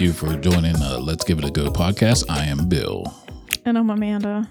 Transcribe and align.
Thank 0.00 0.08
you 0.08 0.12
for 0.14 0.34
joining 0.38 0.72
the 0.72 0.98
Let's 0.98 1.24
Give 1.24 1.38
It 1.40 1.44
a 1.44 1.50
Go 1.50 1.66
podcast. 1.70 2.24
I 2.30 2.46
am 2.46 2.70
Bill, 2.70 3.04
And 3.66 3.76
I'm 3.76 3.90
Amanda. 3.90 4.48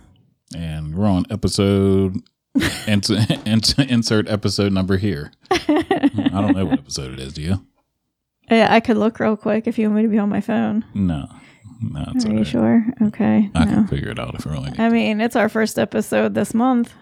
and 0.55 0.93
we're 0.95 1.07
on 1.07 1.25
episode. 1.31 2.21
ins- 2.87 3.09
ins- 3.47 3.73
insert 3.79 4.29
episode 4.29 4.71
number 4.73 4.97
here. 4.97 5.31
I 5.49 6.05
don't 6.31 6.55
know 6.55 6.65
what 6.67 6.77
episode 6.77 7.13
it 7.13 7.19
is. 7.19 7.33
Do 7.33 7.41
you? 7.41 7.65
Yeah, 8.51 8.67
I 8.71 8.79
could 8.79 8.97
look 8.97 9.19
real 9.19 9.35
quick 9.35 9.65
if 9.65 9.79
you 9.79 9.87
want 9.87 9.95
me 9.95 10.01
to 10.03 10.07
be 10.07 10.19
on 10.19 10.29
my 10.29 10.41
phone. 10.41 10.85
No, 10.93 11.27
no, 11.81 12.05
it's 12.13 12.25
Are 12.25 12.29
you 12.31 12.37
right. 12.37 12.45
sure? 12.47 12.85
Okay. 13.05 13.49
I 13.55 13.65
no. 13.65 13.71
can 13.71 13.87
figure 13.87 14.09
it 14.11 14.19
out 14.19 14.35
if 14.35 14.45
I 14.45 14.51
really 14.51 14.69
need. 14.69 14.79
I 14.79 14.89
mean, 14.89 15.19
it's 15.19 15.35
our 15.35 15.49
first 15.49 15.79
episode 15.79 16.35
this 16.35 16.53
month, 16.53 16.93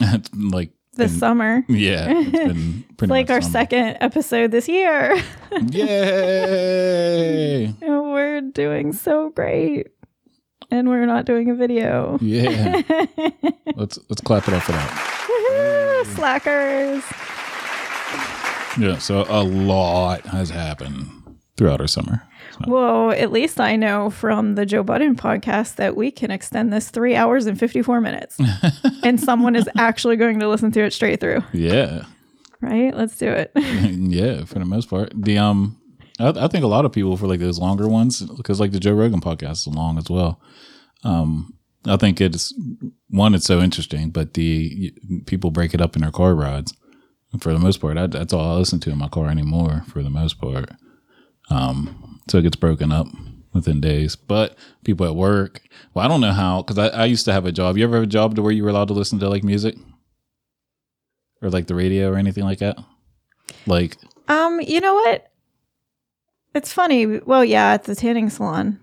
it's 0.00 0.32
like 0.32 0.70
this 0.96 1.12
been- 1.12 1.20
summer. 1.20 1.64
Yeah, 1.68 2.06
it's 2.10 2.30
been 2.30 2.84
pretty 2.96 3.10
like 3.10 3.30
our 3.30 3.40
summer. 3.40 3.52
second 3.52 3.98
episode 4.00 4.50
this 4.50 4.68
year. 4.68 5.16
Yay! 6.36 7.72
We're 7.80 8.40
doing 8.40 8.92
so 8.92 9.30
great. 9.30 9.88
And 10.68 10.88
we're 10.88 11.06
not 11.06 11.26
doing 11.26 11.48
a 11.48 11.54
video. 11.54 12.18
Yeah, 12.20 12.82
let's 13.76 14.00
let's 14.08 14.20
clap 14.20 14.48
it 14.48 14.54
up 14.54 14.64
for 14.64 14.72
that. 14.72 14.90
Woohoo, 15.28 16.06
Slackers. 16.16 17.04
Yeah, 18.76 18.98
so 18.98 19.24
a 19.28 19.44
lot 19.44 20.22
has 20.26 20.50
happened 20.50 21.06
throughout 21.56 21.80
our 21.80 21.86
summer. 21.86 22.25
Well, 22.66 23.10
at 23.10 23.32
least 23.32 23.60
I 23.60 23.76
know 23.76 24.10
from 24.10 24.54
the 24.54 24.66
Joe 24.66 24.82
Budden 24.82 25.16
podcast 25.16 25.76
that 25.76 25.96
we 25.96 26.10
can 26.10 26.30
extend 26.30 26.72
this 26.72 26.90
three 26.90 27.14
hours 27.16 27.46
and 27.46 27.58
54 27.58 28.00
minutes. 28.00 28.38
and 29.02 29.20
someone 29.20 29.56
is 29.56 29.68
actually 29.76 30.16
going 30.16 30.40
to 30.40 30.48
listen 30.48 30.72
to 30.72 30.82
it 30.82 30.92
straight 30.92 31.20
through. 31.20 31.42
yeah, 31.52 32.04
Right? 32.60 32.94
Let's 32.96 33.16
do 33.16 33.28
it. 33.28 33.52
yeah, 33.54 34.44
for 34.44 34.58
the 34.58 34.64
most 34.64 34.88
part. 34.88 35.12
The 35.14 35.38
um, 35.38 35.80
I, 36.18 36.28
I 36.28 36.48
think 36.48 36.64
a 36.64 36.68
lot 36.68 36.84
of 36.84 36.92
people 36.92 37.16
for 37.16 37.26
like 37.26 37.40
those 37.40 37.58
longer 37.58 37.88
ones 37.88 38.22
because 38.22 38.60
like 38.60 38.72
the 38.72 38.80
Joe 38.80 38.94
Rogan 38.94 39.20
podcast 39.20 39.66
is 39.66 39.68
long 39.68 39.98
as 39.98 40.08
well. 40.08 40.40
Um, 41.04 41.54
I 41.86 41.96
think 41.96 42.20
it's 42.20 42.52
one, 43.10 43.34
it's 43.34 43.44
so 43.44 43.60
interesting, 43.60 44.10
but 44.10 44.34
the 44.34 44.92
people 45.26 45.50
break 45.50 45.74
it 45.74 45.80
up 45.80 45.94
in 45.94 46.02
their 46.02 46.10
car 46.10 46.34
rides. 46.34 46.74
For 47.40 47.52
the 47.52 47.58
most 47.58 47.80
part, 47.80 47.98
I, 47.98 48.06
that's 48.06 48.32
all 48.32 48.54
I 48.54 48.58
listen 48.58 48.80
to 48.80 48.90
in 48.90 48.98
my 48.98 49.08
car 49.08 49.28
anymore. 49.28 49.84
For 49.88 50.02
the 50.02 50.10
most 50.10 50.40
part, 50.40 50.70
um, 51.50 52.05
so 52.28 52.38
it 52.38 52.42
gets 52.42 52.56
broken 52.56 52.92
up 52.92 53.06
within 53.52 53.80
days. 53.80 54.16
But 54.16 54.56
people 54.84 55.06
at 55.06 55.16
work, 55.16 55.62
well, 55.94 56.04
I 56.04 56.08
don't 56.08 56.20
know 56.20 56.32
how 56.32 56.62
because 56.62 56.78
I, 56.78 56.88
I 56.88 57.04
used 57.06 57.24
to 57.26 57.32
have 57.32 57.46
a 57.46 57.52
job. 57.52 57.76
You 57.76 57.84
ever 57.84 57.94
have 57.94 58.04
a 58.04 58.06
job 58.06 58.36
to 58.36 58.42
where 58.42 58.52
you 58.52 58.62
were 58.64 58.70
allowed 58.70 58.88
to 58.88 58.94
listen 58.94 59.18
to 59.20 59.28
like 59.28 59.44
music 59.44 59.76
or 61.42 61.50
like 61.50 61.66
the 61.66 61.74
radio 61.74 62.10
or 62.10 62.16
anything 62.16 62.44
like 62.44 62.58
that? 62.58 62.76
Like, 63.66 63.96
Um, 64.28 64.60
you 64.60 64.80
know 64.80 64.94
what? 64.94 65.30
It's 66.54 66.72
funny. 66.72 67.06
Well, 67.06 67.44
yeah, 67.44 67.72
at 67.72 67.84
the 67.84 67.94
tanning 67.94 68.30
salon, 68.30 68.80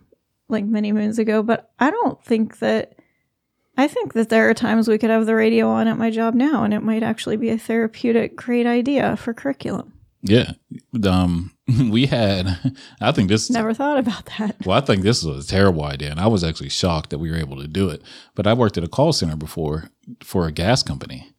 like 0.48 0.66
many 0.66 0.92
moons 0.92 1.18
ago, 1.20 1.42
but 1.42 1.72
I 1.80 1.90
don't 1.92 2.24
think 2.24 2.60
that. 2.60 2.96
I 3.76 3.88
think 3.88 4.14
that 4.14 4.30
there 4.30 4.48
are 4.48 4.54
times 4.54 4.88
we 4.88 5.00
could 5.00 5.10
have 5.10 5.26
the 5.26 5.34
radio 5.34 5.68
on 5.68 5.88
at 5.88 5.98
my 5.98 6.12
job 6.12 6.36
now, 6.36 6.64
and 6.64 6.76
it 6.76 6.84
might 6.84 7.02
actually 7.02 7.38
be 7.38 7.50
a 7.50 7.58
therapeutic, 7.58 8.36
great 8.36 8.68
idea 8.68 9.18
for 9.18 9.34
curriculum. 9.34 9.93
Yeah, 10.24 10.54
um, 11.06 11.52
we 11.68 12.06
had. 12.06 12.74
I 13.02 13.12
think 13.12 13.30
this. 13.30 13.50
Never 13.50 13.74
thought 13.74 14.00
about 14.00 14.26
that. 14.38 14.56
Well, 14.66 14.78
I 14.78 14.82
think 14.82 15.04
this 15.04 15.24
was 15.24 15.46
a 15.46 15.50
terrible 15.50 15.84
idea, 15.84 16.12
and 16.12 16.20
I 16.20 16.28
was 16.28 16.44
actually 16.44 16.70
shocked 16.70 17.10
that 17.10 17.20
we 17.20 17.30
were 17.30 17.38
able 17.38 17.58
to 17.62 17.68
do 17.68 17.90
it. 17.90 18.02
But 18.34 18.48
I 18.48 18.54
worked 18.54 18.78
at 18.78 18.84
a 18.84 18.90
call 18.90 19.14
center 19.14 19.36
before 19.36 19.90
for 20.24 20.48
a 20.48 20.52
gas 20.52 20.82
company, 20.82 21.34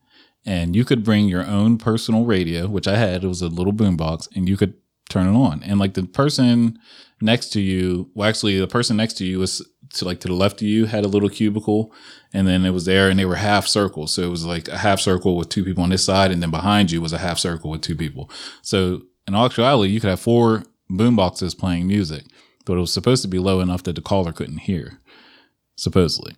and 0.44 0.76
you 0.76 0.84
could 0.84 1.03
bring 1.03 1.28
your 1.28 1.44
own 1.47 1.78
personal 1.78 2.26
radio, 2.26 2.69
which 2.69 2.86
I 2.86 2.97
had. 2.97 3.25
It 3.25 3.28
was 3.28 3.42
a 3.42 3.48
little 3.48 3.72
boombox, 3.72 4.28
and 4.36 4.48
you 4.48 4.56
could 4.56 4.75
turn 5.09 5.26
it 5.26 5.36
on. 5.36 5.62
And 5.62 5.80
like 5.80 5.94
the 5.94 6.04
person 6.04 6.78
next 7.22 7.50
to 7.50 7.60
you, 7.60 8.10
well, 8.14 8.28
actually, 8.28 8.59
the 8.60 8.66
person 8.66 8.98
next 8.98 9.14
to 9.14 9.25
you 9.25 9.38
was 9.38 9.66
to 9.94 10.05
like 10.05 10.21
to 10.21 10.28
the 10.28 10.34
left 10.34 10.60
of 10.60 10.69
you 10.69 10.87
had 10.87 11.05
a 11.05 11.09
little 11.09 11.28
cubicle, 11.28 11.93
and 12.32 12.47
then 12.47 12.65
it 12.65 12.71
was 12.71 12.84
there, 12.84 13.09
and 13.09 13.19
they 13.19 13.25
were 13.25 13.37
half 13.37 13.66
circles. 13.66 14.12
So 14.12 14.22
it 14.22 14.31
was 14.31 14.44
like 14.44 14.69
a 14.69 14.78
half 14.78 15.00
circle 15.00 15.37
with 15.37 15.49
two 15.49 15.65
people 15.65 15.82
on 15.82 15.91
this 15.91 16.05
side, 16.05 16.31
and 16.31 16.43
then 16.43 16.50
behind 16.50 16.91
you 16.91 17.00
was 17.00 17.12
a 17.12 17.19
half 17.19 17.38
circle 17.38 17.71
with 17.71 17.81
two 17.81 17.97
people. 17.97 18.31
So 18.62 19.03
in 19.27 19.34
actuality, 19.34 19.93
you 19.93 20.00
could 20.00 20.10
have 20.10 20.21
four 20.21 20.65
boom 20.88 21.16
boxes 21.16 21.54
playing 21.54 21.87
music, 21.87 22.25
but 22.65 22.75
it 22.75 22.81
was 22.81 22.93
supposed 22.93 23.22
to 23.22 23.28
be 23.28 23.38
low 23.38 23.60
enough 23.60 23.83
that 23.84 23.97
the 23.97 24.03
caller 24.03 24.33
couldn't 24.33 24.59
hear. 24.59 25.00
Supposedly. 25.77 26.37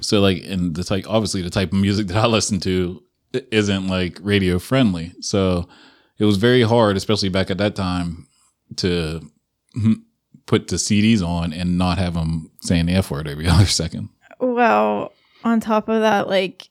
So 0.00 0.20
like, 0.20 0.44
and 0.44 0.76
the 0.76 0.84
type, 0.84 1.04
obviously 1.08 1.42
the 1.42 1.50
type 1.50 1.72
of 1.72 1.78
music 1.78 2.06
that 2.08 2.16
I 2.16 2.26
listen 2.26 2.60
to 2.60 3.02
isn't 3.32 3.88
like 3.88 4.18
radio 4.22 4.58
friendly. 4.58 5.12
So 5.20 5.68
it 6.18 6.24
was 6.24 6.36
very 6.36 6.62
hard, 6.62 6.96
especially 6.96 7.30
back 7.30 7.50
at 7.50 7.58
that 7.58 7.74
time, 7.74 8.26
to 8.76 9.28
hmm, 9.74 9.94
put 10.50 10.66
the 10.66 10.74
CDs 10.74 11.24
on 11.24 11.52
and 11.52 11.78
not 11.78 11.96
have 11.96 12.14
them 12.14 12.50
saying 12.60 12.86
the 12.86 12.92
F 12.94 13.12
word 13.12 13.28
every 13.28 13.46
other 13.48 13.66
second. 13.66 14.08
Well, 14.40 15.12
on 15.44 15.60
top 15.60 15.88
of 15.88 16.00
that, 16.00 16.26
like, 16.26 16.68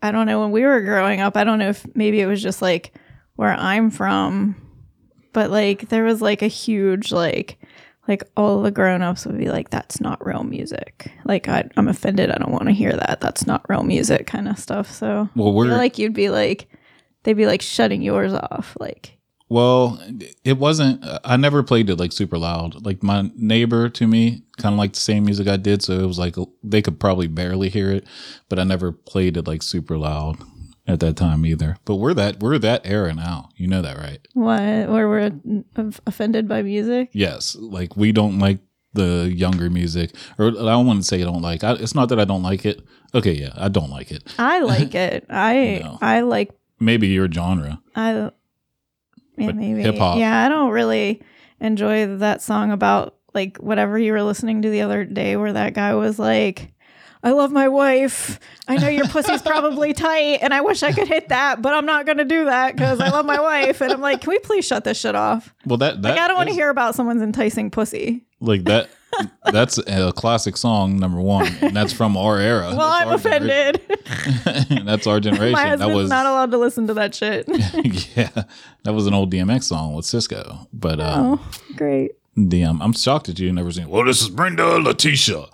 I 0.00 0.12
don't 0.12 0.26
know, 0.26 0.40
when 0.40 0.52
we 0.52 0.62
were 0.62 0.80
growing 0.82 1.20
up, 1.20 1.36
I 1.36 1.42
don't 1.42 1.58
know 1.58 1.70
if 1.70 1.84
maybe 1.96 2.20
it 2.20 2.26
was 2.26 2.40
just 2.40 2.62
like 2.62 2.94
where 3.34 3.52
I'm 3.54 3.90
from, 3.90 4.54
but 5.32 5.50
like 5.50 5.88
there 5.88 6.04
was 6.04 6.22
like 6.22 6.42
a 6.42 6.46
huge, 6.46 7.10
like, 7.10 7.58
like 8.06 8.22
all 8.36 8.62
the 8.62 8.70
grown 8.70 9.02
ups 9.02 9.26
would 9.26 9.36
be 9.36 9.50
like, 9.50 9.70
that's 9.70 10.00
not 10.00 10.24
real 10.24 10.44
music. 10.44 11.10
Like, 11.24 11.48
I, 11.48 11.68
I'm 11.76 11.88
offended. 11.88 12.30
I 12.30 12.38
don't 12.38 12.52
want 12.52 12.66
to 12.66 12.72
hear 12.72 12.92
that. 12.92 13.20
That's 13.20 13.48
not 13.48 13.68
real 13.68 13.82
music 13.82 14.28
kind 14.28 14.46
of 14.46 14.60
stuff. 14.60 14.92
So, 14.92 15.28
Well, 15.34 15.52
we're 15.52 15.66
like 15.66 15.98
you'd 15.98 16.14
be 16.14 16.30
like, 16.30 16.68
they'd 17.24 17.32
be 17.32 17.46
like 17.46 17.62
shutting 17.62 18.00
yours 18.00 18.32
off. 18.32 18.76
Like, 18.78 19.17
Well, 19.48 19.98
it 20.44 20.58
wasn't. 20.58 21.04
I 21.24 21.36
never 21.36 21.62
played 21.62 21.88
it 21.88 21.96
like 21.96 22.12
super 22.12 22.36
loud. 22.36 22.84
Like 22.84 23.02
my 23.02 23.30
neighbor 23.34 23.88
to 23.88 24.06
me, 24.06 24.42
kind 24.58 24.74
of 24.74 24.78
like 24.78 24.92
the 24.92 25.00
same 25.00 25.24
music 25.24 25.48
I 25.48 25.56
did, 25.56 25.82
so 25.82 25.94
it 25.94 26.06
was 26.06 26.18
like 26.18 26.36
they 26.62 26.82
could 26.82 27.00
probably 27.00 27.28
barely 27.28 27.70
hear 27.70 27.90
it. 27.90 28.06
But 28.48 28.58
I 28.58 28.64
never 28.64 28.92
played 28.92 29.36
it 29.36 29.46
like 29.46 29.62
super 29.62 29.96
loud 29.96 30.36
at 30.86 31.00
that 31.00 31.16
time 31.16 31.46
either. 31.46 31.76
But 31.86 31.96
we're 31.96 32.14
that 32.14 32.40
we're 32.40 32.58
that 32.58 32.82
era 32.84 33.14
now. 33.14 33.48
You 33.56 33.68
know 33.68 33.82
that, 33.82 33.96
right? 33.96 34.26
what? 34.34 34.60
Where 34.60 35.08
we're 35.08 35.32
offended 36.06 36.46
by 36.46 36.62
music? 36.62 37.10
Yes. 37.12 37.56
Like 37.56 37.96
we 37.96 38.12
don't 38.12 38.38
like 38.38 38.58
the 38.92 39.32
younger 39.34 39.70
music, 39.70 40.14
or 40.38 40.48
I 40.48 40.50
don't 40.50 40.86
want 40.86 41.00
to 41.00 41.06
say 41.06 41.20
I 41.20 41.24
don't 41.24 41.42
like. 41.42 41.64
I, 41.64 41.72
it's 41.74 41.94
not 41.94 42.08
that 42.10 42.20
I 42.20 42.24
don't 42.24 42.42
like 42.42 42.66
it. 42.66 42.82
Okay, 43.14 43.32
yeah, 43.32 43.52
I 43.54 43.68
don't 43.68 43.90
like 43.90 44.10
it. 44.10 44.34
I 44.38 44.60
like 44.60 44.94
it. 45.06 45.24
I, 45.30 45.80
No. 45.82 45.98
I 46.02 46.20
like 46.20 46.50
Maybe 46.80 47.08
your 47.08 47.30
genre. 47.30 47.80
I 47.96 48.30
yeah, 49.38 49.52
maybe 49.52 49.82
hip-hop. 49.82 50.18
Yeah, 50.18 50.44
I 50.44 50.48
don't 50.48 50.70
really 50.70 51.22
enjoy 51.60 52.16
that 52.18 52.42
song 52.42 52.70
about 52.70 53.16
like 53.34 53.58
whatever 53.58 53.98
you 53.98 54.12
were 54.12 54.22
listening 54.22 54.62
to 54.62 54.70
the 54.70 54.82
other 54.82 55.04
day 55.04 55.36
where 55.36 55.52
that 55.52 55.74
guy 55.74 55.94
was 55.94 56.18
like 56.18 56.72
I 57.20 57.32
love 57.32 57.50
my 57.50 57.66
wife. 57.66 58.38
I 58.68 58.76
know 58.76 58.86
your 58.88 59.08
pussy's 59.08 59.42
probably 59.52 59.92
tight 59.92 60.38
and 60.40 60.54
I 60.54 60.60
wish 60.60 60.84
I 60.84 60.92
could 60.92 61.08
hit 61.08 61.30
that, 61.30 61.60
but 61.60 61.74
I'm 61.74 61.84
not 61.84 62.06
going 62.06 62.18
to 62.18 62.24
do 62.24 62.44
that 62.44 62.76
cuz 62.76 63.00
I 63.00 63.08
love 63.10 63.26
my 63.26 63.40
wife 63.40 63.80
and 63.80 63.92
I'm 63.92 64.00
like, 64.00 64.20
"Can 64.20 64.30
we 64.30 64.38
please 64.38 64.64
shut 64.64 64.84
this 64.84 65.00
shit 65.00 65.16
off?" 65.16 65.52
Well, 65.66 65.78
that 65.78 66.00
that 66.02 66.10
Like 66.10 66.20
I 66.20 66.28
don't 66.28 66.36
want 66.36 66.48
to 66.48 66.54
hear 66.54 66.70
about 66.70 66.94
someone's 66.94 67.22
enticing 67.22 67.70
pussy. 67.70 68.24
like 68.40 68.64
that. 68.64 68.88
That's 69.50 69.78
a 69.78 70.12
classic 70.12 70.56
song 70.56 70.98
number 70.98 71.20
one, 71.20 71.46
and 71.60 71.74
that's 71.74 71.92
from 71.92 72.16
our 72.16 72.38
era. 72.38 72.72
Well, 72.76 72.80
I'm 72.92 73.08
That's 73.08 73.24
our 73.26 73.32
offended. 73.32 73.80
that's 74.86 75.06
our 75.06 75.18
generation. 75.20 75.52
my 75.52 75.64
that 75.64 75.78
husband's 75.78 75.94
was 75.96 76.10
not 76.10 76.26
allowed 76.26 76.50
to 76.52 76.58
listen 76.58 76.86
to 76.88 76.94
that 76.94 77.14
shit. 77.14 77.46
yeah, 78.16 78.44
that 78.84 78.92
was 78.92 79.06
an 79.06 79.14
old 79.14 79.32
DMX 79.32 79.64
song 79.64 79.94
with 79.94 80.04
Sisqó. 80.04 80.66
But 80.72 81.00
uh, 81.00 81.14
oh, 81.38 81.50
great. 81.76 82.12
the 82.36 82.64
um, 82.64 82.80
I'm 82.82 82.92
shocked 82.92 83.26
that 83.26 83.38
you 83.38 83.50
never 83.52 83.72
seen. 83.72 83.88
Well, 83.88 84.04
this 84.04 84.20
is 84.22 84.28
Brenda 84.28 84.78
Letitia, 84.78 85.46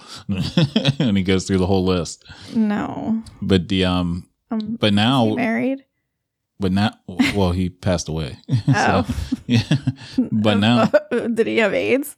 and 0.98 1.16
he 1.16 1.22
goes 1.22 1.46
through 1.46 1.58
the 1.58 1.66
whole 1.66 1.84
list. 1.84 2.24
No. 2.54 3.22
But 3.40 3.68
the 3.68 3.84
um, 3.84 4.28
Um, 4.50 4.76
but 4.80 4.92
now, 4.92 5.34
married? 5.36 5.84
but 6.60 6.72
now, 6.72 6.90
well, 7.34 7.52
he 7.52 7.70
passed 7.70 8.08
away. 8.08 8.38
Oh. 8.68 9.04
so, 9.06 9.14
yeah, 9.46 9.62
but 10.32 10.58
now, 10.58 10.90
Did 11.10 11.46
he 11.46 11.58
have 11.58 11.72
AIDS? 11.74 12.16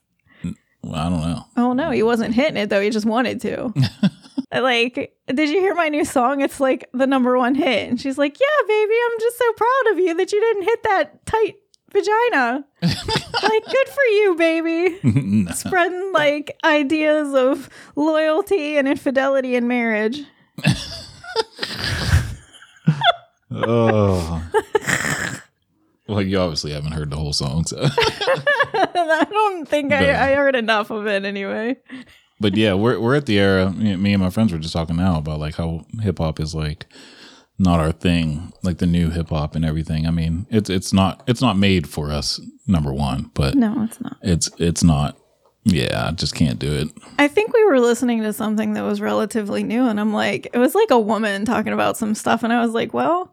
I 0.83 1.09
don't 1.09 1.21
know. 1.21 1.45
Oh 1.57 1.73
no, 1.73 1.91
he 1.91 2.03
wasn't 2.03 2.33
hitting 2.33 2.57
it 2.57 2.69
though. 2.69 2.81
He 2.81 2.89
just 2.89 3.05
wanted 3.05 3.41
to. 3.41 3.73
like, 4.53 5.13
did 5.27 5.49
you 5.49 5.59
hear 5.59 5.75
my 5.75 5.89
new 5.89 6.05
song? 6.05 6.41
It's 6.41 6.59
like 6.59 6.89
the 6.93 7.07
number 7.07 7.37
one 7.37 7.55
hit. 7.55 7.89
And 7.89 7.99
she's 7.99 8.17
like, 8.17 8.39
Yeah, 8.39 8.67
baby, 8.67 8.93
I'm 9.11 9.19
just 9.19 9.37
so 9.37 9.53
proud 9.53 9.91
of 9.91 9.99
you 9.99 10.13
that 10.15 10.31
you 10.31 10.39
didn't 10.39 10.63
hit 10.63 10.83
that 10.83 11.25
tight 11.25 11.55
vagina. 11.91 12.65
like, 12.81 13.65
good 13.65 13.87
for 13.89 14.03
you, 14.03 14.35
baby. 14.37 14.99
No. 15.37 15.51
Spreading 15.51 16.11
like 16.13 16.57
ideas 16.63 17.33
of 17.33 17.69
loyalty 17.95 18.77
and 18.77 18.87
infidelity 18.87 19.55
in 19.55 19.67
marriage. 19.67 20.23
oh. 23.51 24.43
Well, 26.07 26.21
you 26.21 26.39
obviously 26.39 26.71
haven't 26.71 26.93
heard 26.93 27.09
the 27.09 27.17
whole 27.17 27.33
song, 27.33 27.65
so. 27.65 27.77
I 28.73 29.25
don't 29.29 29.67
think 29.67 29.89
But- 29.89 30.03
I, 30.03 30.31
I 30.31 30.35
heard 30.35 30.55
enough 30.55 30.89
of 30.89 31.07
it 31.07 31.25
anyway. 31.25 31.77
but 32.39 32.55
yeah, 32.55 32.73
we're 32.73 32.99
we're 32.99 33.15
at 33.15 33.25
the 33.25 33.39
era. 33.39 33.71
Me 33.71 33.95
me 33.95 34.13
and 34.13 34.21
my 34.23 34.29
friends 34.29 34.51
were 34.51 34.59
just 34.59 34.73
talking 34.73 34.95
now 34.97 35.17
about 35.17 35.39
like 35.39 35.55
how 35.55 35.85
hip 36.01 36.19
hop 36.19 36.39
is 36.39 36.53
like 36.55 36.85
not 37.59 37.79
our 37.79 37.91
thing, 37.91 38.53
like 38.63 38.77
the 38.77 38.85
new 38.85 39.09
hip 39.09 39.29
hop 39.29 39.55
and 39.55 39.65
everything. 39.65 40.05
I 40.07 40.11
mean, 40.11 40.45
it's 40.49 40.69
it's 40.69 40.93
not 40.93 41.23
it's 41.27 41.41
not 41.41 41.57
made 41.57 41.87
for 41.89 42.11
us. 42.11 42.39
Number 42.69 42.93
one, 42.93 43.31
but 43.33 43.55
No, 43.55 43.83
it's 43.83 43.99
not. 44.01 44.17
it's 44.21 44.49
it's 44.59 44.83
not 44.83 45.17
Yeah, 45.63 46.07
I 46.09 46.11
just 46.11 46.35
can't 46.35 46.59
do 46.59 46.71
it. 46.73 46.89
I 47.17 47.27
think 47.29 47.53
we 47.53 47.63
were 47.65 47.79
listening 47.79 48.21
to 48.23 48.33
something 48.33 48.73
that 48.73 48.83
was 48.83 48.99
relatively 49.01 49.63
new, 49.63 49.85
and 49.87 49.99
I'm 49.99 50.13
like, 50.13 50.47
it 50.53 50.57
was 50.57 50.75
like 50.75 50.91
a 50.91 50.99
woman 50.99 51.45
talking 51.45 51.71
about 51.73 51.95
some 51.97 52.13
stuff, 52.13 52.43
and 52.43 52.51
I 52.53 52.63
was 52.63 52.73
like, 52.73 52.93
well, 52.93 53.31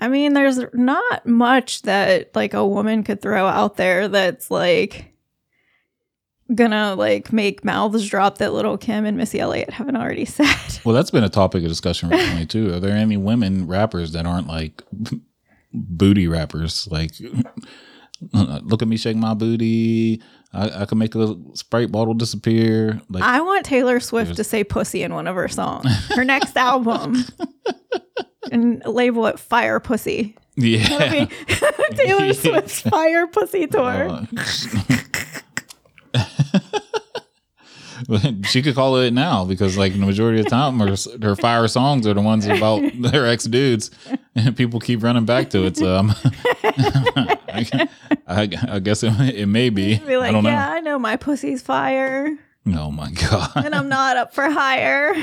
I 0.00 0.08
mean, 0.08 0.32
there's 0.32 0.58
not 0.72 1.26
much 1.26 1.82
that 1.82 2.34
like 2.34 2.54
a 2.54 2.66
woman 2.66 3.04
could 3.04 3.20
throw 3.20 3.46
out 3.46 3.76
there 3.76 4.08
that's 4.08 4.50
like 4.50 5.12
gonna 6.54 6.94
like 6.94 7.32
make 7.32 7.64
mouths 7.64 8.08
drop 8.08 8.38
that 8.38 8.52
Lil' 8.52 8.78
Kim 8.78 9.04
and 9.04 9.16
Missy 9.16 9.38
Elliott 9.38 9.70
haven't 9.70 9.96
already 9.96 10.24
said. 10.26 10.56
Well, 10.84 10.94
that's 10.94 11.10
been 11.10 11.24
a 11.24 11.28
topic 11.28 11.62
of 11.62 11.68
discussion 11.68 12.08
recently 12.08 12.46
too. 12.46 12.72
Are 12.74 12.80
there 12.80 12.96
any 12.96 13.18
women 13.18 13.66
rappers 13.66 14.12
that 14.12 14.26
aren't 14.26 14.46
like 14.46 14.82
booty 15.72 16.26
rappers? 16.26 16.88
Like, 16.90 17.12
look 18.32 18.80
at 18.82 18.88
me 18.88 18.96
shake 18.96 19.16
my 19.16 19.34
booty. 19.34 20.22
I, 20.52 20.82
I 20.82 20.84
can 20.86 20.98
make 20.98 21.14
a 21.14 21.36
sprite 21.54 21.92
bottle 21.92 22.14
disappear. 22.14 23.00
Like, 23.08 23.22
I 23.22 23.40
want 23.40 23.64
Taylor 23.64 24.00
Swift 24.00 24.34
to 24.36 24.44
say 24.44 24.64
pussy 24.64 25.02
in 25.04 25.14
one 25.14 25.28
of 25.28 25.36
her 25.36 25.46
songs, 25.46 25.86
her 26.16 26.24
next 26.24 26.56
album, 26.56 27.24
and 28.50 28.82
label 28.84 29.26
it 29.26 29.38
Fire 29.38 29.78
Pussy. 29.80 30.36
yeah. 30.56 31.26
Taylor 31.92 32.32
Swift's 32.32 32.80
Fire 32.80 33.26
Pussy 33.26 33.66
tour. 33.66 34.26
she 38.44 38.62
could 38.62 38.74
call 38.74 38.96
it 38.96 39.12
now 39.12 39.44
because 39.44 39.76
like 39.76 39.92
the 39.92 39.98
majority 39.98 40.38
of 40.38 40.46
the 40.46 40.50
time 40.50 40.80
her, 40.80 40.96
her 41.22 41.36
fire 41.36 41.68
songs 41.68 42.06
are 42.06 42.14
the 42.14 42.22
ones 42.22 42.46
about 42.46 42.80
their 42.98 43.26
ex 43.26 43.44
dudes 43.44 43.90
and 44.34 44.56
people 44.56 44.80
keep 44.80 45.02
running 45.02 45.26
back 45.26 45.50
to 45.50 45.64
it 45.64 45.76
so 45.76 45.96
um, 45.96 46.14
I, 46.64 47.88
I, 48.26 48.48
I, 48.68 48.78
guess 48.80 49.04
it, 49.04 49.12
it 49.34 49.46
may 49.46 49.70
be, 49.70 49.98
be 49.98 50.16
like, 50.16 50.30
I 50.30 50.32
don't 50.32 50.44
know. 50.44 50.50
yeah 50.50 50.70
I 50.70 50.80
know 50.80 50.98
my 50.98 51.16
pussy's 51.16 51.62
fire 51.62 52.36
oh 52.68 52.90
my 52.90 53.10
god 53.30 53.52
and 53.56 53.74
I'm 53.74 53.88
not 53.88 54.16
up 54.16 54.34
for 54.34 54.48
hire 54.50 55.14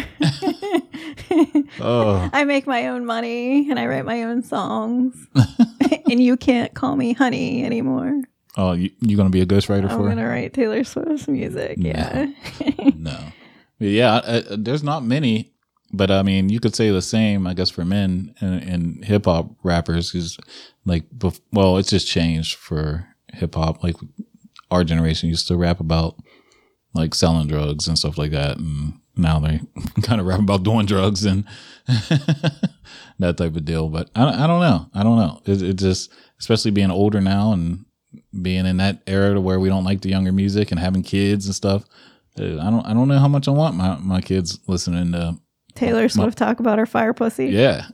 oh 1.80 2.30
I 2.34 2.44
make 2.45 2.68
my 2.68 2.88
own 2.88 3.06
money 3.06 3.69
and 3.69 3.80
I 3.80 3.86
write 3.86 4.06
my 4.06 4.24
own 4.24 4.44
songs 4.44 5.28
and 6.10 6.22
you 6.22 6.38
can't 6.38 6.74
call 6.74 6.95
me 6.95 7.13
honey 7.13 7.63
anymore 7.63 8.22
oh 8.57 8.74
you, 8.74 8.89
you 9.01 9.16
gonna 9.18 9.30
be 9.30 9.42
a 9.42 9.45
ghostwriter 9.45 9.84
for? 9.84 9.89
I'm 9.89 9.98
for 9.98 10.04
her? 10.04 10.10
gonna 10.10 10.28
write 10.28 10.54
Taylor 10.54 10.84
Swift's 10.84 11.28
music 11.28 11.78
No. 11.78 11.89
yeah 11.89 12.28
no 12.95 13.19
yeah 13.80 14.16
uh, 14.16 14.42
uh, 14.50 14.56
there's 14.57 14.83
not 14.83 15.04
many 15.04 15.51
but 15.94 16.10
i 16.12 16.22
mean 16.24 16.50
you 16.50 16.60
could 16.60 16.75
say 16.75 16.90
the 16.90 17.01
same 17.01 17.45
i 17.48 17.54
guess 17.54 17.69
for 17.69 17.86
men 17.86 18.33
and, 18.42 18.63
and 18.63 19.06
hip-hop 19.06 19.50
rappers 19.63 20.12
because 20.12 20.38
like 20.86 21.07
bef- 21.12 21.40
well 21.54 21.78
it's 21.78 21.90
just 21.90 22.07
changed 22.07 22.56
for 22.56 23.07
hip-hop 23.33 23.83
like 23.83 23.95
our 24.72 24.83
generation 24.83 25.30
used 25.30 25.48
to 25.48 25.56
rap 25.56 25.80
about 25.80 26.16
like 26.98 27.16
selling 27.16 27.48
drugs 27.48 27.88
and 27.88 27.98
stuff 27.98 28.18
like 28.18 28.32
that. 28.32 28.58
And 28.58 29.00
now 29.16 29.40
they 29.40 29.62
kind 30.02 30.20
of 30.20 30.28
rap 30.28 30.40
about 30.40 30.64
doing 30.64 30.86
drugs 30.86 31.26
and 31.26 31.46
that 33.20 33.38
type 33.38 33.56
of 33.56 33.66
deal. 33.66 33.90
But 33.90 34.10
i, 34.16 34.44
I 34.44 34.48
don't 34.48 34.62
know. 34.62 34.90
I 34.94 35.04
don't 35.04 35.18
know. 35.18 35.42
It, 35.46 35.62
it 35.62 35.74
just 35.76 36.12
especially 36.40 36.72
being 36.72 36.92
older 36.92 37.22
now 37.22 37.54
and 37.54 37.86
being 38.42 38.66
in 38.66 38.78
that 38.78 39.02
era 39.08 39.34
to 39.34 39.42
where 39.42 39.60
we 39.60 39.70
don't 39.70 39.84
like 39.84 40.02
the 40.02 40.10
younger 40.10 40.32
music 40.32 40.72
and 40.72 40.80
having 40.80 41.04
kids 41.04 41.46
and 41.46 41.56
stuff 41.56 41.84
uh, 42.40 42.60
I 42.60 42.70
don't 42.70 42.86
I 42.86 42.94
don't 42.94 43.08
know 43.08 43.20
how 43.20 43.28
much 43.28 43.48
I 43.48 43.52
want 43.52 43.76
my, 43.76 43.98
my 43.98 44.22
kids 44.22 44.60
listening 44.68 45.12
to 45.14 45.38
Taylor 45.76 46.10
Swift 46.10 46.38
talk 46.38 46.60
about 46.60 46.80
her 46.80 46.86
fire 46.86 47.14
pussy? 47.14 47.48
Yeah. 47.48 47.88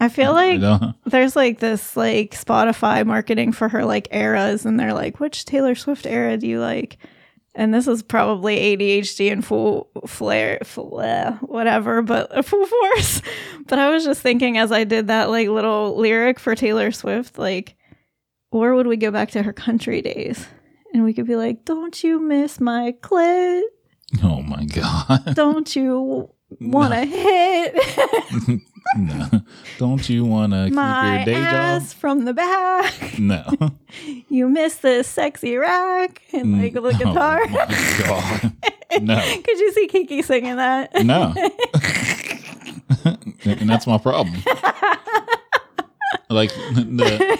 I 0.00 0.08
feel 0.08 0.32
like 0.34 0.60
know? 0.60 0.94
there's 1.06 1.36
like 1.36 1.58
this 1.58 1.96
like 1.96 2.32
Spotify 2.32 3.06
marketing 3.06 3.52
for 3.52 3.68
her 3.68 3.84
like 3.84 4.08
eras, 4.10 4.66
and 4.66 4.78
they're 4.78 4.94
like, 4.94 5.20
which 5.20 5.44
Taylor 5.44 5.74
Swift 5.74 6.06
era 6.06 6.36
do 6.36 6.46
you 6.46 6.60
like? 6.60 6.98
And 7.54 7.74
this 7.74 7.86
is 7.86 8.02
probably 8.02 8.56
ADHD 8.56 9.30
and 9.30 9.44
full 9.44 9.90
flare, 10.06 10.58
flare 10.64 11.26
eh, 11.28 11.36
whatever, 11.42 12.00
but 12.00 12.44
full 12.46 12.66
force. 12.66 13.20
But 13.66 13.78
I 13.78 13.90
was 13.90 14.04
just 14.04 14.22
thinking 14.22 14.56
as 14.56 14.72
I 14.72 14.84
did 14.84 15.08
that 15.08 15.28
like 15.28 15.48
little 15.48 15.96
lyric 15.96 16.40
for 16.40 16.54
Taylor 16.54 16.90
Swift, 16.92 17.38
like, 17.38 17.76
or 18.50 18.74
would 18.74 18.86
we 18.86 18.96
go 18.96 19.10
back 19.10 19.30
to 19.32 19.42
her 19.42 19.52
country 19.52 20.00
days? 20.00 20.46
And 20.94 21.04
we 21.04 21.12
could 21.12 21.26
be 21.26 21.36
like, 21.36 21.64
don't 21.64 22.02
you 22.02 22.20
miss 22.20 22.60
my 22.60 22.94
clit? 23.02 23.62
oh 24.22 24.42
my 24.42 24.64
god 24.66 25.34
Don't 25.34 25.74
you 25.74 26.28
want 26.60 26.92
to 26.92 27.04
hit 27.06 28.60
no 28.96 29.28
don't 29.78 30.08
you 30.08 30.24
want 30.24 30.52
to 30.52 30.64
keep 30.66 30.74
your 30.74 31.24
day 31.24 31.34
ass 31.34 31.92
from 31.92 32.24
the 32.24 32.34
back? 32.34 32.92
no 33.18 33.44
you 34.28 34.48
miss 34.48 34.76
the 34.78 35.02
sexy 35.02 35.56
rack 35.56 36.22
and 36.32 36.60
like 36.60 36.74
the 36.74 36.92
guitar. 36.92 37.40
oh 37.44 37.48
my 37.48 37.66
god 38.06 39.02
no 39.02 39.20
Could 39.42 39.58
you 39.58 39.72
see 39.72 39.88
Kiki 39.88 40.22
singing 40.22 40.56
that? 40.56 40.92
no 41.04 41.32
and 43.44 43.68
that's 43.68 43.86
my 43.86 43.98
problem 43.98 44.34
like 46.28 46.50
the 46.50 47.38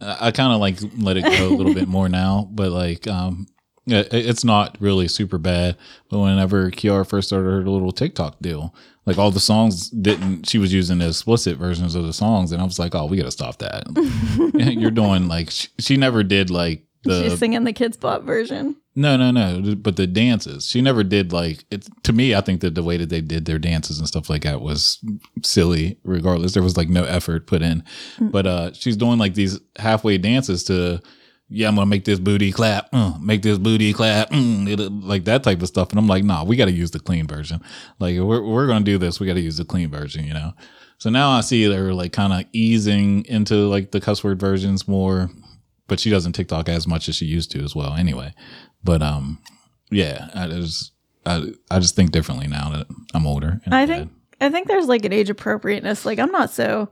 I 0.00 0.30
kind 0.32 0.52
of 0.52 0.60
like 0.60 0.78
let 0.98 1.16
it 1.16 1.22
go 1.22 1.48
a 1.48 1.54
little 1.54 1.74
bit 1.74 1.86
more 1.88 2.08
now, 2.08 2.48
but 2.52 2.70
like 2.72 3.06
um 3.06 3.46
it- 3.86 4.08
it's 4.12 4.44
not 4.44 4.76
really 4.80 5.06
super 5.08 5.38
bad. 5.38 5.76
But 6.08 6.18
whenever 6.20 6.70
Kiara 6.70 7.06
first 7.08 7.28
started 7.28 7.46
her 7.50 7.62
little 7.68 7.92
TikTok 7.92 8.38
deal, 8.40 8.74
like 9.06 9.18
all 9.18 9.30
the 9.30 9.40
songs 9.40 9.90
didn't 9.90 10.48
she 10.48 10.58
was 10.58 10.72
using 10.72 10.98
the 10.98 11.08
explicit 11.08 11.56
versions 11.56 11.94
of 11.94 12.04
the 12.06 12.12
songs, 12.12 12.52
and 12.52 12.60
I 12.60 12.64
was 12.64 12.78
like, 12.78 12.94
oh, 12.94 13.06
we 13.06 13.16
gotta 13.16 13.30
stop 13.30 13.58
that. 13.58 13.84
You're 14.54 14.90
doing 14.90 15.28
like 15.28 15.50
she, 15.50 15.68
she 15.78 15.96
never 15.96 16.22
did 16.22 16.50
like 16.50 16.84
the 17.04 17.30
She's 17.30 17.38
singing 17.38 17.64
the 17.64 17.72
kids' 17.72 17.96
pop 17.96 18.22
version. 18.22 18.76
no, 18.94 19.16
no, 19.16 19.32
no. 19.32 19.74
But 19.74 19.96
the 19.96 20.06
dances, 20.06 20.68
she 20.68 20.80
never 20.80 21.02
did 21.02 21.32
like 21.32 21.64
it. 21.70 21.88
To 22.04 22.12
me, 22.12 22.34
I 22.34 22.40
think 22.40 22.60
that 22.60 22.76
the 22.76 22.82
way 22.84 22.96
that 22.96 23.08
they 23.08 23.20
did 23.20 23.44
their 23.44 23.58
dances 23.58 23.98
and 23.98 24.06
stuff 24.06 24.30
like 24.30 24.42
that 24.42 24.60
was 24.60 24.98
silly. 25.42 25.98
Regardless, 26.04 26.52
there 26.54 26.62
was 26.62 26.76
like 26.76 26.88
no 26.88 27.02
effort 27.04 27.48
put 27.48 27.60
in. 27.62 27.82
But 28.20 28.46
uh, 28.46 28.72
she's 28.72 28.96
doing 28.96 29.18
like 29.18 29.34
these 29.34 29.58
halfway 29.80 30.16
dances 30.18 30.62
to, 30.64 31.02
yeah, 31.52 31.68
I'm 31.68 31.74
gonna 31.74 31.86
make 31.86 32.04
this 32.04 32.18
booty 32.18 32.50
clap, 32.50 32.88
uh, 32.92 33.14
make 33.20 33.42
this 33.42 33.58
booty 33.58 33.92
clap, 33.92 34.30
mm, 34.30 35.02
like 35.02 35.24
that 35.24 35.42
type 35.42 35.60
of 35.62 35.68
stuff. 35.68 35.90
And 35.90 35.98
I'm 35.98 36.06
like, 36.06 36.24
nah, 36.24 36.44
we 36.44 36.56
got 36.56 36.64
to 36.64 36.72
use 36.72 36.90
the 36.90 37.00
clean 37.00 37.26
version. 37.26 37.62
Like 37.98 38.18
we're 38.18 38.42
we're 38.42 38.66
gonna 38.66 38.84
do 38.84 38.98
this, 38.98 39.20
we 39.20 39.26
got 39.26 39.34
to 39.34 39.40
use 39.40 39.58
the 39.58 39.64
clean 39.64 39.90
version, 39.90 40.24
you 40.24 40.34
know. 40.34 40.52
So 40.98 41.10
now 41.10 41.30
I 41.30 41.40
see 41.40 41.66
they're 41.66 41.92
like 41.92 42.12
kind 42.12 42.32
of 42.32 42.44
easing 42.52 43.24
into 43.26 43.54
like 43.68 43.90
the 43.90 44.00
cuss 44.00 44.22
word 44.24 44.40
versions 44.40 44.86
more, 44.88 45.30
but 45.88 46.00
she 46.00 46.10
doesn't 46.10 46.32
TikTok 46.32 46.68
as 46.68 46.86
much 46.86 47.08
as 47.08 47.16
she 47.16 47.26
used 47.26 47.50
to 47.52 47.62
as 47.62 47.74
well. 47.74 47.94
Anyway, 47.94 48.34
but 48.82 49.02
um, 49.02 49.38
yeah, 49.90 50.28
I 50.34 50.46
just 50.46 50.92
I 51.26 51.52
I 51.70 51.80
just 51.80 51.96
think 51.96 52.12
differently 52.12 52.46
now 52.46 52.70
that 52.70 52.86
I'm 53.14 53.26
older. 53.26 53.60
and 53.64 53.74
I 53.74 53.86
think 53.86 54.10
I 54.40 54.48
think 54.48 54.68
there's 54.68 54.86
like 54.86 55.04
an 55.04 55.12
age 55.12 55.28
appropriateness. 55.28 56.06
Like 56.06 56.18
I'm 56.18 56.32
not 56.32 56.50
so 56.50 56.88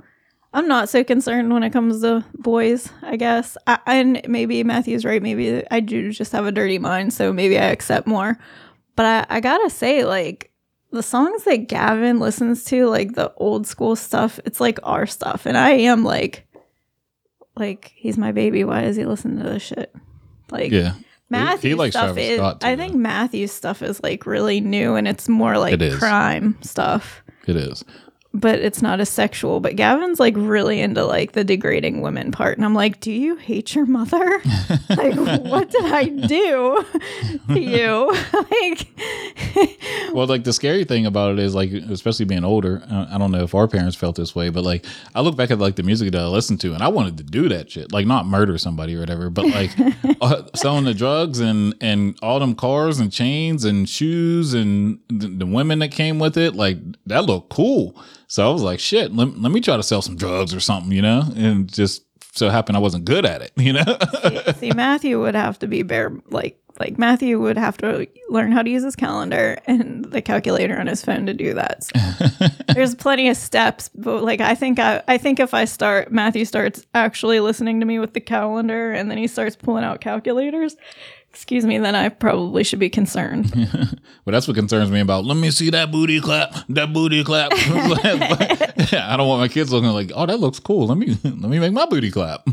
I'm 0.52 0.66
not 0.66 0.88
so 0.88 1.04
concerned 1.04 1.52
when 1.52 1.62
it 1.62 1.71
comes 1.71 2.00
to 2.02 2.25
boys. 2.35 2.88
I 3.02 3.16
guess, 3.16 3.57
I, 3.66 3.78
and 3.87 4.21
maybe 4.26 4.64
Matthew's 4.64 5.04
right. 5.04 5.23
Maybe 5.23 5.62
I 5.71 5.80
do 5.80 6.11
just 6.11 6.33
have 6.33 6.45
a 6.47 6.52
dirty 6.52 6.78
mind, 6.78 7.12
so 7.12 7.33
maybe 7.33 7.57
I 7.59 7.66
accept 7.66 8.07
more. 8.07 8.37
But 8.97 9.07
I, 9.30 9.37
I 9.37 9.40
gotta 9.40 9.71
say, 9.71 10.04
like 10.04 10.50
the 10.90 11.02
songs 11.04 11.45
that 11.45 11.69
Gavin 11.69 12.19
listens 12.19 12.64
to, 12.64 12.87
like 12.88 13.14
the 13.14 13.33
old 13.37 13.66
school 13.69 13.95
stuff, 13.95 14.40
it's 14.45 14.61
like 14.61 14.80
our 14.83 15.07
stuff, 15.07 15.47
and 15.47 15.57
I 15.57 15.71
am 15.71 16.02
like, 16.02 16.47
like 17.57 17.92
he's 17.95 18.19
my 18.19 18.33
baby. 18.33 18.64
Why 18.64 18.83
is 18.85 18.97
he 18.97 19.04
listening 19.04 19.42
to 19.42 19.49
this 19.50 19.62
shit? 19.62 19.95
Like, 20.50 20.73
yeah, 20.73 20.95
Matthew's 21.28 21.78
He- 21.78 21.85
he 21.85 21.90
stuff 21.92 22.19
is. 22.19 22.38
Too, 22.40 22.52
I 22.62 22.75
think 22.76 22.92
though. 22.95 22.99
Matthew's 22.99 23.52
stuff 23.52 23.83
is 23.83 24.02
like 24.02 24.26
really 24.26 24.61
new, 24.61 24.97
and 24.97 25.07
it's 25.07 25.28
more 25.28 25.59
like 25.59 25.75
It 25.75 25.83
is. 25.83 25.97
crime 25.99 26.59
stuff, 26.62 27.23
it 27.47 27.54
is. 27.57 27.85
But 28.32 28.60
it's 28.60 28.80
not 28.80 29.00
as 29.00 29.08
sexual. 29.08 29.60
But 29.60 29.76
Gavin's 29.76 30.20
like 30.20 30.34
really 30.37 30.80
into 30.80 31.04
like 31.04 31.32
the 31.32 31.44
degrading 31.44 32.00
women 32.00 32.30
part, 32.32 32.56
and 32.56 32.64
I'm 32.64 32.75
like, 32.75 33.00
do 33.00 33.12
you 33.12 33.37
hate 33.37 33.75
your 33.75 33.87
mother? 33.87 34.40
like, 34.90 35.16
what 35.16 35.70
did 35.70 35.84
I 35.84 36.04
do 36.04 36.84
to 37.49 37.60
you? 37.60 38.12
like, 38.50 38.87
Well, 40.12 40.26
like 40.26 40.44
the 40.44 40.52
scary 40.52 40.84
thing 40.84 41.06
about 41.06 41.32
it 41.32 41.38
is 41.38 41.54
like, 41.54 41.70
especially 41.72 42.25
being 42.25 42.44
older. 42.44 42.82
I 42.90 43.18
don't 43.18 43.30
know 43.30 43.42
if 43.42 43.54
our 43.54 43.68
parents 43.68 43.96
felt 43.96 44.16
this 44.16 44.34
way, 44.34 44.49
but 44.50 44.64
like 44.64 44.84
I 45.14 45.20
look 45.20 45.37
back 45.37 45.50
at 45.50 45.58
like 45.58 45.76
the 45.76 45.82
music 45.82 46.12
that 46.12 46.20
I 46.20 46.26
listened 46.26 46.60
to, 46.62 46.75
and 46.75 46.82
I 46.82 46.88
wanted 46.88 47.16
to 47.18 47.25
do 47.25 47.49
that 47.49 47.70
shit, 47.70 47.92
like 47.92 48.06
not 48.06 48.26
murder 48.26 48.58
somebody 48.58 48.96
or 48.96 49.00
whatever, 49.00 49.30
but 49.30 49.46
like 49.46 49.70
uh, 50.20 50.42
selling 50.54 50.84
the 50.84 50.94
drugs 50.94 51.40
and 51.40 51.75
and 51.80 52.18
all 52.22 52.38
them 52.40 52.54
cars 52.54 52.99
and 52.99 53.12
chains 53.12 53.64
and 53.64 53.88
shoes 53.88 54.54
and 54.54 54.99
the, 55.08 55.28
the 55.28 55.46
women 55.46 55.78
that 55.80 55.90
came 55.92 56.18
with 56.18 56.37
it, 56.37 56.54
like 56.54 56.78
that 57.06 57.25
looked 57.25 57.50
cool. 57.50 57.96
So 58.30 58.49
I 58.49 58.52
was 58.52 58.62
like, 58.62 58.78
shit, 58.78 59.12
let, 59.12 59.40
let 59.40 59.50
me 59.50 59.60
try 59.60 59.76
to 59.76 59.82
sell 59.82 60.02
some 60.02 60.14
drugs 60.14 60.54
or 60.54 60.60
something, 60.60 60.92
you 60.92 61.02
know, 61.02 61.25
and 61.34 61.70
just 61.70 62.04
so 62.32 62.49
happened 62.49 62.76
I 62.76 62.80
wasn't 62.80 63.04
good 63.04 63.26
at 63.26 63.42
it, 63.42 63.50
you 63.56 63.72
know. 63.72 63.99
see, 64.56 64.70
Matthew 64.70 65.20
would 65.20 65.34
have 65.34 65.58
to 65.58 65.66
be 65.66 65.82
bare, 65.82 66.12
like. 66.30 66.56
Like 66.78 66.96
Matthew 66.96 67.38
would 67.38 67.58
have 67.58 67.76
to 67.78 68.06
learn 68.30 68.52
how 68.52 68.62
to 68.62 68.70
use 68.70 68.82
his 68.82 68.96
calendar 68.96 69.58
and 69.66 70.06
the 70.06 70.22
calculator 70.22 70.80
on 70.80 70.87
his 70.87 71.04
phone 71.04 71.26
to 71.26 71.34
do 71.34 71.52
that. 71.52 71.84
So 71.84 72.46
there's 72.75 72.94
plenty 72.94 73.28
of 73.28 73.37
steps 73.37 73.90
but 73.94 74.22
like 74.22 74.40
i 74.40 74.54
think 74.54 74.78
I, 74.78 75.02
I 75.08 75.18
think 75.18 75.40
if 75.40 75.54
i 75.54 75.64
start 75.64 76.12
matthew 76.12 76.44
starts 76.44 76.87
actually 76.94 77.40
listening 77.40 77.80
to 77.80 77.87
me 77.87 77.99
with 77.99 78.14
the 78.14 78.20
calendar 78.20 78.92
and 78.92 79.10
then 79.10 79.18
he 79.18 79.26
starts 79.26 79.56
pulling 79.56 79.84
out 79.84 80.00
calculators 80.00 80.76
excuse 81.30 81.64
me, 81.64 81.78
then 81.78 81.94
I 81.94 82.08
probably 82.08 82.64
should 82.64 82.78
be 82.78 82.90
concerned. 82.90 83.52
But 84.26 84.32
that's 84.32 84.46
what 84.46 84.54
concerns 84.54 84.90
me 84.90 85.00
about. 85.00 85.25
Let 85.25 85.38
me 85.38 85.50
see 85.50 85.70
that 85.70 85.90
booty 85.90 86.20
clap. 86.20 86.54
That 86.68 86.92
booty 86.92 87.25
clap. 87.25 87.52
yeah, 88.92 89.12
I 89.12 89.16
don't 89.16 89.26
want 89.26 89.40
my 89.40 89.49
kids 89.49 89.72
looking 89.72 89.88
like, 89.90 90.12
oh, 90.14 90.26
that 90.26 90.38
looks 90.38 90.60
cool. 90.60 90.87
Let 90.87 90.99
me 90.99 91.18
let 91.25 91.50
me 91.50 91.58
make 91.58 91.72
my 91.72 91.87
booty 91.87 92.10
clap. 92.10 92.46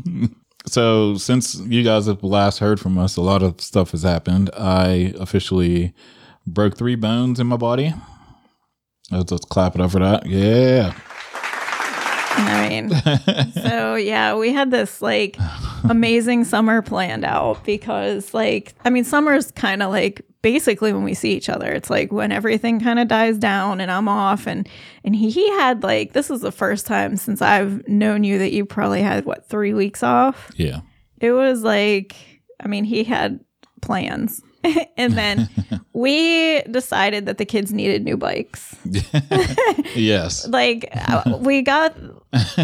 so 0.66 1.16
since 1.18 1.56
you 1.56 1.84
guys 1.84 2.08
have 2.08 2.24
last 2.24 2.60
heard 2.60 2.80
from 2.80 2.98
us, 2.98 3.18
a 3.18 3.22
lot 3.22 3.44
of 3.44 3.60
stuff 3.62 3.92
has 3.92 4.04
happened. 4.04 4.50
I 4.58 5.14
officially 5.20 5.94
broke 6.48 6.78
three 6.78 6.96
bones 6.96 7.40
in 7.40 7.48
my 7.48 7.58
body. 7.58 7.94
Let's, 9.12 9.32
let's 9.32 9.46
clap 9.46 9.76
it 9.76 9.82
up 9.82 9.92
for 9.92 10.00
that. 10.00 10.26
Yeah. 10.26 10.94
I 12.38 12.70
mean, 12.70 12.90
so 13.64 13.96
yeah, 13.96 14.36
we 14.36 14.54
had 14.54 14.72
this 14.72 15.02
like 15.02 15.38
amazing 15.90 16.44
summer 16.44 16.82
planned 16.82 17.26
out 17.26 17.64
because, 17.64 18.34
like, 18.34 18.74
I 18.86 18.90
mean, 18.90 19.04
summer's 19.04 19.52
kind 19.52 19.82
of 19.84 19.90
like 19.90 20.22
basically 20.42 20.94
when 20.94 21.04
we 21.04 21.14
see 21.14 21.34
each 21.34 21.50
other. 21.50 21.72
It's 21.72 21.90
like 21.90 22.12
when 22.12 22.32
everything 22.32 22.80
kind 22.80 23.00
of 23.00 23.08
dies 23.08 23.38
down 23.38 23.82
and 23.82 23.92
I'm 23.92 24.08
off, 24.08 24.48
and 24.48 24.68
and 25.04 25.16
he 25.16 25.30
he 25.30 25.50
had 25.52 25.84
like 25.84 26.14
this 26.14 26.30
is 26.30 26.42
the 26.42 26.52
first 26.52 26.86
time 26.86 27.18
since 27.18 27.42
I've 27.42 27.88
known 27.88 28.24
you 28.24 28.38
that 28.40 28.54
you 28.54 28.66
probably 28.66 29.02
had 29.02 29.26
what 29.26 29.50
three 29.50 29.74
weeks 29.74 30.04
off. 30.04 30.52
Yeah. 30.56 30.82
It 31.20 31.32
was 31.32 31.64
like, 31.64 32.16
I 32.60 32.68
mean, 32.68 32.84
he 32.84 33.04
had 33.04 33.40
plans. 33.82 34.42
and 34.98 35.14
then 35.14 35.50
we 35.94 36.62
decided 36.64 37.26
that 37.26 37.38
the 37.38 37.46
kids 37.46 37.72
needed 37.74 38.04
new 38.04 38.18
bikes. 38.18 38.76
Yes. 39.96 40.48
like 40.50 40.90
uh, 40.94 41.38
we 41.42 41.62
got 41.62 41.96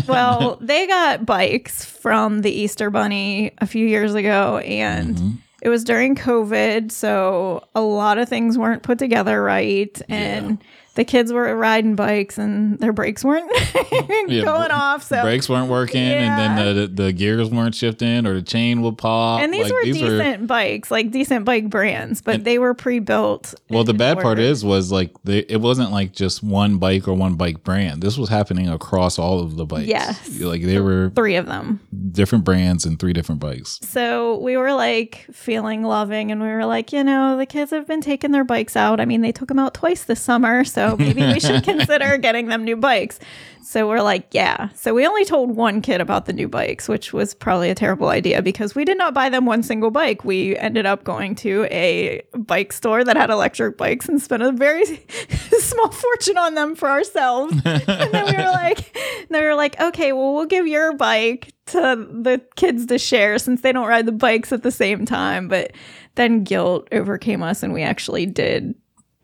well 0.08 0.58
they 0.62 0.86
got 0.88 1.26
bikes 1.26 1.84
from 1.84 2.42
the 2.42 2.52
easter 2.52 2.90
bunny 2.90 3.52
a 3.60 3.66
few 3.66 3.88
years 3.88 4.14
ago 4.14 4.58
and 4.60 5.40
it 5.62 5.70
was 5.70 5.84
during 5.84 6.16
covid 6.16 6.92
so 6.92 7.64
a 7.74 7.82
lot 7.82 8.18
of 8.18 8.30
things 8.30 8.58
weren't 8.58 8.84
put 8.84 9.00
together 9.00 9.42
right 9.42 10.00
and 10.10 10.64
the 10.96 11.04
kids 11.04 11.34
were 11.34 11.56
riding 11.56 11.96
bikes 11.96 12.38
and 12.38 12.78
their 12.80 12.94
brakes 12.94 13.24
weren't 13.24 13.50
Yeah, 14.28 14.44
going 14.44 14.72
off 14.72 15.04
so 15.04 15.22
Brakes 15.24 15.50
weren't 15.50 15.70
working, 15.70 16.02
and 16.02 16.58
then 16.58 16.76
the, 16.76 16.88
the 16.88 17.12
gears 17.14 17.50
weren't 17.50 17.76
shifting, 17.76 18.26
or 18.28 18.36
the 18.36 18.42
chain 18.42 18.82
would 18.84 18.98
pop. 18.98 19.42
and 19.42 19.54
these 19.54 19.64
Like, 19.64 19.74
were 19.74 19.84
decent 19.84 20.48
bikes 20.48 20.92
like 20.92 21.12
decent 21.12 21.46
bike 21.46 21.70
brands 21.70 22.22
but 22.22 22.44
they 22.44 22.60
were 22.60 22.74
pre-built 22.74 23.54
Well, 23.70 23.84
the 23.84 23.94
bad 23.94 24.20
part 24.20 24.40
is 24.40 24.64
was 24.64 24.92
like 24.92 25.12
they, 25.24 25.40
it 25.40 25.62
wasn't 25.62 25.92
like 25.92 26.14
just 26.14 26.44
one 26.44 26.78
bike 26.78 27.08
or 27.08 27.14
one 27.14 27.36
bike 27.36 27.64
brand. 27.64 28.02
This 28.02 28.18
was 28.18 28.30
happening 28.30 28.70
across 28.70 29.18
all 29.20 29.40
of 29.40 29.56
the 29.56 29.66
bikes. 29.66 29.88
Yes. 29.88 30.40
like 30.40 30.62
they 30.64 30.80
were 30.80 31.12
three 31.16 31.36
of 31.36 31.46
them 31.48 31.80
different 32.12 32.44
brands 32.44 32.86
and 32.86 33.00
three 33.00 33.14
different 33.14 33.42
bikes. 33.42 33.80
So 33.82 34.38
we 34.40 34.58
were 34.58 34.74
like 34.74 35.26
feeling 35.32 35.84
loving, 35.84 36.32
and 36.32 36.40
we 36.42 36.48
were 36.48 36.66
like, 36.66 36.92
you 36.94 37.04
know, 37.04 37.38
the 37.38 37.46
kids 37.46 37.72
have 37.72 37.88
been 37.88 38.02
taking 38.02 38.32
their 38.32 38.44
bikes 38.44 38.76
out. 38.76 39.00
I 39.00 39.06
mean, 39.06 39.22
they 39.22 39.32
took 39.32 39.48
them 39.48 39.58
out 39.60 39.74
twice 39.74 40.04
this 40.04 40.22
summer, 40.22 40.64
so 40.64 40.83
maybe 40.98 41.22
we 41.22 41.40
should 41.40 41.64
consider 41.72 42.18
getting 42.18 42.48
them 42.48 42.64
new 42.64 42.78
bikes. 42.78 43.20
So 43.64 43.88
we're 43.88 44.02
like, 44.02 44.28
yeah. 44.32 44.70
So 44.76 44.94
we 44.94 45.08
only 45.08 45.24
told 45.24 45.56
one 45.56 45.82
kid 45.82 46.02
about 46.02 46.26
the 46.26 46.34
new 46.34 46.50
bikes, 46.50 46.90
which 46.90 47.14
was 47.14 47.34
probably 47.34 47.70
a 47.70 47.76
terrible 47.76 48.10
idea 48.10 48.42
because 48.42 48.76
we 48.76 48.84
did 48.84 48.98
not 48.98 49.14
buy 49.14 49.30
them 49.30 49.46
one 49.46 49.64
single 49.64 49.90
bike. 49.90 50.26
We 50.26 50.58
ended 50.58 50.86
up 50.86 51.04
going 51.06 51.36
to 51.36 51.66
a 51.72 52.22
bike 52.38 52.74
store 52.74 53.04
that 53.06 53.16
had 53.16 53.30
electric 53.30 53.78
bikes 53.78 54.10
and 54.10 54.22
spent 54.22 54.44
a 54.44 54.52
very 54.52 54.86
small 55.60 55.92
fortune 55.92 56.38
on 56.38 56.56
them 56.56 56.76
for 56.76 56.90
ourselves. 56.90 57.54
and 57.66 58.14
then 58.14 58.26
we 58.26 58.44
were 58.44 58.52
like, 58.52 58.96
they 59.30 59.42
were 59.42 59.56
like, 59.56 59.80
okay, 59.80 60.12
well, 60.12 60.34
we'll 60.34 60.46
give 60.46 60.68
your 60.68 60.96
bike 60.98 61.54
to 61.68 61.80
the 61.80 62.42
kids 62.56 62.86
to 62.88 63.00
share 63.00 63.40
since 63.40 63.62
they 63.62 63.72
don't 63.72 63.88
ride 63.88 64.06
the 64.06 64.12
bikes 64.12 64.52
at 64.52 64.64
the 64.64 64.72
same 64.72 65.06
time. 65.06 65.48
But 65.48 65.72
then 66.16 66.44
guilt 66.44 66.88
overcame 66.92 67.42
us, 67.42 67.64
and 67.64 67.74
we 67.74 67.82
actually 67.82 68.26
did. 68.26 68.76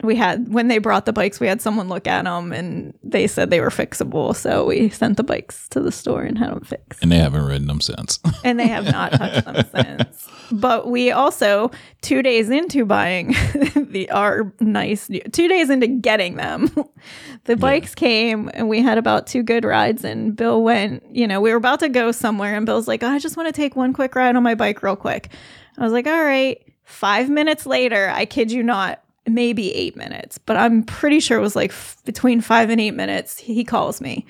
We 0.01 0.15
had 0.15 0.53
when 0.53 0.69
they 0.69 0.77
brought 0.77 1.05
the 1.05 1.13
bikes, 1.13 1.39
we 1.39 1.47
had 1.47 1.61
someone 1.61 1.89
look 1.89 2.07
at 2.07 2.23
them, 2.23 2.53
and 2.53 2.93
they 3.03 3.27
said 3.27 3.49
they 3.49 3.59
were 3.59 3.69
fixable. 3.69 4.35
So 4.35 4.65
we 4.65 4.89
sent 4.89 5.17
the 5.17 5.23
bikes 5.23 5.67
to 5.69 5.81
the 5.81 5.91
store 5.91 6.23
and 6.23 6.37
had 6.37 6.51
them 6.51 6.61
fixed 6.61 7.01
And 7.01 7.11
they 7.11 7.17
haven't 7.17 7.45
ridden 7.45 7.67
them 7.67 7.81
since. 7.81 8.19
and 8.43 8.59
they 8.59 8.67
have 8.67 8.85
not 8.85 9.11
touched 9.11 9.45
them 9.45 9.65
since. 9.73 10.27
But 10.51 10.89
we 10.89 11.11
also 11.11 11.71
two 12.01 12.21
days 12.21 12.49
into 12.49 12.85
buying 12.85 13.27
the 13.75 14.09
our 14.11 14.53
nice 14.59 15.09
two 15.31 15.47
days 15.47 15.69
into 15.69 15.87
getting 15.87 16.37
them, 16.37 16.69
the 17.43 17.57
bikes 17.57 17.93
came 17.93 18.49
and 18.53 18.69
we 18.69 18.81
had 18.81 18.97
about 18.97 19.27
two 19.27 19.43
good 19.43 19.65
rides. 19.65 20.03
And 20.03 20.35
Bill 20.35 20.63
went, 20.63 21.03
you 21.11 21.27
know, 21.27 21.41
we 21.41 21.51
were 21.51 21.57
about 21.57 21.81
to 21.81 21.89
go 21.89 22.11
somewhere, 22.11 22.55
and 22.55 22.65
Bill's 22.65 22.87
like, 22.87 23.03
oh, 23.03 23.07
I 23.07 23.19
just 23.19 23.35
want 23.35 23.47
to 23.47 23.53
take 23.53 23.75
one 23.75 23.93
quick 23.93 24.15
ride 24.15 24.35
on 24.35 24.43
my 24.43 24.55
bike 24.55 24.81
real 24.81 24.95
quick. 24.95 25.29
I 25.77 25.83
was 25.83 25.93
like, 25.93 26.07
all 26.07 26.23
right. 26.23 26.63
Five 26.83 27.29
minutes 27.29 27.67
later, 27.67 28.09
I 28.09 28.25
kid 28.25 28.51
you 28.51 28.63
not, 28.63 29.03
maybe 29.33 29.73
eight 29.73 29.95
minutes, 29.95 30.37
but 30.37 30.57
I'm 30.57 30.83
pretty 30.83 31.19
sure 31.19 31.37
it 31.37 31.41
was 31.41 31.55
like 31.55 31.71
f- 31.71 31.97
between 32.05 32.41
five 32.41 32.69
and 32.69 32.79
eight 32.79 32.91
minutes. 32.95 33.37
He 33.37 33.63
calls 33.63 34.01
me 34.01 34.25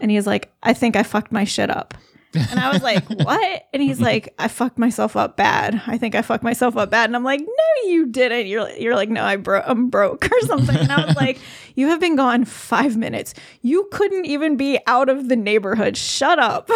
and 0.00 0.10
he's 0.10 0.26
like, 0.26 0.52
I 0.62 0.74
think 0.74 0.96
I 0.96 1.02
fucked 1.02 1.32
my 1.32 1.44
shit 1.44 1.70
up. 1.70 1.94
And 2.32 2.60
I 2.60 2.72
was 2.72 2.82
like, 2.82 3.04
what? 3.08 3.68
And 3.72 3.82
he's 3.82 4.00
like, 4.00 4.32
I 4.38 4.48
fucked 4.48 4.78
myself 4.78 5.16
up 5.16 5.36
bad. 5.36 5.82
I 5.86 5.98
think 5.98 6.14
I 6.14 6.22
fucked 6.22 6.44
myself 6.44 6.76
up 6.76 6.90
bad. 6.90 7.10
And 7.10 7.16
I'm 7.16 7.24
like, 7.24 7.40
no, 7.40 7.88
you 7.90 8.06
didn't. 8.06 8.46
You're, 8.46 8.70
you're 8.70 8.94
like, 8.94 9.08
no, 9.08 9.24
I 9.24 9.36
bro- 9.36 9.64
I'm 9.66 9.90
broke 9.90 10.26
or 10.32 10.40
something. 10.42 10.76
And 10.76 10.92
I 10.92 11.06
was 11.06 11.16
like, 11.16 11.38
you 11.74 11.88
have 11.88 11.98
been 12.00 12.16
gone 12.16 12.44
five 12.44 12.96
minutes. 12.96 13.34
You 13.62 13.88
couldn't 13.90 14.26
even 14.26 14.56
be 14.56 14.78
out 14.86 15.08
of 15.08 15.28
the 15.28 15.36
neighborhood. 15.36 15.96
Shut 15.96 16.38
up. 16.38 16.70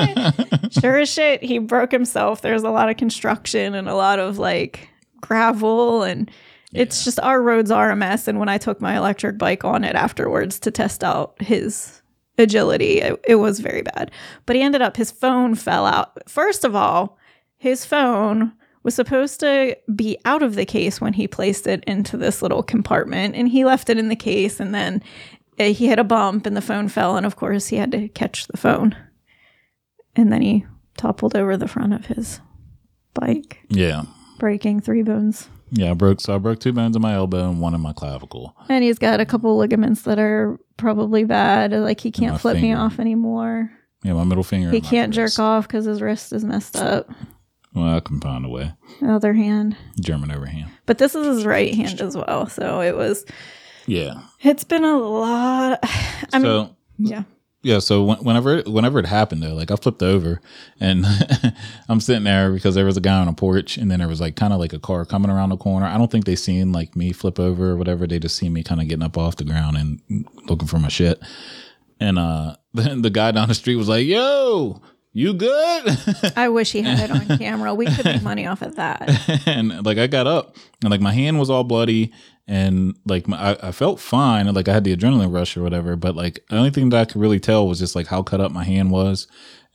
sure 0.70 0.98
as 0.98 1.12
shit, 1.12 1.42
he 1.42 1.58
broke 1.58 1.90
himself. 1.90 2.42
There's 2.42 2.62
a 2.62 2.70
lot 2.70 2.88
of 2.88 2.96
construction 2.96 3.74
and 3.74 3.88
a 3.88 3.94
lot 3.94 4.18
of 4.20 4.38
like 4.38 4.88
gravel 5.20 6.04
and 6.04 6.30
it's 6.76 7.04
just 7.04 7.20
our 7.20 7.42
roads 7.42 7.70
are 7.70 7.90
a 7.90 7.96
mess. 7.96 8.28
And 8.28 8.38
when 8.38 8.48
I 8.48 8.58
took 8.58 8.80
my 8.80 8.96
electric 8.96 9.38
bike 9.38 9.64
on 9.64 9.84
it 9.84 9.94
afterwards 9.94 10.58
to 10.60 10.70
test 10.70 11.02
out 11.02 11.34
his 11.40 12.02
agility, 12.38 13.00
it, 13.00 13.20
it 13.26 13.36
was 13.36 13.60
very 13.60 13.82
bad. 13.82 14.10
But 14.44 14.56
he 14.56 14.62
ended 14.62 14.82
up, 14.82 14.96
his 14.96 15.10
phone 15.10 15.54
fell 15.54 15.86
out. 15.86 16.28
First 16.28 16.64
of 16.64 16.74
all, 16.74 17.18
his 17.56 17.84
phone 17.84 18.52
was 18.82 18.94
supposed 18.94 19.40
to 19.40 19.76
be 19.94 20.16
out 20.24 20.44
of 20.44 20.54
the 20.54 20.64
case 20.64 21.00
when 21.00 21.14
he 21.14 21.26
placed 21.26 21.66
it 21.66 21.82
into 21.88 22.16
this 22.16 22.40
little 22.40 22.62
compartment 22.62 23.34
and 23.34 23.48
he 23.48 23.64
left 23.64 23.90
it 23.90 23.98
in 23.98 24.08
the 24.08 24.14
case 24.14 24.60
and 24.60 24.72
then 24.72 25.02
uh, 25.58 25.64
he 25.64 25.88
hit 25.88 25.98
a 25.98 26.04
bump 26.04 26.46
and 26.46 26.56
the 26.56 26.60
phone 26.60 26.86
fell 26.86 27.16
and 27.16 27.26
of 27.26 27.34
course 27.34 27.66
he 27.66 27.76
had 27.76 27.90
to 27.90 28.06
catch 28.10 28.46
the 28.46 28.56
phone 28.56 28.94
and 30.14 30.32
then 30.32 30.40
he 30.40 30.64
toppled 30.96 31.34
over 31.34 31.56
the 31.56 31.66
front 31.66 31.92
of 31.92 32.06
his 32.06 32.40
bike 33.12 33.58
yeah. 33.68 34.04
breaking 34.38 34.80
three 34.80 35.02
bones 35.02 35.48
Yeah, 35.70 35.90
I 35.90 35.94
broke 35.94 36.20
so 36.20 36.34
I 36.34 36.38
broke 36.38 36.60
two 36.60 36.72
bones 36.72 36.94
in 36.96 37.02
my 37.02 37.14
elbow 37.14 37.48
and 37.48 37.60
one 37.60 37.74
in 37.74 37.80
my 37.80 37.92
clavicle. 37.92 38.54
and 38.68 38.84
he's 38.84 38.98
got 38.98 39.20
a 39.20 39.26
couple 39.26 39.56
ligaments 39.56 40.02
that 40.02 40.18
are 40.18 40.58
probably 40.76 41.24
bad 41.24 41.72
like 41.72 42.00
he 42.00 42.10
can't 42.10 42.40
flip 42.40 42.56
me 42.60 42.72
off 42.72 42.98
anymore 43.00 43.70
Yeah, 44.04 44.12
my 44.12 44.24
middle 44.24 44.44
finger. 44.44 44.70
he 44.70 44.80
can't 44.80 45.16
wrist. 45.16 45.36
jerk 45.36 45.42
off 45.44 45.66
because 45.66 45.84
his 45.86 46.00
wrist 46.00 46.32
is 46.32 46.44
messed 46.44 46.76
up 46.76 47.10
Well, 47.74 47.96
I 47.96 48.00
can 48.00 48.20
find 48.20 48.44
a 48.44 48.48
way. 48.48 48.72
other 49.02 49.32
hand 49.34 49.76
German 50.00 50.30
overhand. 50.30 50.70
but 50.86 50.98
this 50.98 51.14
is 51.14 51.26
his 51.26 51.44
right 51.46 51.74
hand 51.74 52.00
as 52.00 52.16
well 52.16 52.46
so 52.46 52.80
it 52.80 52.96
was 52.96 53.24
Yeah. 53.86 54.20
it's 54.42 54.64
been 54.64 54.84
a 54.84 54.96
lot 54.98 55.80
i 56.32 56.38
mean 56.38 56.70
yeah 56.98 57.24
yeah, 57.66 57.80
so 57.80 58.04
whenever 58.04 58.62
whenever 58.62 59.00
it 59.00 59.06
happened 59.06 59.42
though, 59.42 59.54
like 59.54 59.72
I 59.72 59.76
flipped 59.76 60.00
over 60.00 60.40
and 60.78 61.04
I'm 61.88 61.98
sitting 61.98 62.22
there 62.22 62.52
because 62.52 62.76
there 62.76 62.84
was 62.84 62.96
a 62.96 63.00
guy 63.00 63.18
on 63.18 63.26
a 63.26 63.32
porch 63.32 63.76
and 63.76 63.90
then 63.90 63.98
there 63.98 64.06
was 64.06 64.20
like 64.20 64.36
kind 64.36 64.52
of 64.52 64.60
like 64.60 64.72
a 64.72 64.78
car 64.78 65.04
coming 65.04 65.32
around 65.32 65.48
the 65.48 65.56
corner. 65.56 65.84
I 65.84 65.98
don't 65.98 66.08
think 66.08 66.26
they 66.26 66.36
seen 66.36 66.70
like 66.70 66.94
me 66.94 67.10
flip 67.10 67.40
over 67.40 67.70
or 67.70 67.76
whatever. 67.76 68.06
They 68.06 68.20
just 68.20 68.36
seen 68.36 68.52
me 68.52 68.62
kind 68.62 68.80
of 68.80 68.86
getting 68.86 69.02
up 69.02 69.18
off 69.18 69.34
the 69.34 69.42
ground 69.42 69.76
and 69.76 70.28
looking 70.44 70.68
for 70.68 70.78
my 70.78 70.86
shit. 70.86 71.20
And 71.98 72.20
uh 72.20 72.54
then 72.72 73.02
the 73.02 73.10
guy 73.10 73.32
down 73.32 73.48
the 73.48 73.54
street 73.54 73.74
was 73.74 73.88
like, 73.88 74.06
"Yo, 74.06 74.80
you 75.12 75.34
good?" 75.34 75.98
i 76.36 76.48
wish 76.48 76.70
he 76.70 76.82
had 76.82 77.10
it 77.10 77.10
on 77.10 77.38
camera 77.38 77.74
we 77.74 77.86
could 77.86 78.04
make 78.04 78.22
money 78.22 78.46
off 78.46 78.62
of 78.62 78.76
that 78.76 79.08
and 79.46 79.84
like 79.84 79.98
I 79.98 80.06
got 80.06 80.28
up 80.28 80.56
and 80.82 80.90
like 80.92 81.00
my 81.00 81.12
hand 81.12 81.40
was 81.40 81.50
all 81.50 81.64
bloody 81.64 82.12
and 82.48 82.96
like 83.04 83.26
my, 83.26 83.36
I, 83.52 83.68
I 83.68 83.72
felt 83.72 83.98
fine 84.00 84.52
like 84.54 84.68
I 84.68 84.72
had 84.74 84.84
the 84.84 84.96
adrenaline 84.96 85.32
rush 85.32 85.56
or 85.56 85.62
whatever 85.62 85.96
but 85.96 86.14
like 86.14 86.44
the 86.48 86.56
only 86.56 86.70
thing 86.70 86.90
that 86.90 87.00
I 87.00 87.04
could 87.04 87.20
really 87.20 87.40
tell 87.40 87.66
was 87.66 87.78
just 87.78 87.94
like 87.96 88.06
how 88.06 88.22
cut 88.22 88.40
up 88.40 88.52
my 88.52 88.64
hand 88.64 88.90
was 88.90 89.26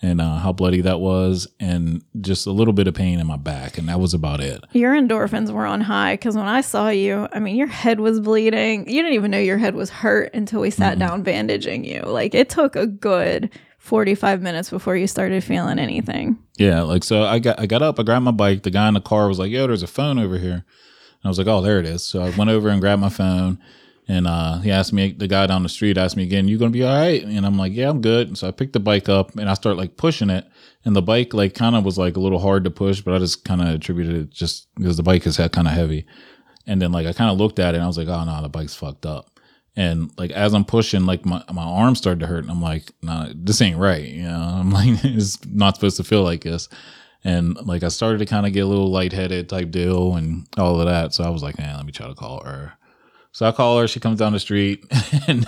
and 0.04 0.20
uh, 0.20 0.38
how 0.38 0.52
bloody 0.52 0.82
that 0.82 1.00
was 1.00 1.48
and 1.60 2.02
just 2.22 2.48
a 2.48 2.52
little 2.52 2.74
bit 2.74 2.88
of 2.88 2.96
pain 2.96 3.20
in 3.20 3.28
my 3.28 3.38
back 3.38 3.78
and 3.78 3.88
that 3.88 4.00
was 4.00 4.14
about 4.14 4.40
it 4.40 4.64
Your 4.74 4.94
endorphins 4.94 5.52
were 5.52 5.66
on 5.66 5.82
high 5.82 6.14
because 6.14 6.36
when 6.36 6.48
I 6.48 6.62
saw 6.62 6.90
you, 6.90 7.28
I 7.32 7.40
mean, 7.40 7.56
your 7.56 7.68
head 7.68 8.00
was 8.00 8.20
bleeding. 8.20 8.88
You 8.90 9.02
didn't 9.04 9.14
even 9.14 9.30
know 9.32 9.38
your 9.38 9.60
head 9.60 9.76
was 9.76 9.90
hurt 9.92 10.34
until 10.34 10.62
we 10.62 10.72
sat 10.72 10.98
down 10.98 11.22
bandaging 11.22 11.84
you. 11.84 12.02
Like, 12.02 12.34
it 12.34 12.50
took 12.50 12.76
a 12.76 12.88
good 12.88 13.52
45 13.78 14.42
minutes 14.42 14.70
before 14.72 14.96
you 14.96 15.06
started 15.08 15.44
feeling 15.44 15.78
anything. 15.78 16.38
yeah 16.58 16.82
like 16.82 17.04
so 17.04 17.24
I 17.24 17.40
got 17.40 17.60
I 17.60 17.66
got 17.68 17.82
up 17.82 18.00
I 18.00 18.04
grabbed 18.04 18.26
my 18.26 18.32
bike 18.32 18.64
the 18.64 18.70
guy 18.72 18.88
in 18.88 18.94
the 18.96 19.02
car 19.02 19.28
was 19.28 19.38
like 19.40 19.52
yo 19.52 19.68
there's 19.68 19.84
a 19.84 19.88
phone 19.88 20.18
over 20.20 20.38
here 20.38 20.64
I 21.24 21.28
was 21.28 21.38
like 21.38 21.48
oh 21.48 21.62
there 21.62 21.80
it 21.80 21.86
is 21.86 22.04
so 22.04 22.22
I 22.22 22.30
went 22.32 22.50
over 22.50 22.70
and 22.70 22.82
grabbed 22.82 23.02
my 23.02 23.10
phone 23.10 23.60
And 24.08 24.28
uh, 24.28 24.60
he 24.60 24.72
asked 24.72 24.92
me, 24.94 25.12
the 25.14 25.28
guy 25.28 25.48
down 25.48 25.64
the 25.64 25.70
street 25.70 25.98
asked 25.98 26.18
me 26.18 26.24
again, 26.24 26.48
"You 26.48 26.58
gonna 26.58 26.72
be 26.72 26.84
all 26.84 26.94
right?" 26.94 27.24
And 27.24 27.46
I'm 27.46 27.58
like, 27.58 27.72
"Yeah, 27.74 27.90
I'm 27.90 28.02
good." 28.02 28.28
And 28.28 28.38
so 28.38 28.48
I 28.48 28.52
picked 28.52 28.74
the 28.74 28.80
bike 28.80 29.08
up 29.08 29.36
and 29.38 29.50
I 29.50 29.54
start 29.54 29.78
like 29.78 29.96
pushing 29.96 30.30
it, 30.30 30.46
and 30.84 30.96
the 30.96 31.02
bike 31.02 31.34
like 31.34 31.54
kind 31.54 31.76
of 31.76 31.86
was 31.86 31.98
like 31.98 32.18
a 32.18 32.20
little 32.20 32.40
hard 32.40 32.64
to 32.66 32.72
push, 32.72 33.00
but 33.00 33.14
I 33.14 33.20
just 33.20 33.46
kind 33.46 33.62
of 33.62 33.68
attributed 33.70 34.16
it 34.16 34.30
just 34.32 34.68
because 34.76 34.98
the 34.98 35.04
bike 35.04 35.26
is 35.28 35.38
kind 35.38 35.68
of 35.68 35.74
heavy. 35.74 36.06
And 36.68 36.82
then 36.82 36.92
like 36.92 37.08
I 37.08 37.14
kind 37.14 37.32
of 37.32 37.38
looked 37.38 37.60
at 37.60 37.74
it 37.74 37.78
and 37.78 37.84
I 37.84 37.88
was 37.88 37.98
like, 37.98 38.10
"Oh 38.10 38.24
no, 38.26 38.42
the 38.42 38.50
bike's 38.50 38.76
fucked 38.76 39.06
up." 39.06 39.40
And 39.78 40.12
like 40.18 40.32
as 40.32 40.54
I'm 40.54 40.66
pushing, 40.66 41.06
like 41.06 41.26
my 41.26 41.44
my 41.54 41.64
arm 41.64 41.96
started 41.96 42.20
to 42.22 42.28
hurt, 42.28 42.44
and 42.44 42.52
I'm 42.52 42.62
like, 42.62 42.92
"Nah, 43.02 43.30
this 43.34 43.62
ain't 43.62 43.78
right." 43.78 44.04
You 44.10 44.24
know, 44.24 44.56
I'm 44.60 44.72
like, 44.72 45.06
it's 45.06 45.46
not 45.46 45.76
supposed 45.76 45.98
to 45.98 46.04
feel 46.04 46.24
like 46.24 46.42
this. 46.42 46.68
And 47.24 47.56
like 47.68 47.84
I 47.84 47.90
started 47.90 48.18
to 48.20 48.26
kind 48.26 48.46
of 48.46 48.54
get 48.54 48.62
a 48.62 48.68
little 48.68 48.92
lightheaded 48.92 49.50
type 49.50 49.72
deal 49.72 50.16
and 50.16 50.48
all 50.58 50.80
of 50.80 50.88
that. 50.88 51.14
So 51.14 51.24
I 51.24 51.30
was 51.30 51.44
like, 51.44 51.58
man, 51.58 51.76
let 51.76 51.86
me 51.86 51.92
try 51.92 52.08
to 52.08 52.16
call 52.16 52.44
her. 52.44 52.74
So 53.34 53.48
I 53.48 53.52
call 53.54 53.80
her. 53.80 53.88
She 53.88 54.00
comes 54.00 54.20
down 54.20 54.34
the 54.34 54.40
street, 54.40 54.84
and, 55.28 55.46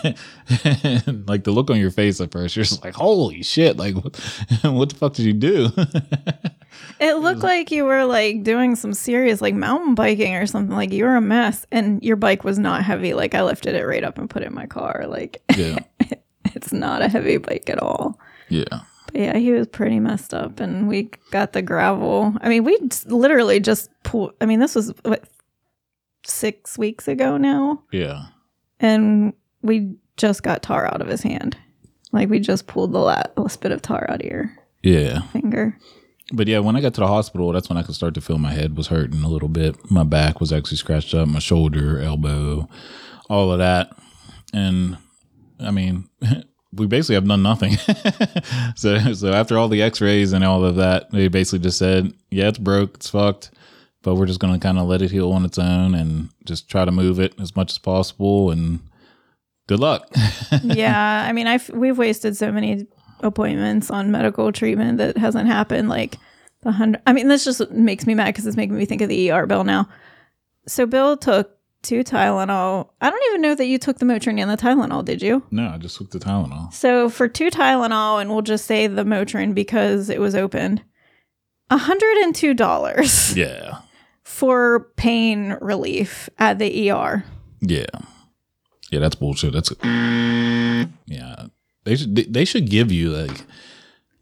and, 0.63 1.27
like 1.27 1.43
the 1.43 1.51
look 1.51 1.69
on 1.69 1.77
your 1.77 1.91
face 1.91 2.21
at 2.21 2.31
first, 2.31 2.55
you're 2.55 2.63
just 2.63 2.83
like, 2.83 2.93
"Holy 2.93 3.43
shit! 3.43 3.75
Like, 3.75 3.95
what, 3.95 4.15
what 4.63 4.89
the 4.89 4.95
fuck 4.95 5.13
did 5.13 5.25
you 5.25 5.33
do?" 5.33 5.69
it 6.99 7.17
looked 7.17 7.43
like 7.43 7.71
you 7.71 7.83
were 7.83 8.05
like 8.05 8.43
doing 8.43 8.77
some 8.77 8.93
serious 8.93 9.41
like 9.41 9.53
mountain 9.53 9.95
biking 9.95 10.33
or 10.35 10.45
something. 10.45 10.73
Like 10.73 10.93
you 10.93 11.03
were 11.03 11.17
a 11.17 11.21
mess, 11.21 11.65
and 11.71 12.01
your 12.01 12.15
bike 12.15 12.45
was 12.45 12.57
not 12.57 12.83
heavy. 12.83 13.13
Like 13.13 13.35
I 13.35 13.43
lifted 13.43 13.75
it 13.75 13.85
right 13.85 14.03
up 14.03 14.17
and 14.17 14.29
put 14.29 14.43
it 14.43 14.47
in 14.47 14.53
my 14.53 14.65
car. 14.65 15.03
Like, 15.05 15.41
yeah, 15.57 15.79
it's 16.55 16.71
not 16.71 17.01
a 17.01 17.09
heavy 17.09 17.35
bike 17.35 17.69
at 17.69 17.79
all. 17.79 18.17
Yeah. 18.47 18.83
Yeah, 19.13 19.37
he 19.37 19.51
was 19.51 19.67
pretty 19.67 19.99
messed 19.99 20.33
up, 20.33 20.59
and 20.59 20.87
we 20.87 21.11
got 21.31 21.53
the 21.53 21.61
gravel. 21.61 22.35
I 22.41 22.49
mean, 22.49 22.63
we 22.63 22.79
literally 23.05 23.59
just 23.59 23.89
pulled. 24.03 24.33
I 24.41 24.45
mean, 24.47 24.59
this 24.59 24.73
was 24.73 24.91
what 25.03 25.23
six 26.25 26.77
weeks 26.77 27.07
ago 27.07 27.37
now. 27.37 27.83
Yeah. 27.91 28.25
And 28.79 29.33
we 29.61 29.95
just 30.17 30.43
got 30.43 30.63
tar 30.63 30.85
out 30.85 31.01
of 31.01 31.07
his 31.07 31.21
hand. 31.21 31.57
Like 32.11 32.29
we 32.29 32.39
just 32.39 32.67
pulled 32.67 32.91
the 32.91 32.99
last 32.99 33.61
bit 33.61 33.71
of 33.71 33.81
tar 33.81 34.05
out 34.09 34.21
of 34.21 34.25
your 34.25 34.55
yeah 34.81 35.21
finger. 35.29 35.77
But 36.31 36.47
yeah, 36.47 36.59
when 36.59 36.75
I 36.75 36.81
got 36.81 36.93
to 36.95 37.01
the 37.01 37.07
hospital, 37.07 37.51
that's 37.51 37.69
when 37.69 37.77
I 37.77 37.83
could 37.83 37.95
start 37.95 38.13
to 38.15 38.21
feel 38.21 38.37
my 38.37 38.53
head 38.53 38.77
was 38.77 38.87
hurting 38.87 39.23
a 39.23 39.27
little 39.27 39.49
bit. 39.49 39.91
My 39.91 40.03
back 40.03 40.39
was 40.39 40.53
actually 40.53 40.77
scratched 40.77 41.13
up, 41.13 41.27
my 41.27 41.39
shoulder, 41.39 41.99
elbow, 41.99 42.69
all 43.29 43.51
of 43.51 43.59
that. 43.59 43.95
And 44.53 44.97
I 45.59 45.71
mean, 45.71 46.09
we 46.75 46.87
basically 46.87 47.15
have 47.15 47.27
done 47.27 47.43
nothing. 47.43 47.77
so 48.75 49.13
so 49.13 49.33
after 49.33 49.57
all 49.57 49.67
the 49.67 49.81
x-rays 49.81 50.33
and 50.33 50.43
all 50.43 50.63
of 50.63 50.75
that, 50.77 51.11
they 51.11 51.27
basically 51.27 51.59
just 51.59 51.77
said, 51.77 52.13
"Yeah, 52.29 52.49
it's 52.49 52.59
broke, 52.59 52.95
it's 52.95 53.09
fucked." 53.09 53.51
but 54.03 54.15
we're 54.15 54.25
just 54.25 54.39
going 54.39 54.53
to 54.53 54.59
kind 54.59 54.77
of 54.77 54.85
let 54.85 55.01
it 55.01 55.09
heal 55.09 55.31
on 55.31 55.43
its 55.43 55.57
own 55.57 55.95
and 55.95 56.29
just 56.45 56.69
try 56.69 56.85
to 56.85 56.91
move 56.91 57.19
it 57.19 57.33
as 57.39 57.55
much 57.55 57.71
as 57.71 57.79
possible 57.79 58.51
and 58.51 58.79
good 59.67 59.79
luck 59.79 60.07
yeah 60.63 61.25
i 61.27 61.31
mean 61.31 61.47
i've 61.47 61.69
we've 61.69 61.97
wasted 61.97 62.37
so 62.37 62.51
many 62.51 62.85
appointments 63.21 63.89
on 63.89 64.11
medical 64.11 64.51
treatment 64.51 64.97
that 64.97 65.17
hasn't 65.17 65.47
happened 65.47 65.89
like 65.89 66.17
the 66.61 66.71
hundred 66.71 67.01
i 67.07 67.13
mean 67.13 67.29
this 67.29 67.45
just 67.45 67.71
makes 67.71 68.05
me 68.05 68.13
mad 68.13 68.27
because 68.27 68.45
it's 68.45 68.57
making 68.57 68.75
me 68.75 68.85
think 68.85 69.01
of 69.01 69.09
the 69.09 69.31
er 69.31 69.47
bill 69.47 69.63
now 69.63 69.87
so 70.67 70.85
bill 70.85 71.17
took 71.17 71.57
two 71.83 72.03
tylenol 72.03 72.89
i 73.01 73.09
don't 73.09 73.23
even 73.29 73.41
know 73.41 73.53
that 73.53 73.67
you 73.67 73.77
took 73.77 73.99
the 73.99 74.05
motrin 74.05 74.39
and 74.39 74.49
the 74.49 74.57
tylenol 74.57 75.03
did 75.05 75.21
you 75.21 75.43
no 75.51 75.67
i 75.67 75.77
just 75.77 75.97
took 75.97 76.09
the 76.11 76.19
tylenol 76.19 76.73
so 76.73 77.09
for 77.09 77.27
two 77.27 77.49
tylenol 77.51 78.19
and 78.19 78.29
we'll 78.29 78.41
just 78.41 78.65
say 78.65 78.87
the 78.87 79.03
motrin 79.03 79.53
because 79.53 80.09
it 80.09 80.19
was 80.19 80.33
opened 80.33 80.81
$102 81.71 83.35
yeah 83.35 83.79
for 84.23 84.91
pain 84.95 85.57
relief 85.61 86.29
at 86.39 86.57
the 86.57 86.89
ER. 86.91 87.23
Yeah. 87.61 87.85
Yeah, 88.89 88.99
that's 88.99 89.15
bullshit. 89.15 89.53
That's 89.53 89.71
yeah. 89.83 91.47
They 91.83 91.95
should 91.95 92.15
they 92.15 92.45
should 92.45 92.69
give 92.69 92.91
you 92.91 93.11
like 93.11 93.41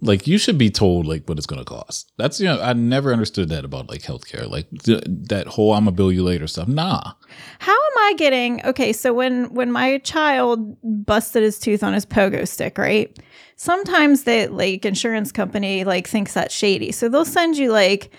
like 0.02 0.26
you 0.26 0.38
should 0.38 0.58
be 0.58 0.70
told 0.70 1.06
like 1.06 1.28
what 1.28 1.38
it's 1.38 1.46
going 1.46 1.60
to 1.60 1.66
cost. 1.66 2.12
That's 2.18 2.40
you 2.40 2.48
know 2.48 2.60
I 2.60 2.74
never 2.74 3.14
understood 3.14 3.50
that 3.50 3.64
about 3.64 3.90
like 3.90 4.02
healthcare. 4.02 4.50
Like 4.50 4.68
th- 4.84 5.04
that 5.08 5.48
whole 5.48 5.74
I'm 5.74 5.86
gonna 5.86 5.96
bill 5.96 6.12
you 6.12 6.24
later 6.24 6.48
stuff. 6.48 6.68
Nah. 6.68 7.14
How 7.60 7.72
am 7.72 7.98
I 8.00 8.14
getting 8.18 8.66
okay? 8.66 8.94
So 8.94 9.14
when 9.14 9.54
when 9.54 9.72
my 9.72 10.00
child 10.00 10.78
busted 10.84 11.44
his 11.44 11.60
tooth 11.60 11.84
on 11.84 11.94
his 11.94 12.06
pogo 12.06 12.48
stick, 12.48 12.78
right? 12.78 13.18
Sometimes 13.56 14.24
the 14.24 14.48
like 14.48 14.86
insurance 14.86 15.32
company 15.32 15.84
like 15.84 16.08
thinks 16.08 16.34
that's 16.34 16.54
shady, 16.54 16.92
so 16.92 17.08
they'll 17.08 17.24
send 17.24 17.58
you 17.58 17.72
like 17.72 18.12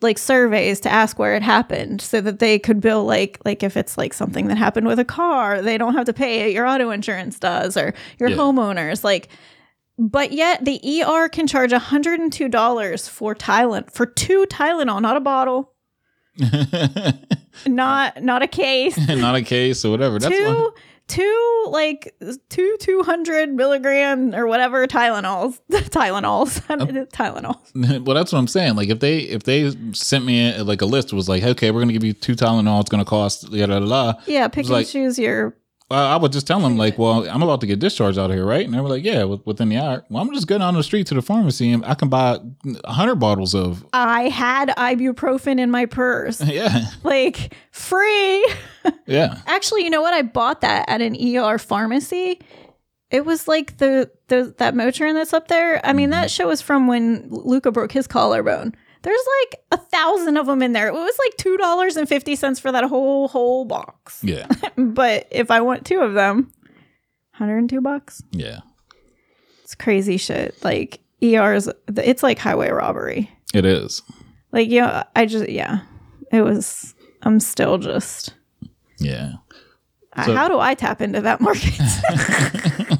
like 0.00 0.18
surveys 0.18 0.78
to 0.78 0.88
ask 0.88 1.18
where 1.18 1.34
it 1.34 1.42
happened 1.42 2.00
so 2.00 2.20
that 2.20 2.38
they 2.38 2.58
could 2.58 2.80
bill 2.80 3.04
like 3.04 3.40
like 3.44 3.64
if 3.64 3.76
it's 3.76 3.98
like 3.98 4.14
something 4.14 4.46
that 4.46 4.56
happened 4.56 4.86
with 4.86 5.00
a 5.00 5.04
car 5.04 5.60
they 5.60 5.76
don't 5.76 5.94
have 5.94 6.06
to 6.06 6.12
pay 6.12 6.48
it 6.48 6.52
your 6.52 6.64
auto 6.66 6.90
insurance 6.90 7.40
does 7.40 7.76
or 7.76 7.92
your 8.20 8.28
yeah. 8.28 8.36
homeowners 8.36 9.02
like 9.02 9.28
but 9.98 10.32
yet 10.32 10.64
the 10.64 10.80
ER 11.02 11.28
can 11.28 11.46
charge 11.46 11.72
$102 11.72 13.08
for 13.08 13.34
Tylenol 13.34 13.92
for 13.92 14.06
two 14.06 14.46
Tylenol, 14.46 15.02
not 15.02 15.16
a 15.16 15.20
bottle. 15.20 15.74
not 17.66 18.22
not 18.22 18.42
a 18.42 18.46
case. 18.46 18.96
not 19.08 19.34
a 19.34 19.42
case 19.42 19.84
or 19.84 19.90
whatever. 19.90 20.20
That's 20.20 20.32
two 20.32 20.72
two 21.08 21.64
like 21.70 22.14
two 22.48 22.76
200 22.78 23.52
milligram 23.52 24.34
or 24.34 24.46
whatever 24.46 24.86
Tylenols. 24.86 25.58
Tylenols. 25.70 26.60
Tylenols. 27.10 28.04
well, 28.04 28.14
that's 28.14 28.32
what 28.32 28.38
I'm 28.38 28.46
saying. 28.46 28.76
Like 28.76 28.88
if 28.88 29.00
they 29.00 29.18
if 29.18 29.42
they 29.42 29.74
sent 29.92 30.24
me 30.24 30.54
a, 30.54 30.62
like 30.62 30.80
a 30.80 30.86
list 30.86 31.12
was 31.12 31.28
like, 31.28 31.42
okay, 31.42 31.72
we're 31.72 31.80
gonna 31.80 31.92
give 31.92 32.04
you 32.04 32.12
two 32.12 32.36
Tylenol. 32.36 32.80
It's 32.80 32.90
gonna 32.90 33.04
cost 33.04 33.50
yada. 33.50 34.18
Yeah, 34.26 34.46
pick 34.46 34.66
and 34.66 34.70
like, 34.70 34.86
choose 34.86 35.18
your 35.18 35.56
I 35.90 36.16
would 36.16 36.32
just 36.32 36.46
tell 36.46 36.60
them 36.60 36.76
like, 36.76 36.98
well, 36.98 37.26
I'm 37.28 37.42
about 37.42 37.62
to 37.62 37.66
get 37.66 37.78
discharged 37.78 38.18
out 38.18 38.30
of 38.30 38.36
here, 38.36 38.44
right? 38.44 38.64
And 38.64 38.74
they 38.74 38.80
were 38.80 38.90
like, 38.90 39.04
yeah, 39.04 39.24
within 39.24 39.70
the 39.70 39.78
hour. 39.78 40.04
Well, 40.10 40.22
I'm 40.22 40.32
just 40.34 40.46
going 40.46 40.60
on 40.60 40.74
the 40.74 40.82
street 40.82 41.06
to 41.06 41.14
the 41.14 41.22
pharmacy 41.22 41.72
and 41.72 41.82
I 41.84 41.94
can 41.94 42.10
buy 42.10 42.38
hundred 42.84 43.16
bottles 43.16 43.54
of. 43.54 43.86
I 43.94 44.28
had 44.28 44.68
ibuprofen 44.70 45.58
in 45.58 45.70
my 45.70 45.86
purse. 45.86 46.40
yeah. 46.44 46.90
Like 47.04 47.54
free. 47.70 48.54
yeah. 49.06 49.40
Actually, 49.46 49.84
you 49.84 49.90
know 49.90 50.02
what? 50.02 50.12
I 50.12 50.22
bought 50.22 50.60
that 50.60 50.86
at 50.88 51.00
an 51.00 51.16
ER 51.16 51.56
pharmacy. 51.56 52.40
It 53.10 53.24
was 53.24 53.48
like 53.48 53.78
the, 53.78 54.10
the 54.26 54.54
that 54.58 54.74
Motrin 54.74 55.14
that's 55.14 55.32
up 55.32 55.48
there. 55.48 55.84
I 55.86 55.94
mean, 55.94 56.10
mm-hmm. 56.10 56.20
that 56.20 56.30
show 56.30 56.48
was 56.48 56.60
from 56.60 56.86
when 56.86 57.28
Luca 57.30 57.72
broke 57.72 57.92
his 57.92 58.06
collarbone. 58.06 58.74
There's 59.08 59.26
like 59.40 59.62
a 59.72 59.78
thousand 59.78 60.36
of 60.36 60.44
them 60.44 60.60
in 60.60 60.74
there. 60.74 60.88
It 60.88 60.92
was 60.92 61.18
like 61.24 61.34
two 61.38 61.56
dollars 61.56 61.96
and 61.96 62.06
fifty 62.06 62.36
cents 62.36 62.60
for 62.60 62.70
that 62.70 62.84
whole 62.84 63.28
whole 63.28 63.64
box. 63.64 64.22
Yeah. 64.22 64.46
but 64.76 65.26
if 65.30 65.50
I 65.50 65.62
want 65.62 65.86
two 65.86 66.00
of 66.00 66.12
them, 66.12 66.52
102 67.38 67.80
bucks. 67.80 68.22
Yeah. 68.32 68.58
It's 69.62 69.74
crazy 69.74 70.18
shit. 70.18 70.62
Like 70.62 71.00
ER's 71.22 71.70
it's 71.96 72.22
like 72.22 72.38
highway 72.38 72.68
robbery. 72.68 73.30
It 73.54 73.64
is. 73.64 74.02
Like, 74.52 74.68
you 74.68 74.82
know, 74.82 75.02
I 75.16 75.24
just 75.24 75.48
yeah. 75.48 75.80
It 76.30 76.42
was 76.42 76.94
I'm 77.22 77.40
still 77.40 77.78
just 77.78 78.34
Yeah. 78.98 79.36
So, 80.22 80.34
how 80.34 80.48
do 80.48 80.58
I 80.58 80.74
tap 80.74 81.00
into 81.00 81.22
that 81.22 81.40
market? 81.40 81.80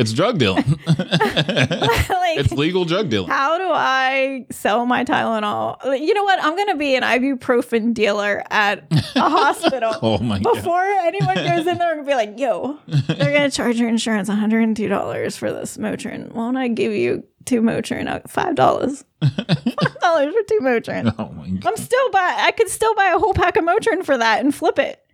It's 0.00 0.12
drug 0.14 0.38
dealing. 0.38 0.64
like, 0.86 2.38
it's 2.38 2.52
legal 2.52 2.86
drug 2.86 3.10
dealing. 3.10 3.28
How 3.28 3.58
do 3.58 3.68
I 3.70 4.46
sell 4.50 4.86
my 4.86 5.04
Tylenol? 5.04 6.00
You 6.00 6.14
know 6.14 6.24
what? 6.24 6.42
I'm 6.42 6.56
going 6.56 6.68
to 6.68 6.76
be 6.76 6.94
an 6.96 7.02
ibuprofen 7.02 7.92
dealer 7.92 8.42
at 8.50 8.86
a 8.90 9.00
hospital. 9.28 9.94
oh 10.00 10.16
my 10.18 10.38
Before 10.38 10.80
God. 10.80 11.06
anyone 11.06 11.34
goes 11.34 11.66
in 11.66 11.76
there 11.76 11.96
and 11.98 12.06
be 12.06 12.14
like, 12.14 12.38
yo, 12.38 12.78
they're 12.86 13.32
going 13.32 13.50
to 13.50 13.54
charge 13.54 13.78
your 13.78 13.90
insurance 13.90 14.30
$102 14.30 15.36
for 15.36 15.52
this 15.52 15.76
Motrin. 15.76 16.32
Won't 16.32 16.56
I 16.56 16.68
give 16.68 16.92
you 16.94 17.22
two 17.44 17.60
Motrin? 17.60 18.08
Uh, 18.08 18.20
$5. 18.20 19.04
$5 19.22 20.32
for 20.32 20.42
two 20.48 20.58
Motrin. 20.62 21.14
Oh 21.18 21.30
my 21.32 21.48
God. 21.50 21.66
I'm 21.66 21.76
still 21.76 22.10
buy 22.10 22.36
I 22.38 22.52
could 22.52 22.70
still 22.70 22.94
buy 22.94 23.12
a 23.14 23.18
whole 23.18 23.34
pack 23.34 23.58
of 23.58 23.64
Motrin 23.64 24.02
for 24.02 24.16
that 24.16 24.40
and 24.40 24.54
flip 24.54 24.78
it. 24.78 25.04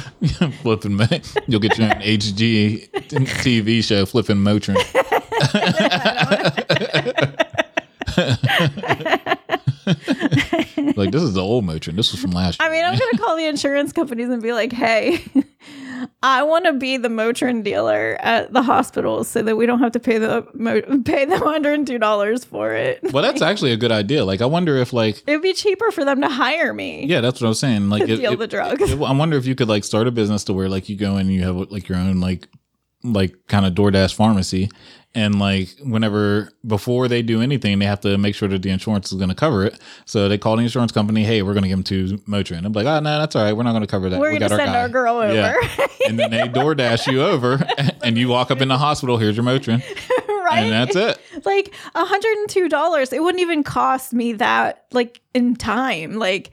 flipping, 0.62 1.00
you'll 1.46 1.60
get 1.60 1.78
your 1.78 1.88
HGTV 1.88 3.84
show, 3.84 4.06
flipping 4.06 4.36
Motrin. 4.36 4.78
like 10.96 11.10
this 11.10 11.22
is 11.22 11.34
the 11.34 11.42
old 11.42 11.64
Motrin. 11.64 11.96
This 11.96 12.12
was 12.12 12.20
from 12.20 12.30
last 12.32 12.60
year. 12.60 12.68
I 12.68 12.72
mean, 12.72 12.84
I'm 12.84 12.98
gonna 12.98 13.18
call 13.18 13.36
the 13.36 13.46
insurance 13.46 13.92
companies 13.92 14.28
and 14.28 14.42
be 14.42 14.52
like, 14.52 14.72
"Hey, 14.72 15.24
I 16.22 16.42
want 16.42 16.64
to 16.66 16.72
be 16.72 16.96
the 16.96 17.08
Motrin 17.08 17.62
dealer 17.62 18.16
at 18.20 18.52
the 18.52 18.62
hospital 18.62 19.24
so 19.24 19.42
that 19.42 19.56
we 19.56 19.66
don't 19.66 19.80
have 19.80 19.92
to 19.92 20.00
pay 20.00 20.18
the 20.18 20.42
pay 21.04 21.24
them 21.24 21.40
hundred 21.42 21.74
and 21.74 21.86
two 21.86 21.98
dollars 21.98 22.44
for 22.44 22.72
it." 22.72 23.00
Well, 23.12 23.22
that's 23.22 23.42
actually 23.42 23.72
a 23.72 23.76
good 23.76 23.92
idea. 23.92 24.24
Like, 24.24 24.40
I 24.40 24.46
wonder 24.46 24.76
if 24.76 24.92
like 24.92 25.22
it 25.26 25.32
would 25.32 25.42
be 25.42 25.54
cheaper 25.54 25.90
for 25.90 26.04
them 26.04 26.20
to 26.20 26.28
hire 26.28 26.72
me. 26.72 27.06
Yeah, 27.06 27.20
that's 27.20 27.40
what 27.40 27.46
I 27.46 27.50
was 27.50 27.58
saying. 27.58 27.88
Like, 27.88 28.02
it, 28.02 28.16
deal 28.16 28.32
it, 28.32 28.38
the 28.38 28.46
drugs. 28.46 28.90
It, 28.90 29.00
I 29.00 29.12
wonder 29.12 29.36
if 29.36 29.46
you 29.46 29.54
could 29.54 29.68
like 29.68 29.84
start 29.84 30.06
a 30.06 30.10
business 30.10 30.44
to 30.44 30.52
where 30.52 30.68
like 30.68 30.88
you 30.88 30.96
go 30.96 31.16
in 31.16 31.22
and 31.22 31.32
you 31.32 31.42
have 31.42 31.56
like 31.70 31.88
your 31.88 31.98
own 31.98 32.20
like 32.20 32.48
like 33.04 33.34
kind 33.48 33.66
of 33.66 33.74
DoorDash 33.74 34.14
pharmacy. 34.14 34.70
And 35.14 35.38
like 35.38 35.68
whenever 35.82 36.50
before 36.66 37.06
they 37.06 37.20
do 37.20 37.42
anything, 37.42 37.78
they 37.78 37.84
have 37.84 38.00
to 38.00 38.16
make 38.16 38.34
sure 38.34 38.48
that 38.48 38.62
the 38.62 38.70
insurance 38.70 39.12
is 39.12 39.18
going 39.18 39.28
to 39.28 39.34
cover 39.34 39.64
it. 39.66 39.78
So 40.06 40.26
they 40.26 40.38
call 40.38 40.56
the 40.56 40.62
insurance 40.62 40.90
company, 40.90 41.22
"Hey, 41.22 41.42
we're 41.42 41.52
going 41.52 41.64
to 41.64 41.68
give 41.68 41.76
them 41.76 41.84
two 41.84 42.16
Motrin." 42.26 42.64
I'm 42.64 42.72
like, 42.72 42.86
ah, 42.86 42.96
"Oh 42.96 43.00
no, 43.00 43.18
that's 43.18 43.36
all 43.36 43.44
right. 43.44 43.52
We're 43.52 43.62
not 43.62 43.72
going 43.72 43.82
to 43.82 43.86
cover 43.86 44.08
that. 44.08 44.18
We're 44.18 44.32
we 44.32 44.38
gonna 44.38 44.48
got 44.48 44.56
send 44.56 44.72
guy." 44.72 44.80
our 44.80 44.88
girl 44.88 45.16
over. 45.16 45.34
Yeah. 45.34 45.54
and 46.08 46.18
then 46.18 46.30
they 46.30 46.48
DoorDash 46.48 47.12
you 47.12 47.22
over, 47.22 47.62
and 48.02 48.16
you 48.16 48.28
walk 48.28 48.50
up 48.50 48.62
in 48.62 48.68
the 48.68 48.78
hospital. 48.78 49.18
Here's 49.18 49.36
your 49.36 49.44
Motrin, 49.44 49.82
right? 50.28 50.60
and 50.60 50.72
that's 50.72 50.96
it. 50.96 51.44
like 51.44 51.74
$102 51.94 53.12
it 53.12 53.22
wouldn't 53.22 53.40
even 53.40 53.62
cost 53.62 54.12
me 54.12 54.32
that 54.34 54.84
like 54.92 55.20
in 55.34 55.54
time 55.56 56.14
like 56.18 56.50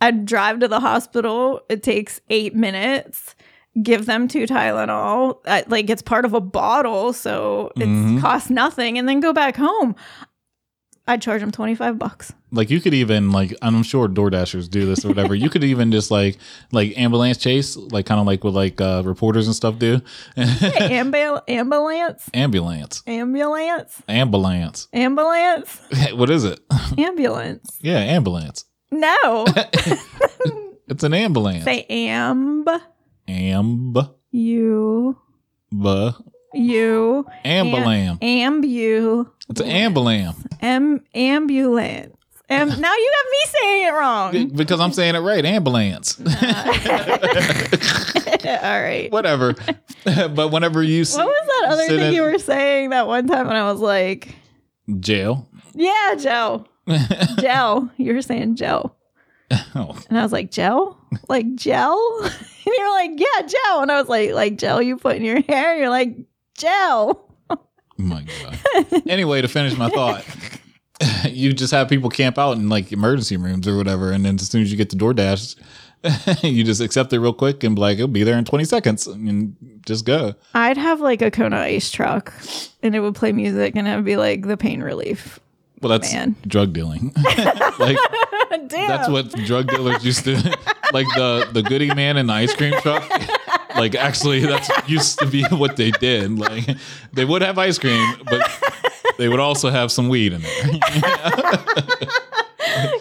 i'd 0.00 0.24
drive 0.24 0.60
to 0.60 0.68
the 0.68 0.80
hospital 0.80 1.60
it 1.68 1.82
takes 1.82 2.20
eight 2.30 2.54
minutes 2.54 3.34
give 3.82 4.04
them 4.06 4.28
two 4.28 4.46
tylenol 4.46 5.38
I, 5.46 5.64
like 5.68 5.88
it's 5.88 6.02
part 6.02 6.24
of 6.24 6.34
a 6.34 6.40
bottle 6.40 7.12
so 7.12 7.72
it 7.76 7.86
Mhm. 7.88 8.20
costs 8.20 8.50
nothing 8.50 8.98
and 8.98 9.08
then 9.08 9.20
go 9.20 9.32
back 9.32 9.56
home 9.56 9.94
i'd 11.08 11.22
charge 11.22 11.40
them 11.40 11.50
25 11.50 11.98
bucks 11.98 12.32
Like 12.52 12.68
you 12.70 12.80
could 12.82 12.92
even 12.94 13.30
like 13.32 13.54
I'm 13.62 13.82
sure 13.82 14.08
DoorDashers 14.08 14.68
do 14.68 14.84
this 14.84 15.04
or 15.06 15.08
whatever. 15.08 15.34
you 15.34 15.48
could 15.48 15.64
even 15.64 15.90
just 15.90 16.10
like 16.10 16.36
like 16.70 16.92
ambulance 16.98 17.38
chase, 17.38 17.76
like 17.76 18.04
kind 18.04 18.20
of 18.20 18.26
like 18.26 18.44
what 18.44 18.52
like 18.52 18.78
uh, 18.80 19.02
reporters 19.06 19.46
and 19.46 19.56
stuff 19.56 19.78
do. 19.78 20.00
Ambul- 20.36 21.40
ambulance 21.48 22.28
ambulance, 22.34 23.02
ambulance 23.06 24.02
ambulance. 24.06 24.88
ambulance 24.92 25.80
what 26.12 26.28
is 26.28 26.44
it? 26.44 26.60
ambulance 26.98 27.78
yeah, 27.80 27.98
ambulance. 27.98 28.66
no 28.90 29.46
It's 30.88 31.04
an 31.04 31.14
ambulance. 31.14 31.64
say 31.64 31.86
amb 31.88 32.68
Amb, 33.28 34.10
you 34.30 35.16
bu, 35.70 36.10
you 36.54 37.24
ambulam. 37.44 38.18
ambu 38.20 39.26
It's 39.48 39.60
an 39.60 39.66
ambulam 39.68 40.34
Am- 40.60 41.04
ambulance. 41.14 42.16
Am- 42.50 42.68
now 42.80 42.94
you 42.94 43.12
have 43.16 43.30
me 43.30 43.38
saying 43.60 43.86
it 43.86 43.90
wrong. 43.92 44.48
because 44.48 44.80
I'm 44.80 44.92
saying 44.92 45.14
it 45.14 45.20
right. 45.20 45.44
Ambulance. 45.44 46.20
Uh, 48.44 48.58
all 48.62 48.82
right. 48.82 49.10
Whatever. 49.12 49.54
but 50.04 50.50
whenever 50.50 50.82
you 50.82 51.04
what 51.04 51.26
was 51.26 51.46
that 51.46 51.66
other 51.70 51.86
thing 51.86 52.00
in- 52.08 52.12
you 52.14 52.22
were 52.22 52.38
saying 52.38 52.90
that 52.90 53.06
one 53.06 53.26
time 53.28 53.46
when 53.46 53.56
I 53.56 53.70
was 53.70 53.80
like, 53.80 54.34
jail. 55.00 55.48
yeah, 55.74 56.14
Joe. 56.18 56.66
Joe. 57.40 57.88
You 57.96 58.14
were 58.14 58.22
saying 58.22 58.56
Joe. 58.56 58.92
oh, 59.74 59.98
And 60.08 60.18
I 60.18 60.22
was 60.22 60.32
like, 60.32 60.50
gel? 60.50 60.98
Like 61.28 61.54
gel? 61.54 61.98
And 62.64 62.72
you're 62.78 62.90
like, 62.92 63.10
yeah, 63.16 63.42
gel. 63.44 63.82
And 63.82 63.90
I 63.90 63.98
was 63.98 64.08
like, 64.08 64.30
like 64.30 64.56
gel 64.56 64.80
you 64.80 64.96
put 64.96 65.16
in 65.16 65.24
your 65.24 65.42
hair? 65.48 65.72
And 65.72 65.80
you're 65.80 65.88
like, 65.90 66.16
gel. 66.56 67.28
Oh 67.50 67.58
my 67.98 68.24
god. 68.24 69.02
anyway, 69.08 69.42
to 69.42 69.48
finish 69.48 69.76
my 69.76 69.88
thought. 69.90 70.24
you 71.28 71.52
just 71.52 71.72
have 71.72 71.88
people 71.88 72.08
camp 72.08 72.38
out 72.38 72.52
in 72.56 72.68
like 72.68 72.92
emergency 72.92 73.36
rooms 73.36 73.66
or 73.66 73.76
whatever, 73.76 74.12
and 74.12 74.24
then 74.24 74.36
as 74.36 74.46
soon 74.48 74.62
as 74.62 74.70
you 74.70 74.76
get 74.76 74.90
the 74.90 74.96
DoorDash, 74.96 75.56
you 76.44 76.62
just 76.62 76.80
accept 76.80 77.12
it 77.12 77.18
real 77.18 77.32
quick 77.32 77.64
and 77.64 77.74
be 77.74 77.80
like, 77.80 77.96
it'll 77.96 78.06
be 78.08 78.22
there 78.22 78.38
in 78.38 78.44
20 78.44 78.64
seconds 78.64 79.08
and 79.08 79.56
just 79.84 80.04
go. 80.04 80.34
I'd 80.54 80.76
have 80.76 81.00
like 81.00 81.20
a 81.20 81.30
Kona 81.32 81.58
ice 81.58 81.90
truck 81.90 82.32
and 82.82 82.94
it 82.94 83.00
would 83.00 83.16
play 83.16 83.32
music 83.32 83.74
and 83.76 83.88
it 83.88 83.96
would 83.96 84.04
be 84.04 84.16
like 84.16 84.46
the 84.46 84.56
pain 84.56 84.82
relief. 84.82 85.40
Well, 85.80 85.90
that's 85.90 86.12
Man. 86.12 86.36
drug 86.46 86.72
dealing. 86.72 87.12
like 87.80 87.98
Damn. 88.68 88.88
that's 88.88 89.08
what 89.08 89.30
drug 89.32 89.68
dealers 89.68 90.04
used 90.04 90.24
to 90.24 90.34
like 90.92 91.06
the 91.14 91.48
the 91.52 91.62
goody 91.62 91.92
man 91.94 92.16
in 92.16 92.26
the 92.26 92.32
ice 92.34 92.54
cream 92.54 92.74
truck. 92.80 93.08
Like 93.74 93.94
actually, 93.94 94.40
that's 94.40 94.70
used 94.88 95.18
to 95.20 95.26
be 95.26 95.44
what 95.50 95.76
they 95.76 95.90
did. 95.90 96.38
Like 96.38 96.68
they 97.12 97.24
would 97.24 97.42
have 97.42 97.58
ice 97.58 97.78
cream, 97.78 98.14
but 98.26 98.50
they 99.18 99.28
would 99.28 99.40
also 99.40 99.70
have 99.70 99.90
some 99.90 100.08
weed 100.08 100.34
in 100.34 100.42
there. 100.42 100.52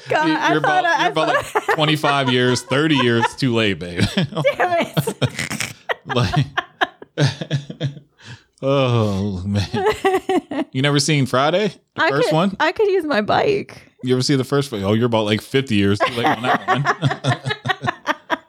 God, 0.09 0.29
I 0.29 0.51
you're 0.53 0.61
thought 0.61 0.79
about, 0.79 0.85
I, 0.85 1.03
you're 1.03 1.11
about 1.11 1.27
like 1.27 1.75
25 1.75 2.29
years, 2.31 2.61
30 2.61 2.95
years 2.95 3.35
too 3.35 3.53
late, 3.53 3.79
babe. 3.79 4.03
damn 4.15 4.35
it. 4.79 5.73
like, 6.05 6.45
oh 8.61 9.43
man, 9.45 10.65
you 10.71 10.81
never 10.81 10.99
seen 10.99 11.25
Friday, 11.25 11.69
the 11.95 12.03
I 12.03 12.09
first 12.09 12.29
could, 12.29 12.35
one? 12.35 12.57
I 12.59 12.71
could 12.71 12.87
use 12.87 13.05
my 13.05 13.21
bike. 13.21 13.90
You 14.03 14.15
ever 14.15 14.21
see 14.23 14.35
the 14.35 14.43
first 14.43 14.71
one? 14.71 14.83
Oh, 14.83 14.93
you're 14.93 15.05
about 15.05 15.25
like 15.25 15.41
50 15.41 15.75
years 15.75 15.99
too 15.99 16.13
late 16.13 16.25
on 16.25 16.41
that 16.43 16.67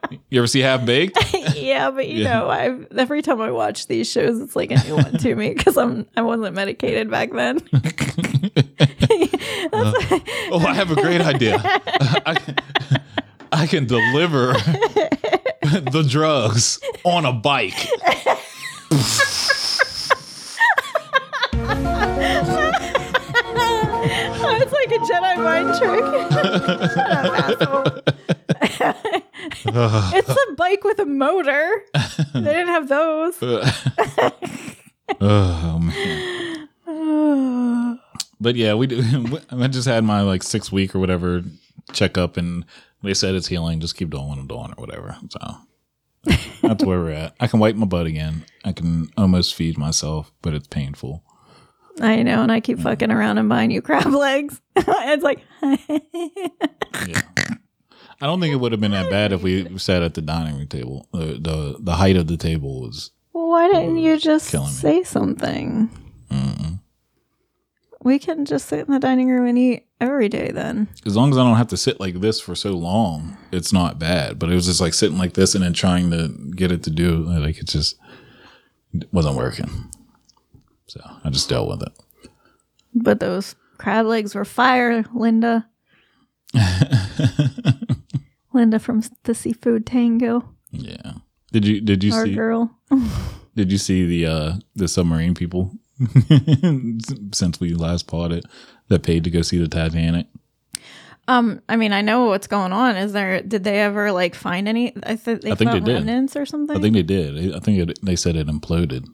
one. 0.08 0.18
you 0.30 0.38
ever 0.40 0.46
see 0.46 0.60
Half 0.60 0.86
Baked? 0.86 1.18
yeah, 1.56 1.90
but 1.90 2.08
you 2.08 2.22
Yeah. 2.22 2.38
know, 2.40 2.48
I 2.48 2.78
every 2.98 3.20
time 3.22 3.40
I 3.40 3.50
watch 3.50 3.86
these 3.86 4.10
shows, 4.10 4.40
it's 4.40 4.56
like 4.56 4.70
a 4.70 4.82
new 4.84 4.96
one 4.96 5.18
to 5.18 5.34
me 5.34 5.52
because 5.54 5.76
I'm 5.76 6.06
I 6.16 6.22
wasn't 6.22 6.54
medicated 6.54 7.10
back 7.10 7.32
then. 7.32 7.60
Uh, 9.74 9.92
oh, 10.50 10.58
I 10.66 10.74
have 10.74 10.90
a 10.90 10.94
great 10.96 11.20
idea. 11.22 11.58
I, 11.64 12.36
I 13.52 13.66
can 13.66 13.86
deliver 13.86 14.52
the 14.52 16.04
drugs 16.06 16.78
on 17.04 17.24
a 17.24 17.32
bike. 17.32 17.78
it's 30.14 30.30
a 30.30 30.52
bike 30.56 30.84
with 30.84 30.98
a 30.98 31.06
motor. 31.06 31.84
They 32.34 32.40
didn't 32.40 32.68
have 32.68 32.88
those. 32.88 33.36
oh 35.20 35.78
man. 35.78 36.68
But 38.42 38.56
yeah, 38.56 38.74
we 38.74 38.88
do. 38.88 39.38
I 39.50 39.68
just 39.68 39.86
had 39.86 40.04
my 40.04 40.22
like 40.22 40.42
six 40.42 40.72
week 40.72 40.94
or 40.94 40.98
whatever 40.98 41.42
checkup, 41.92 42.36
and 42.36 42.64
they 43.02 43.14
said 43.14 43.34
it's 43.34 43.46
healing. 43.46 43.80
Just 43.80 43.96
keep 43.96 44.10
doing 44.10 44.32
I'm 44.32 44.48
doing 44.48 44.74
or 44.76 44.80
whatever. 44.80 45.16
So 45.30 45.56
that's 46.60 46.84
where 46.84 46.98
we're 46.98 47.10
at. 47.10 47.34
I 47.38 47.46
can 47.46 47.60
wipe 47.60 47.76
my 47.76 47.86
butt 47.86 48.06
again. 48.06 48.44
I 48.64 48.72
can 48.72 49.10
almost 49.16 49.54
feed 49.54 49.78
myself, 49.78 50.32
but 50.42 50.54
it's 50.54 50.66
painful. 50.66 51.22
I 52.00 52.22
know, 52.22 52.42
and 52.42 52.50
I 52.50 52.60
keep 52.60 52.78
mm. 52.78 52.82
fucking 52.82 53.10
around 53.10 53.38
and 53.38 53.48
buying 53.48 53.70
you 53.70 53.82
crab 53.82 54.06
legs. 54.12 54.60
it's 54.76 55.24
like, 55.24 55.40
Yeah. 55.62 57.22
I 58.20 58.26
don't 58.26 58.40
think 58.40 58.52
it 58.52 58.58
would 58.58 58.70
have 58.70 58.80
been 58.80 58.92
that 58.92 59.10
bad 59.10 59.32
if 59.32 59.42
we 59.42 59.78
sat 59.78 60.02
at 60.02 60.14
the 60.14 60.22
dining 60.22 60.56
room 60.56 60.68
table. 60.68 61.08
The 61.12 61.38
the, 61.40 61.76
the 61.80 61.94
height 61.94 62.16
of 62.16 62.28
the 62.28 62.36
table 62.36 62.82
was 62.82 63.10
why 63.32 63.68
didn't 63.72 63.98
you 63.98 64.16
just 64.16 64.48
say 64.70 65.02
something? 65.02 65.90
We 68.04 68.18
can 68.18 68.44
just 68.44 68.68
sit 68.68 68.86
in 68.86 68.92
the 68.92 68.98
dining 68.98 69.28
room 69.28 69.46
and 69.46 69.56
eat 69.56 69.86
every 70.00 70.28
day 70.28 70.50
then. 70.50 70.88
as 71.06 71.14
long 71.14 71.30
as 71.30 71.38
I 71.38 71.44
don't 71.44 71.56
have 71.56 71.68
to 71.68 71.76
sit 71.76 72.00
like 72.00 72.20
this 72.20 72.40
for 72.40 72.56
so 72.56 72.72
long, 72.72 73.36
it's 73.52 73.72
not 73.72 74.00
bad. 74.00 74.40
But 74.40 74.50
it 74.50 74.54
was 74.54 74.66
just 74.66 74.80
like 74.80 74.92
sitting 74.92 75.18
like 75.18 75.34
this 75.34 75.54
and 75.54 75.62
then 75.62 75.72
trying 75.72 76.10
to 76.10 76.34
get 76.56 76.72
it 76.72 76.82
to 76.84 76.90
do 76.90 77.18
like 77.18 77.58
it 77.58 77.68
just 77.68 77.96
it 78.92 79.12
wasn't 79.12 79.36
working. 79.36 79.90
So 80.92 81.00
I 81.24 81.30
just 81.30 81.48
dealt 81.48 81.70
with 81.70 81.82
it. 81.82 81.92
But 82.94 83.18
those 83.18 83.54
crab 83.78 84.04
legs 84.04 84.34
were 84.34 84.44
fire, 84.44 85.06
Linda. 85.14 85.66
Linda 88.52 88.78
from 88.78 89.02
the 89.22 89.34
Seafood 89.34 89.86
Tango, 89.86 90.44
Yeah. 90.70 91.12
Did 91.50 91.66
you 91.66 91.80
did 91.80 92.04
you 92.04 92.12
our 92.12 92.26
see 92.26 92.34
girl. 92.34 92.78
did 93.56 93.72
you 93.72 93.78
see 93.78 94.04
the 94.04 94.26
uh 94.26 94.52
the 94.74 94.86
submarine 94.86 95.34
people 95.34 95.72
since 97.32 97.58
we 97.58 97.72
last 97.72 98.06
bought 98.08 98.30
it 98.30 98.44
that 98.88 99.02
paid 99.02 99.24
to 99.24 99.30
go 99.30 99.40
see 99.40 99.56
the 99.56 99.68
Titanic? 99.68 100.26
Um, 101.26 101.62
I 101.70 101.76
mean, 101.76 101.94
I 101.94 102.02
know 102.02 102.26
what's 102.26 102.48
going 102.48 102.74
on. 102.74 102.96
Is 102.96 103.14
there? 103.14 103.40
Did 103.40 103.64
they 103.64 103.80
ever 103.80 104.12
like 104.12 104.34
find 104.34 104.68
any? 104.68 104.92
I, 105.04 105.14
th- 105.14 105.40
they 105.40 105.52
I 105.52 105.54
think 105.54 105.70
they 105.70 105.78
found 105.78 105.86
did. 105.86 105.94
remnants 105.94 106.36
or 106.36 106.44
something. 106.44 106.76
I 106.76 106.80
think 106.80 106.94
they 106.94 107.02
did. 107.02 107.54
I 107.54 107.60
think 107.60 107.88
it, 107.88 107.98
they 108.02 108.16
said 108.16 108.36
it 108.36 108.48
imploded. 108.48 109.06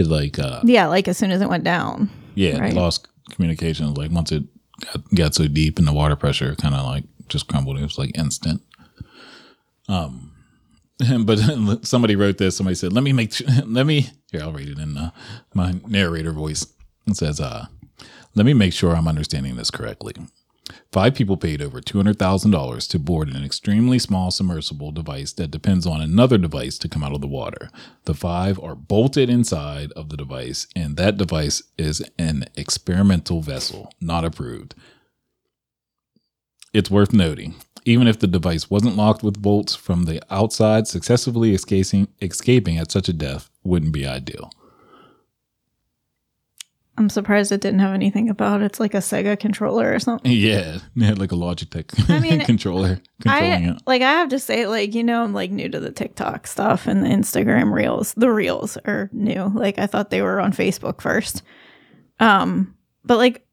It 0.00 0.06
like 0.08 0.38
uh 0.38 0.60
yeah, 0.64 0.86
like 0.86 1.06
as 1.08 1.16
soon 1.18 1.30
as 1.30 1.40
it 1.42 1.48
went 1.48 1.64
down. 1.64 2.10
yeah, 2.34 2.58
Right. 2.58 2.72
it 2.72 2.76
lost 2.76 3.06
communication. 3.30 3.94
Like 3.94 4.10
once 4.10 4.32
it 4.32 4.44
got, 4.80 5.14
got 5.14 5.34
so 5.34 5.46
deep 5.46 5.78
and 5.78 5.86
the 5.86 5.92
water 5.92 6.16
pressure 6.16 6.54
kind 6.56 6.74
of 6.74 6.84
like 6.84 7.04
just 7.28 7.46
crumbled. 7.48 7.78
It 7.78 7.82
was 7.82 7.98
like 7.98 8.16
instant. 8.18 8.62
Um, 9.88 10.32
but 11.24 11.38
somebody 11.86 12.16
wrote 12.16 12.38
this. 12.38 12.56
Somebody 12.56 12.74
said, 12.74 12.92
"Let 12.92 13.04
me 13.04 13.12
make. 13.12 13.34
Let 13.66 13.86
me 13.86 14.10
here. 14.32 14.42
I'll 14.42 14.52
read 14.52 14.68
it 14.68 14.78
in 14.78 14.96
uh, 14.96 15.10
my 15.54 15.74
narrator 15.86 16.32
voice." 16.32 16.66
It 17.06 17.16
says, 17.16 17.40
"Uh, 17.40 17.66
let 18.34 18.46
me 18.46 18.54
make 18.54 18.72
sure 18.72 18.94
I'm 18.94 19.08
understanding 19.08 19.56
this 19.56 19.70
correctly." 19.70 20.14
Five 20.92 21.14
people 21.14 21.36
paid 21.36 21.62
over 21.62 21.80
$200,000 21.80 22.88
to 22.88 22.98
board 22.98 23.28
an 23.28 23.44
extremely 23.44 23.98
small 23.98 24.30
submersible 24.30 24.92
device 24.92 25.32
that 25.32 25.50
depends 25.50 25.86
on 25.86 26.00
another 26.00 26.38
device 26.38 26.78
to 26.78 26.88
come 26.88 27.02
out 27.02 27.14
of 27.14 27.20
the 27.20 27.26
water. 27.26 27.70
The 28.04 28.14
five 28.14 28.58
are 28.60 28.74
bolted 28.74 29.30
inside 29.30 29.92
of 29.92 30.08
the 30.08 30.16
device, 30.16 30.66
and 30.74 30.96
that 30.96 31.16
device 31.16 31.62
is 31.78 32.02
an 32.18 32.46
experimental 32.56 33.40
vessel, 33.40 33.92
not 34.00 34.24
approved. 34.24 34.74
It's 36.72 36.90
worth 36.90 37.12
noting, 37.12 37.56
even 37.84 38.06
if 38.06 38.18
the 38.18 38.26
device 38.26 38.70
wasn't 38.70 38.96
locked 38.96 39.22
with 39.22 39.42
bolts 39.42 39.74
from 39.74 40.04
the 40.04 40.22
outside, 40.30 40.86
successfully 40.86 41.54
escaping, 41.54 42.08
escaping 42.20 42.78
at 42.78 42.92
such 42.92 43.08
a 43.08 43.12
depth 43.12 43.50
wouldn't 43.64 43.92
be 43.92 44.06
ideal. 44.06 44.50
I'm 47.00 47.08
surprised 47.08 47.50
it 47.50 47.62
didn't 47.62 47.80
have 47.80 47.94
anything 47.94 48.28
about 48.28 48.60
it's 48.60 48.78
like 48.78 48.92
a 48.92 48.98
Sega 48.98 49.40
controller 49.40 49.92
or 49.92 49.98
something. 49.98 50.30
Yeah, 50.40 50.80
it 50.94 51.02
had 51.02 51.18
like 51.18 51.32
a 51.32 51.34
Logitech 51.34 52.10
I 52.10 52.20
mean, 52.20 52.40
controller 52.44 53.00
controlling 53.22 53.66
I 53.68 53.70
it. 53.70 53.82
like 53.86 54.02
I 54.02 54.12
have 54.12 54.28
to 54.28 54.38
say, 54.38 54.66
like, 54.66 54.94
you 54.94 55.02
know, 55.02 55.24
I'm 55.24 55.32
like 55.32 55.50
new 55.50 55.68
to 55.70 55.80
the 55.80 55.90
TikTok 55.90 56.46
stuff 56.46 56.86
and 56.86 57.02
the 57.02 57.08
Instagram 57.08 57.72
reels. 57.72 58.12
The 58.18 58.30
reels 58.30 58.76
are 58.84 59.08
new. 59.12 59.50
Like 59.54 59.78
I 59.78 59.86
thought 59.86 60.10
they 60.10 60.20
were 60.20 60.40
on 60.40 60.52
Facebook 60.52 61.00
first. 61.00 61.42
Um, 62.18 62.76
but 63.02 63.16
like 63.16 63.46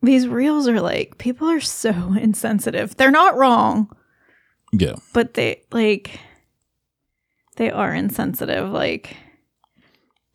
these 0.00 0.28
reels 0.28 0.68
are 0.68 0.80
like 0.80 1.18
people 1.18 1.48
are 1.50 1.60
so 1.60 2.14
insensitive. 2.20 2.96
They're 2.96 3.10
not 3.10 3.36
wrong, 3.36 3.90
Yeah, 4.72 4.94
but 5.12 5.34
they 5.34 5.62
like 5.72 6.20
they 7.56 7.72
are 7.72 7.92
insensitive. 7.92 8.70
Like 8.70 9.16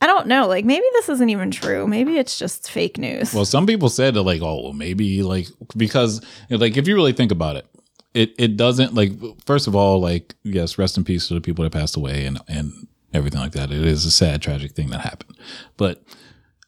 I 0.01 0.07
don't 0.07 0.27
know. 0.27 0.47
Like 0.47 0.65
maybe 0.65 0.85
this 0.93 1.09
isn't 1.09 1.29
even 1.29 1.51
true. 1.51 1.87
Maybe 1.87 2.17
it's 2.17 2.39
just 2.39 2.69
fake 2.69 2.97
news. 2.97 3.33
Well, 3.33 3.45
some 3.45 3.65
people 3.65 3.89
said 3.89 4.13
that 4.13 4.23
like, 4.23 4.41
oh, 4.41 4.71
maybe 4.73 5.23
like 5.23 5.47
because 5.75 6.21
like 6.49 6.77
if 6.77 6.87
you 6.87 6.95
really 6.95 7.13
think 7.13 7.31
about 7.31 7.57
it, 7.57 7.65
it 8.13 8.33
it 8.37 8.57
doesn't 8.57 8.93
like 8.93 9.11
first 9.45 9.67
of 9.67 9.75
all 9.75 9.99
like 9.99 10.35
yes, 10.43 10.77
rest 10.77 10.97
in 10.97 11.03
peace 11.03 11.27
to 11.27 11.33
the 11.33 11.41
people 11.41 11.63
that 11.63 11.71
passed 11.71 11.97
away 11.97 12.25
and 12.25 12.39
and 12.47 12.87
everything 13.13 13.39
like 13.41 13.51
that. 13.53 13.71
It 13.71 13.85
is 13.85 14.05
a 14.05 14.11
sad, 14.11 14.41
tragic 14.41 14.71
thing 14.71 14.89
that 14.89 15.01
happened. 15.01 15.37
But 15.77 16.03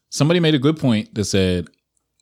somebody 0.09 0.39
made 0.39 0.55
a 0.55 0.59
good 0.59 0.77
point 0.77 1.13
that 1.15 1.25
said 1.25 1.67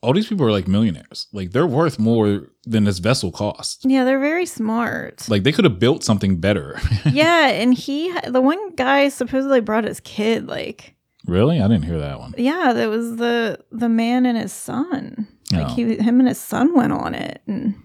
all 0.02 0.14
these 0.14 0.28
people 0.28 0.46
are 0.46 0.52
like 0.52 0.68
millionaires. 0.68 1.28
Like 1.34 1.52
they're 1.52 1.68
worth 1.68 2.00
more 2.00 2.48
than 2.66 2.86
this 2.86 3.00
vessel 3.00 3.32
cost. 3.32 3.86
yeah, 3.86 4.04
they're 4.04 4.20
very 4.20 4.46
smart. 4.46 5.28
Like 5.30 5.44
they 5.44 5.52
could 5.52 5.66
have 5.66 5.80
built 5.80 6.04
something 6.04 6.38
better. 6.38 6.80
yeah, 7.12 7.48
and 7.50 7.74
he, 7.74 8.14
the 8.28 8.42
one 8.42 8.76
guy 8.76 9.10
supposedly 9.10 9.60
brought 9.60 9.84
his 9.84 10.00
kid. 10.00 10.48
Like, 10.48 10.96
really, 11.30 11.60
I 11.62 11.68
didn't 11.68 11.86
hear 11.86 12.00
that 12.00 12.20
one. 12.20 12.34
yeah, 12.38 12.74
that 12.74 12.90
was 12.90 13.18
the 13.18 13.60
the 13.72 13.90
man 13.90 14.26
and 14.26 14.38
his 14.38 14.54
son. 14.54 15.28
Like 15.52 15.68
Oh. 15.72 15.74
he, 15.74 15.96
him 15.98 16.20
and 16.20 16.28
his 16.28 16.40
son 16.40 16.76
went 16.76 16.94
on 16.94 17.16
it, 17.16 17.42
and 17.48 17.76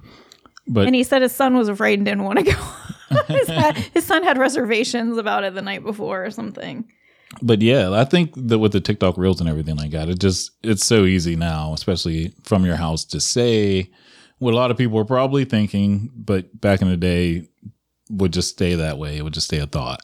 But 0.67 0.87
and 0.87 0.95
he 0.95 1.03
said 1.05 1.23
his 1.23 1.33
son 1.35 1.57
was 1.57 1.69
afraid 1.69 1.99
and 1.99 2.07
didn't 2.07 2.25
want 2.25 2.39
to 2.41 2.45
go. 2.45 3.23
his, 3.29 3.49
had, 3.49 3.77
his 3.77 4.05
son 4.05 4.23
had 4.23 4.37
reservations 4.39 5.17
about 5.19 5.45
it 5.45 5.55
the 5.55 5.63
night 5.63 5.83
before 5.83 6.25
or 6.25 6.31
something. 6.31 6.85
but 7.43 7.63
yeah, 7.63 7.91
I 7.93 8.05
think 8.05 8.33
that 8.37 8.59
with 8.59 8.73
the 8.73 8.81
TikTok 8.81 9.17
reels 9.17 9.41
and 9.41 9.49
everything 9.49 9.77
like 9.77 9.93
that, 9.93 10.09
it 10.09 10.19
just 10.21 10.51
it's 10.63 10.85
so 10.85 11.05
easy 11.05 11.37
now, 11.37 11.73
especially 11.73 12.35
from 12.43 12.65
your 12.67 12.77
house 12.77 13.05
to 13.07 13.21
say 13.21 13.91
what 14.39 14.53
a 14.53 14.57
lot 14.57 14.71
of 14.71 14.77
people 14.77 14.99
are 14.99 15.05
probably 15.07 15.45
thinking, 15.45 16.11
but 16.15 16.61
back 16.61 16.83
in 16.83 16.89
the 16.89 16.97
day 16.97 17.49
would 18.11 18.33
just 18.33 18.51
stay 18.51 18.75
that 18.75 18.99
way. 18.99 19.17
It 19.17 19.23
would 19.23 19.33
just 19.33 19.47
stay 19.47 19.59
a 19.59 19.67
thought. 19.67 20.01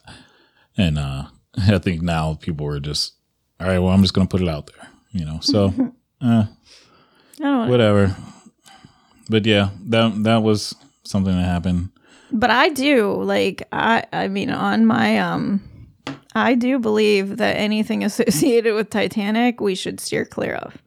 And 0.79 0.99
uh 0.99 1.25
I 1.59 1.79
think 1.79 2.01
now 2.01 2.35
people 2.41 2.67
are 2.69 2.81
just 2.81 3.15
all 3.61 3.67
right, 3.67 3.79
well 3.79 3.93
I'm 3.93 4.03
just 4.03 4.15
gonna 4.15 4.27
put 4.27 4.43
it 4.43 4.49
out 4.49 4.67
there. 4.67 4.89
You 5.13 5.25
know. 5.25 5.39
So 5.41 5.67
uh 5.67 5.69
I 6.23 6.47
don't 7.43 7.65
know. 7.67 7.71
whatever. 7.71 8.17
But 9.29 9.47
yeah, 9.47 9.71
that 9.87 10.25
that 10.25 10.43
was 10.43 10.75
something 11.05 11.35
that 11.37 11.45
happened. 11.45 11.91
But 12.33 12.51
I 12.51 12.69
do 12.71 13.13
like 13.23 13.67
I 13.73 14.05
I 14.13 14.29
mean 14.29 14.51
on 14.51 14.87
my 14.87 15.19
um 15.19 15.63
I 16.35 16.55
do 16.55 16.79
believe 16.79 17.37
that 17.39 17.57
anything 17.57 18.05
associated 18.05 18.75
with 18.75 18.91
Titanic 18.91 19.61
we 19.61 19.75
should 19.75 20.01
steer 20.01 20.25
clear 20.25 20.55
of. 20.55 20.79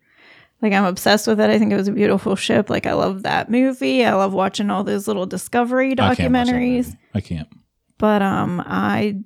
Like 0.61 0.71
I'm 0.73 0.85
obsessed 0.85 1.27
with 1.27 1.41
it. 1.41 1.49
I 1.49 1.59
think 1.59 1.73
it 1.73 1.77
was 1.77 1.89
a 1.89 1.91
beautiful 1.93 2.37
ship. 2.37 2.69
Like 2.69 2.85
I 2.85 2.93
love 2.93 3.23
that 3.23 3.51
movie. 3.51 4.05
I 4.05 4.13
love 4.13 4.33
watching 4.33 4.69
all 4.69 4.83
those 4.85 5.07
little 5.07 5.25
discovery 5.25 5.91
I 5.91 5.95
can't 5.95 5.99
watch 6.09 6.17
that 6.17 6.31
documentaries. 6.31 6.97
I 7.13 7.21
can't. 7.21 7.49
But 7.97 8.21
um 8.21 8.63
I 8.65 9.17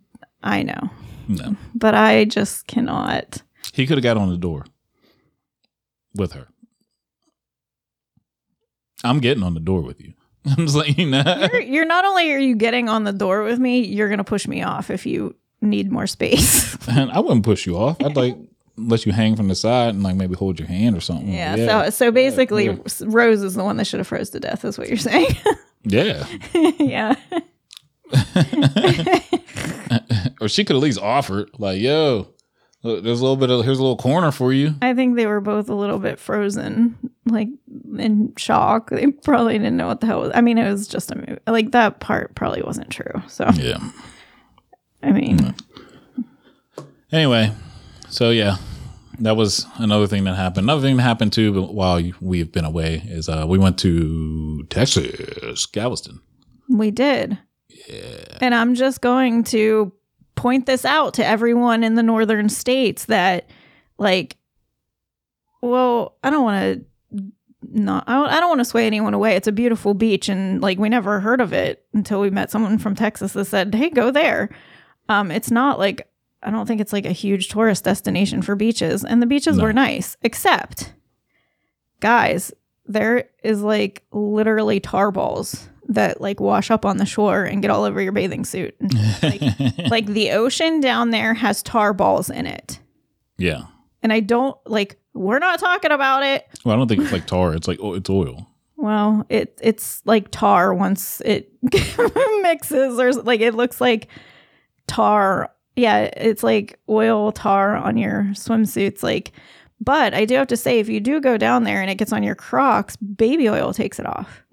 I 0.44 0.64
know. 0.64 0.90
No. 1.28 1.56
But 1.76 1.96
I 1.96 2.26
just 2.26 2.68
cannot. 2.68 3.42
He 3.74 3.86
could 3.86 3.98
have 3.98 4.04
got 4.04 4.18
on 4.18 4.30
the 4.30 4.38
door 4.38 4.66
with 6.16 6.34
her. 6.34 6.48
I'm 9.04 9.20
getting 9.20 9.44
on 9.44 9.54
the 9.54 9.60
door 9.60 9.82
with 9.82 10.02
you. 10.02 10.14
I'm 10.46 10.66
just 10.66 10.76
like, 10.76 10.98
you 10.98 11.06
know. 11.10 11.48
You're, 11.52 11.62
you're 11.62 11.86
not 11.86 12.06
only 12.06 12.32
are 12.32 12.40
you 12.40 12.56
getting 12.56 12.90
on 12.90 13.04
the 13.04 13.14
door 13.14 13.44
with 13.44 13.60
me, 13.60 13.86
you're 13.86 14.10
gonna 14.10 14.24
push 14.24 14.48
me 14.48 14.64
off 14.64 14.90
if 14.90 15.06
you 15.06 15.36
need 15.62 15.92
more 15.92 16.08
space. 16.08 16.76
And 16.90 17.12
I 17.12 17.20
wouldn't 17.20 17.44
push 17.44 17.66
you 17.66 17.76
off. 17.78 18.02
I'd 18.02 18.16
like 18.16 18.38
let 18.78 19.06
you 19.06 19.12
hang 19.12 19.36
from 19.36 19.50
the 19.50 19.56
side 19.56 19.90
and 19.94 20.04
like 20.04 20.16
maybe 20.16 20.36
hold 20.36 20.58
your 20.58 20.70
hand 20.70 20.96
or 20.96 21.02
something. 21.02 21.28
yeah, 21.34 21.56
So 21.56 21.90
so 21.90 22.12
basically, 22.12 22.70
Rose 23.02 23.44
is 23.44 23.56
the 23.56 23.64
one 23.64 23.76
that 23.78 23.86
should 23.86 24.00
have 24.00 24.08
froze 24.08 24.30
to 24.30 24.40
death. 24.40 24.64
Is 24.64 24.78
what 24.78 24.88
you're 24.88 24.98
saying? 24.98 25.28
yeah. 25.84 26.26
yeah. 26.80 27.16
Or 30.42 30.48
she 30.48 30.64
could 30.64 30.76
at 30.76 30.82
least 30.82 31.00
offer 31.00 31.48
like, 31.58 31.80
yo, 31.82 32.28
look, 32.84 33.04
there's 33.04 33.20
a 33.20 33.24
little 33.24 33.38
bit 33.38 33.50
of 33.50 33.66
here's 33.66 33.80
a 33.80 33.82
little 33.82 33.98
corner 33.98 34.32
for 34.32 34.54
you. 34.54 34.76
I 34.82 34.94
think 34.94 35.16
they 35.16 35.26
were 35.26 35.42
both 35.42 35.70
a 35.70 35.74
little 35.76 36.00
bit 36.00 36.20
frozen, 36.20 36.96
like 37.26 37.48
in 37.98 38.34
shock. 38.38 38.90
They 38.92 39.08
probably 39.08 39.54
didn't 39.58 39.78
know 39.78 39.88
what 39.88 40.02
the 40.02 40.08
hell 40.08 40.22
was. 40.22 40.32
I 40.36 40.42
mean, 40.42 40.58
it 40.58 40.70
was 40.70 40.88
just 40.88 41.12
a 41.12 41.16
movie. 41.16 41.38
Like 41.48 41.72
that 41.72 42.00
part 42.00 42.36
probably 42.36 42.62
wasn't 42.62 42.92
true. 42.92 43.22
So 43.28 43.50
Yeah. 43.56 43.80
I 45.02 45.12
mean, 45.12 45.56
Anyway, 47.12 47.54
so 48.10 48.32
yeah, 48.32 48.58
that 49.20 49.38
was 49.38 49.66
another 49.78 50.08
thing 50.08 50.26
that 50.26 50.36
happened. 50.36 50.66
Another 50.66 50.82
thing 50.82 50.98
that 50.98 51.04
happened 51.04 51.34
too 51.34 51.64
while 51.64 52.02
we've 52.20 52.52
been 52.52 52.66
away 52.66 53.02
is 53.06 53.30
uh, 53.30 53.46
we 53.48 53.58
went 53.58 53.78
to 53.80 54.64
Texas, 54.70 55.66
Galveston. 55.68 56.20
we 56.70 56.92
did. 56.92 57.38
And 58.42 58.54
I'm 58.54 58.76
just 58.76 59.02
going 59.02 59.44
to 59.46 59.92
point 60.36 60.66
this 60.66 60.86
out 60.86 61.16
to 61.16 61.26
everyone 61.26 61.84
in 61.84 61.96
the 61.96 62.04
northern 62.04 62.50
states 62.50 63.06
that, 63.06 63.50
like, 63.98 64.38
well, 65.62 66.18
I 66.24 66.30
don't 66.30 66.44
want 66.44 66.80
to. 66.80 66.86
Not, 67.70 68.06
I 68.08 68.14
don't, 68.14 68.30
I 68.30 68.40
don't 68.40 68.50
want 68.50 68.60
to 68.60 68.66
sway 68.66 68.86
anyone 68.88 69.14
away. 69.14 69.36
It's 69.36 69.48
a 69.48 69.52
beautiful 69.52 69.94
beach, 69.94 70.30
and 70.30 70.62
like 70.62 70.78
we 70.78 70.88
never 70.90 71.20
heard 71.20 71.42
of 71.42 71.52
it 71.54 71.84
until 71.94 72.22
we 72.22 72.30
met 72.30 72.50
someone 72.52 72.78
from 72.78 72.96
Texas 72.96 73.34
that 73.34 73.46
said, 73.46 73.74
"Hey, 73.76 73.90
go 73.90 74.10
there." 74.12 74.50
Um, 75.10 75.32
it's 75.32 75.52
not 75.52 75.78
like 75.80 76.08
I 76.44 76.52
don't 76.52 76.66
think 76.66 76.80
it's 76.80 76.94
like 76.94 77.06
a 77.06 77.12
huge 77.12 77.50
tourist 77.50 77.84
destination 77.84 78.42
for 78.42 78.56
beaches, 78.56 79.04
and 79.04 79.22
the 79.22 79.26
beaches 79.26 79.58
No. 79.58 79.64
were 79.64 79.74
nice, 79.74 80.16
except 80.22 80.94
guys, 82.00 82.54
there 82.86 83.28
is 83.44 83.62
like 83.64 84.04
literally 84.12 84.80
tar 84.80 85.12
balls 85.12 85.68
that 85.88 86.22
like 86.22 86.40
wash 86.40 86.70
up 86.72 86.86
on 86.86 86.98
the 86.98 87.06
shore 87.06 87.44
and 87.44 87.62
get 87.62 87.72
all 87.72 87.84
over 87.84 88.02
your 88.02 88.12
bathing 88.12 88.46
suit. 88.46 88.76
like, 89.24 89.42
like 89.90 90.06
the 90.08 90.32
ocean 90.32 90.80
down 90.80 91.12
there 91.12 91.34
has 91.34 91.64
tar 91.64 91.94
balls 91.94 92.30
in 92.30 92.46
it. 92.46 92.80
yeah. 93.38 93.64
And 94.04 94.14
I 94.14 94.20
don't 94.20 94.56
like 94.66 95.00
we're 95.14 95.40
not 95.40 95.60
talking 95.60 95.92
about 95.92 96.24
it. 96.24 96.48
Well, 96.64 96.76
I 96.76 96.78
don't 96.78 96.88
think 96.88 97.02
it's 97.02 97.12
like 97.12 97.26
tar. 97.26 97.54
It's 97.56 97.68
like 97.68 97.80
oh, 97.82 97.96
it's 97.96 98.10
oil. 98.10 98.48
Well, 98.76 99.26
it 99.28 99.60
it's 99.62 100.02
like 100.06 100.30
tar 100.30 100.74
once 100.74 101.22
it 101.26 101.52
mixes 102.42 103.00
or 103.00 103.12
like 103.24 103.42
it 103.42 103.56
looks 103.56 103.82
like 103.82 104.08
tar. 104.86 105.52
Yeah, 105.76 106.02
it's 106.16 106.44
like 106.44 106.80
oil 106.88 107.32
tar 107.32 107.76
on 107.76 107.98
your 107.98 108.24
swimsuits 108.34 109.02
like 109.04 109.34
but 109.80 110.14
I 110.14 110.26
do 110.26 110.36
have 110.36 110.48
to 110.48 110.58
say 110.58 110.80
if 110.80 110.90
you 110.90 111.00
do 111.00 111.20
go 111.20 111.38
down 111.38 111.64
there 111.64 111.82
and 111.82 111.90
it 111.90 111.96
gets 111.96 112.12
on 112.12 112.24
your 112.24 112.36
Crocs, 112.36 112.96
baby 112.96 113.48
oil 113.50 113.74
takes 113.74 114.00
it 114.00 114.06
off. 114.06 114.44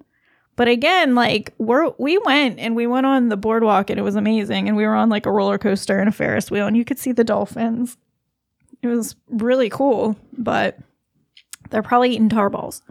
But 0.56 0.68
again, 0.68 1.14
like 1.14 1.52
we're 1.58 1.90
we 1.98 2.18
went 2.18 2.58
and 2.58 2.76
we 2.76 2.86
went 2.86 3.06
on 3.06 3.28
the 3.28 3.36
boardwalk 3.36 3.90
and 3.90 3.98
it 3.98 4.02
was 4.02 4.14
amazing 4.16 4.68
and 4.68 4.76
we 4.76 4.84
were 4.84 4.94
on 4.94 5.08
like 5.08 5.26
a 5.26 5.32
roller 5.32 5.58
coaster 5.58 5.98
and 5.98 6.08
a 6.08 6.12
Ferris 6.12 6.50
wheel 6.50 6.66
and 6.66 6.76
you 6.76 6.84
could 6.84 6.98
see 6.98 7.12
the 7.12 7.24
dolphins. 7.24 7.96
It 8.82 8.86
was 8.86 9.16
really 9.28 9.68
cool, 9.68 10.16
but 10.36 10.78
they're 11.70 11.82
probably 11.82 12.10
eating 12.12 12.28
tar 12.28 12.50
balls 12.50 12.82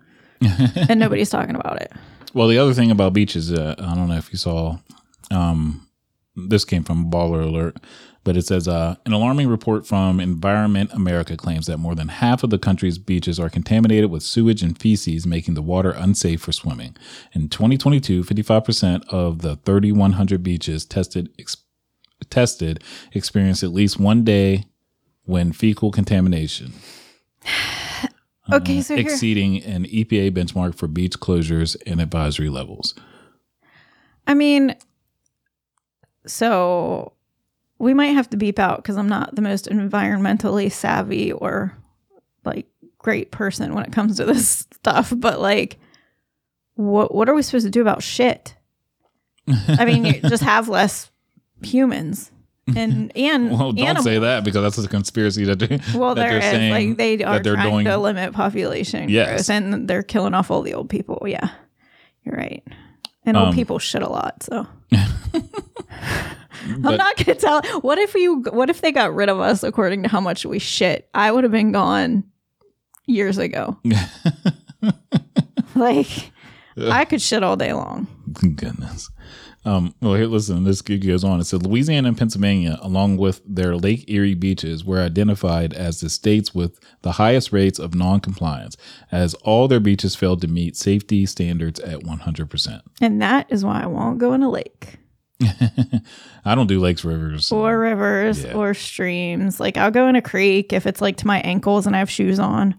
and 0.42 1.00
nobody's 1.00 1.30
talking 1.30 1.56
about 1.56 1.82
it. 1.82 1.92
Well, 2.34 2.48
the 2.48 2.58
other 2.58 2.74
thing 2.74 2.92
about 2.92 3.14
beaches, 3.14 3.54
uh, 3.54 3.76
I 3.78 3.96
don't 3.96 4.10
know 4.10 4.18
if 4.18 4.32
you 4.32 4.38
saw, 4.38 4.80
um, 5.30 5.88
this 6.36 6.66
came 6.66 6.84
from 6.84 7.12
Baller 7.12 7.44
Alert, 7.44 7.78
but 8.24 8.38
it 8.38 8.46
says 8.46 8.68
uh, 8.68 8.96
an 9.06 9.14
alarming 9.14 9.50
report 9.50 9.86
from 9.86 10.20
Environment 10.20 10.92
America 10.94 11.36
claims 11.36 11.66
that 11.68 11.78
more 11.78 11.96
than 11.96 12.08
half 12.08 12.44
of 12.44 12.50
the 12.50 12.58
country's 12.58 12.98
beaches 12.98 13.40
are 13.40 13.50
contaminated 13.50 14.10
with 14.10 14.24
sewage 14.24 14.64
and 14.64 14.80
feces, 14.80 15.28
making 15.28 15.56
the 15.56 15.62
water 15.62 15.92
unsafe 15.92 16.42
for 16.42 16.52
swimming. 16.52 16.96
In 17.34 17.50
2022, 17.50 18.24
55% 18.24 19.04
of 19.10 19.42
the 19.42 19.58
3,100 19.58 20.42
beaches 20.42 20.86
tested 20.86 21.30
ex- 21.38 21.58
tested 22.30 22.82
experienced 23.12 23.64
at 23.64 23.74
least 23.74 24.00
one 24.00 24.24
day 24.24 24.66
when 25.24 25.52
fecal 25.52 25.92
contamination. 25.92 26.74
Okay, 28.52 28.82
so 28.82 28.98
here, 28.98 29.06
exceeding 29.06 29.64
an 29.64 29.86
EPA 29.86 30.32
benchmark 30.32 30.76
for 30.76 30.86
beach 30.86 31.18
closures 31.18 31.78
and 31.86 32.02
advisory 32.02 32.50
levels. 32.50 32.94
I 34.28 34.34
mean, 34.34 34.76
so 36.28 37.14
we 37.80 37.94
might 37.94 38.08
have 38.14 38.30
to 38.32 38.38
beep 38.38 38.60
out 38.60 38.78
because 38.78 38.98
I'm 38.98 39.10
not 39.10 39.36
the 39.36 39.42
most 39.42 39.68
environmentally 39.70 40.72
savvy 40.72 41.32
or 41.32 41.76
like 42.46 42.68
great 42.98 43.32
person 43.32 43.74
when 43.74 43.84
it 43.86 43.92
comes 43.92 44.18
to 44.18 44.26
this 44.26 44.48
stuff. 44.74 45.12
But 45.16 45.40
like, 45.42 45.80
what 46.76 47.14
what 47.14 47.28
are 47.30 47.36
we 47.36 47.42
supposed 47.42 47.66
to 47.66 47.72
do 47.72 47.82
about 47.82 48.02
shit? 48.04 48.56
I 49.68 49.86
mean, 49.86 50.06
you 50.06 50.22
just 50.30 50.44
have 50.44 50.70
less 50.70 51.12
humans. 51.62 52.32
and 52.76 53.12
and 53.18 53.52
Well, 53.52 53.74
don't 53.74 53.80
animals. 53.80 54.06
say 54.06 54.20
that 54.20 54.46
because 54.46 54.62
that's 54.64 54.78
a 54.86 54.90
conspiracy 54.90 55.44
that, 55.46 55.60
they, 55.60 55.80
Well, 55.94 56.16
that 56.16 56.22
there 56.22 56.30
they're 56.30 56.38
is 56.40 56.44
saying 56.46 56.72
like 56.90 56.98
they 56.98 57.24
are 57.24 57.34
that 57.34 57.44
they're 57.44 57.56
trying 57.56 57.72
doing. 57.72 57.86
to 57.86 57.98
limit 57.98 58.32
population 58.34 59.10
Yes. 59.10 59.48
growth, 59.48 59.50
and 59.50 59.88
they're 59.90 60.04
killing 60.04 60.34
off 60.34 60.50
all 60.50 60.62
the 60.62 60.74
old 60.74 60.90
people. 60.90 61.26
Yeah, 61.28 61.50
you're 62.24 62.38
right. 62.38 62.64
And 63.26 63.36
old 63.38 63.50
Um, 63.50 63.54
people 63.56 63.80
shit 63.80 64.02
a 64.02 64.10
lot, 64.10 64.44
so 64.44 64.66
I'm 66.66 66.82
not 66.82 67.18
gonna 67.18 67.36
tell. 67.36 67.62
What 67.82 67.98
if 67.98 68.14
you? 68.16 68.42
What 68.52 68.70
if 68.70 68.82
they 68.82 68.92
got 68.92 69.14
rid 69.14 69.30
of 69.30 69.40
us 69.40 69.64
according 69.64 70.04
to 70.04 70.10
how 70.10 70.20
much 70.20 70.46
we 70.46 70.60
shit? 70.60 71.10
I 71.14 71.32
would 71.32 71.44
have 71.44 71.52
been 71.52 71.72
gone 71.72 72.24
years 73.06 73.38
ago. 73.38 73.80
like 75.76 76.32
I 76.78 77.06
could 77.06 77.22
shit 77.22 77.44
all 77.44 77.56
day 77.56 77.74
long. 77.74 78.08
Goodness. 78.56 79.10
Um, 79.66 79.96
well, 80.02 80.16
here, 80.16 80.26
listen, 80.26 80.66
this 80.66 80.82
goes 80.82 81.24
on. 81.24 81.40
It 81.40 81.46
said 81.46 81.66
Louisiana 81.66 82.10
and 82.10 82.18
Pennsylvania, 82.18 82.78
along 82.82 83.18
with 83.18 83.42
their 83.46 83.78
Lake 83.78 84.04
Erie 84.10 84.34
beaches, 84.34 84.84
were 84.84 85.00
identified 85.00 85.74
as 85.74 86.02
the 86.02 86.10
states 86.10 86.54
with 86.54 86.80
the 87.02 87.14
highest 87.14 87.54
rates 87.54 87.80
of 87.80 87.96
non-compliance, 87.96 88.76
as 89.10 89.36
all 89.36 89.70
their 89.70 89.80
beaches 89.80 90.16
failed 90.16 90.42
to 90.42 90.48
meet 90.48 90.76
safety 90.76 91.26
standards 91.26 91.80
at 91.80 92.02
100%. 92.02 92.82
And 93.00 93.22
that 93.22 93.50
is 93.50 93.64
why 93.64 93.84
I 93.84 93.86
won't 93.86 94.18
go 94.18 94.34
in 94.34 94.44
a 94.44 94.50
lake 94.50 94.98
I 96.46 96.56
don't 96.56 96.68
do 96.68 96.80
lakes, 96.80 97.04
rivers. 97.04 97.52
or 97.52 97.78
rivers 97.80 98.44
Yeah. 98.44 98.54
or 98.54 98.74
streams. 98.74 99.60
Like 99.60 99.78
I'll 99.78 99.92
go 99.92 100.08
in 100.08 100.16
a 100.16 100.22
creek 100.22 100.74
if 100.74 100.86
it's 100.86 101.02
like 101.02 101.18
to 101.18 101.28
my 101.28 101.40
ankles 101.42 101.86
and 101.88 101.96
I 101.96 102.00
have 102.00 102.10
shoes 102.10 102.40
on. 102.40 102.76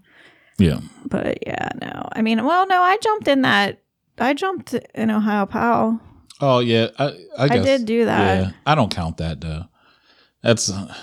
yeah. 0.57 0.79
But 1.07 1.39
yeah, 1.45 1.69
no. 1.81 2.07
I 2.13 2.21
mean, 2.21 2.43
well, 2.43 2.67
no, 2.67 2.81
I 2.81 2.97
jumped 2.97 3.27
in 3.27 3.41
that. 3.43 3.81
I 4.17 4.33
jumped 4.33 4.73
in 4.73 5.09
Ohiopyle. 5.09 5.99
Oh, 6.41 6.59
yeah. 6.59 6.87
I, 6.97 7.05
I, 7.37 7.43
I 7.45 7.47
did 7.59 7.85
do 7.85 8.05
that. 8.05 8.41
Yeah. 8.41 8.51
I 8.65 8.75
don't 8.75 8.93
count 8.93 9.17
that, 9.17 9.41
though. 9.41 9.65
That's 10.41 10.69
uh, 10.71 10.93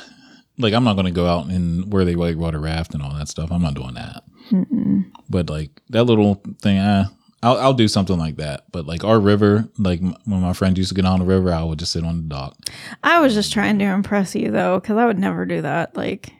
like, 0.59 0.73
I'm 0.75 0.85
not 0.85 0.95
going 0.95 1.07
to 1.07 1.12
go 1.12 1.27
out 1.27 1.47
and 1.47 1.93
where 1.93 2.05
they 2.05 2.15
like 2.15 2.37
water 2.37 2.59
raft 2.59 2.95
and 2.95 3.03
all 3.03 3.15
that 3.15 3.29
stuff. 3.29 3.51
I'm 3.53 3.62
not 3.62 3.75
doing 3.75 3.95
that. 3.95 4.25
Mm-mm. 4.51 5.05
but 5.31 5.49
like 5.49 5.71
that 5.91 6.05
little 6.05 6.43
thing 6.61 6.77
eh, 6.77 7.05
I'll, 7.42 7.59
I'll 7.59 7.74
do 7.74 7.88
something 7.88 8.18
like 8.18 8.37
that 8.37 8.64
but 8.72 8.87
like 8.87 9.02
our 9.05 9.18
river 9.20 9.68
like 9.78 10.00
m- 10.02 10.16
when 10.24 10.40
my 10.40 10.52
friends 10.52 10.78
used 10.78 10.90
to 10.90 10.94
get 10.94 11.05
on 11.05 11.18
the 11.18 11.24
river 11.26 11.52
i 11.52 11.62
would 11.62 11.78
just 11.78 11.92
sit 11.92 12.05
on 12.05 12.16
the 12.16 12.22
dock 12.28 12.57
I 13.02 13.20
was 13.20 13.35
just 13.35 13.52
trying 13.52 13.78
to 13.81 13.85
impress 13.85 14.35
you 14.35 14.50
though, 14.50 14.78
because 14.81 14.96
I 14.96 15.07
would 15.07 15.18
never 15.18 15.44
do 15.44 15.61
that. 15.62 15.96
Like, 15.96 16.33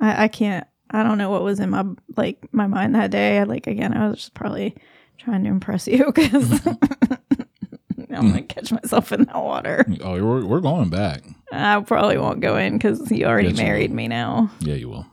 I, 0.00 0.24
I 0.24 0.28
can't. 0.28 0.66
I 0.90 1.02
don't 1.04 1.16
know 1.18 1.30
what 1.30 1.42
was 1.44 1.60
in 1.60 1.70
my 1.70 1.84
like 2.16 2.38
my 2.52 2.66
mind 2.66 2.94
that 2.96 3.10
day. 3.12 3.44
Like 3.44 3.66
again, 3.68 3.96
I 3.96 4.08
was 4.08 4.18
just 4.18 4.34
probably 4.34 4.76
trying 5.18 5.44
to 5.44 5.50
impress 5.50 5.86
you 5.86 6.06
because 6.12 6.66
I'm 8.10 8.28
gonna 8.30 8.42
catch 8.42 8.72
myself 8.72 9.12
in 9.12 9.24
that 9.24 9.36
water. 9.36 9.84
oh 10.02 10.12
we're, 10.22 10.44
we're 10.44 10.60
going 10.60 10.90
back 10.90 11.22
I 11.52 11.80
probably 11.80 12.18
won't 12.18 12.40
go 12.40 12.56
in 12.56 12.74
because 12.78 13.10
you 13.10 13.26
already 13.26 13.48
Yes, 13.50 13.58
you 13.58 13.64
married 13.64 13.90
will. 13.90 13.96
me 13.96 14.08
now. 14.08 14.50
yeah 14.60 14.74
you 14.74 14.88
will 14.88 15.06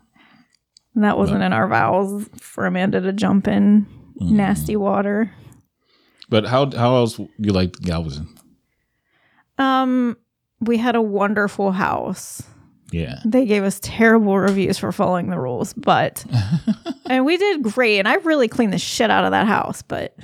And 0.95 1.03
that 1.03 1.17
wasn't 1.17 1.43
in 1.43 1.53
our 1.53 1.67
vows 1.67 2.27
for 2.37 2.65
Amanda 2.65 3.01
to 3.01 3.13
jump 3.13 3.47
in 3.47 3.85
Mm-hmm. 4.21 4.35
nasty 4.37 4.75
water. 4.75 5.31
but 6.29 6.45
how 6.45 6.71
how 6.71 6.95
else 6.95 7.19
you 7.37 7.51
like 7.51 7.73
galveston 7.81 8.27
Um, 9.57 10.17
we 10.59 10.77
had 10.77 10.95
a 10.95 11.01
wonderful 11.01 11.71
house. 11.71 12.43
yeah 12.91 13.19
They 13.25 13.45
gave 13.45 13.63
us 13.63 13.79
terrible 13.81 14.37
reviews 14.39 14.77
for 14.77 14.91
following 14.91 15.29
the 15.29 15.39
rules, 15.39 15.73
but 15.73 16.25
and 17.09 17.25
we 17.25 17.37
did 17.37 17.61
great. 17.63 17.99
And 17.99 18.07
I 18.07 18.15
really 18.15 18.47
cleaned 18.47 18.73
the 18.73 18.77
shit 18.79 19.09
out 19.11 19.25
of 19.25 19.31
that 19.31 19.47
house. 19.47 19.81
But 19.81 20.15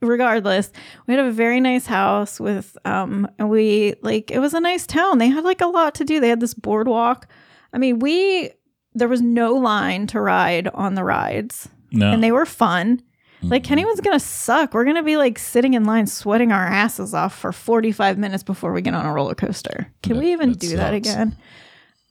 regardless, 0.00 0.70
we 1.06 1.14
had 1.14 1.24
a 1.24 1.32
very 1.32 1.60
nice 1.60 1.86
house 1.86 2.38
with 2.40 2.76
um, 2.84 3.28
and 3.38 3.50
we 3.50 3.94
like 4.02 4.30
it 4.30 4.38
was 4.38 4.54
a 4.54 4.60
nice 4.60 4.86
town. 4.86 5.18
They 5.18 5.28
had 5.28 5.44
like 5.44 5.60
a 5.60 5.66
lot 5.66 5.94
to 5.96 6.04
do. 6.04 6.20
They 6.20 6.28
had 6.28 6.40
this 6.40 6.54
boardwalk. 6.54 7.26
I 7.72 7.78
mean, 7.78 7.98
we 7.98 8.50
there 8.94 9.08
was 9.08 9.22
no 9.22 9.54
line 9.54 10.06
to 10.08 10.20
ride 10.20 10.68
on 10.68 10.94
the 10.94 11.04
rides, 11.04 11.68
no 11.92 12.10
and 12.12 12.22
they 12.22 12.32
were 12.32 12.46
fun. 12.46 13.02
Like 13.42 13.70
anyone's 13.70 14.00
mm-hmm. 14.00 14.10
gonna 14.10 14.20
suck. 14.20 14.74
We're 14.74 14.84
gonna 14.84 15.02
be 15.02 15.16
like 15.16 15.38
sitting 15.38 15.74
in 15.74 15.84
line, 15.84 16.06
sweating 16.06 16.52
our 16.52 16.64
asses 16.64 17.14
off 17.14 17.36
for 17.36 17.52
forty 17.52 17.92
five 17.92 18.18
minutes 18.18 18.42
before 18.42 18.72
we 18.72 18.82
get 18.82 18.94
on 18.94 19.06
a 19.06 19.12
roller 19.12 19.34
coaster. 19.34 19.92
Can 20.02 20.14
That- 20.14 20.22
we 20.22 20.32
even 20.32 20.50
that 20.50 20.60
do 20.60 20.76
that 20.76 20.94
again? 20.94 21.36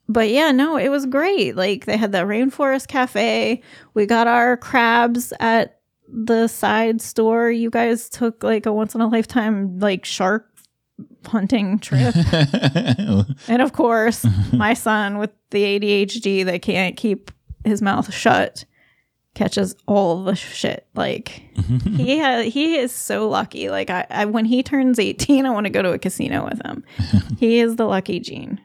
But 0.08 0.30
yeah, 0.30 0.52
no, 0.52 0.76
it 0.76 0.90
was 0.90 1.06
great. 1.06 1.56
Like 1.56 1.86
they 1.86 1.96
had 1.96 2.12
the 2.12 2.20
rainforest 2.20 2.88
cafe. 2.90 3.62
We 3.94 4.06
got 4.06 4.28
our 4.28 4.58
crabs 4.58 5.32
at 5.40 5.80
the 6.10 6.48
side 6.48 7.02
store. 7.02 7.50
You 7.50 7.70
guys 7.70 8.10
took 8.10 8.44
like 8.44 8.66
a 8.66 8.74
once 8.74 8.94
in 8.94 9.00
a 9.00 9.08
lifetime 9.08 9.80
like 9.80 10.04
shark 10.04 10.52
hunting 11.26 11.80
trip. 11.80 12.14
and 13.48 13.62
of 13.62 13.74
course, 13.74 14.26
my 14.54 14.74
son 14.74 15.18
with 15.18 15.32
the 15.52 15.64
ADHD 15.64 16.46
that 16.46 16.62
can't 16.62 16.98
keep 16.98 17.32
his 17.64 17.82
mouth 17.82 18.14
shut 18.14 18.66
catches 19.34 19.76
all 19.88 20.24
the 20.24 20.36
shit. 20.36 20.88
Like 20.94 21.44
he 21.96 22.20
ha- 22.20 22.42
he 22.42 22.76
is 22.78 22.92
so 22.92 23.30
lucky. 23.30 23.70
Like 23.70 23.90
I, 23.90 24.06
I 24.10 24.26
when 24.26 24.46
he 24.46 24.62
turns 24.64 25.00
18, 25.00 25.46
I 25.46 25.50
want 25.52 25.66
to 25.66 25.70
go 25.70 25.82
to 25.82 25.92
a 25.94 26.00
casino 26.00 26.46
with 26.46 26.62
him. 26.66 26.84
he 27.40 27.60
is 27.60 27.76
the 27.78 27.86
lucky 27.86 28.20
gene. 28.20 28.60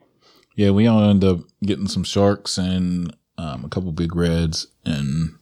yeah 0.56 0.70
we 0.70 0.86
all 0.86 1.02
end 1.08 1.22
up 1.24 1.40
getting 1.62 1.86
some 1.88 2.02
sharks 2.04 2.58
and 2.58 3.14
um, 3.38 3.64
a 3.64 3.68
couple 3.68 3.92
big 3.92 4.16
reds 4.16 4.66
and 4.86 5.34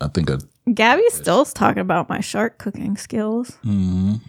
i 0.00 0.06
think 0.06 0.30
a 0.30 0.38
Gabby 0.72 1.08
still's 1.10 1.52
talking 1.52 1.80
about 1.80 2.08
my 2.08 2.20
shark 2.20 2.58
cooking 2.58 2.96
skills. 2.96 3.56
mm, 3.64 4.20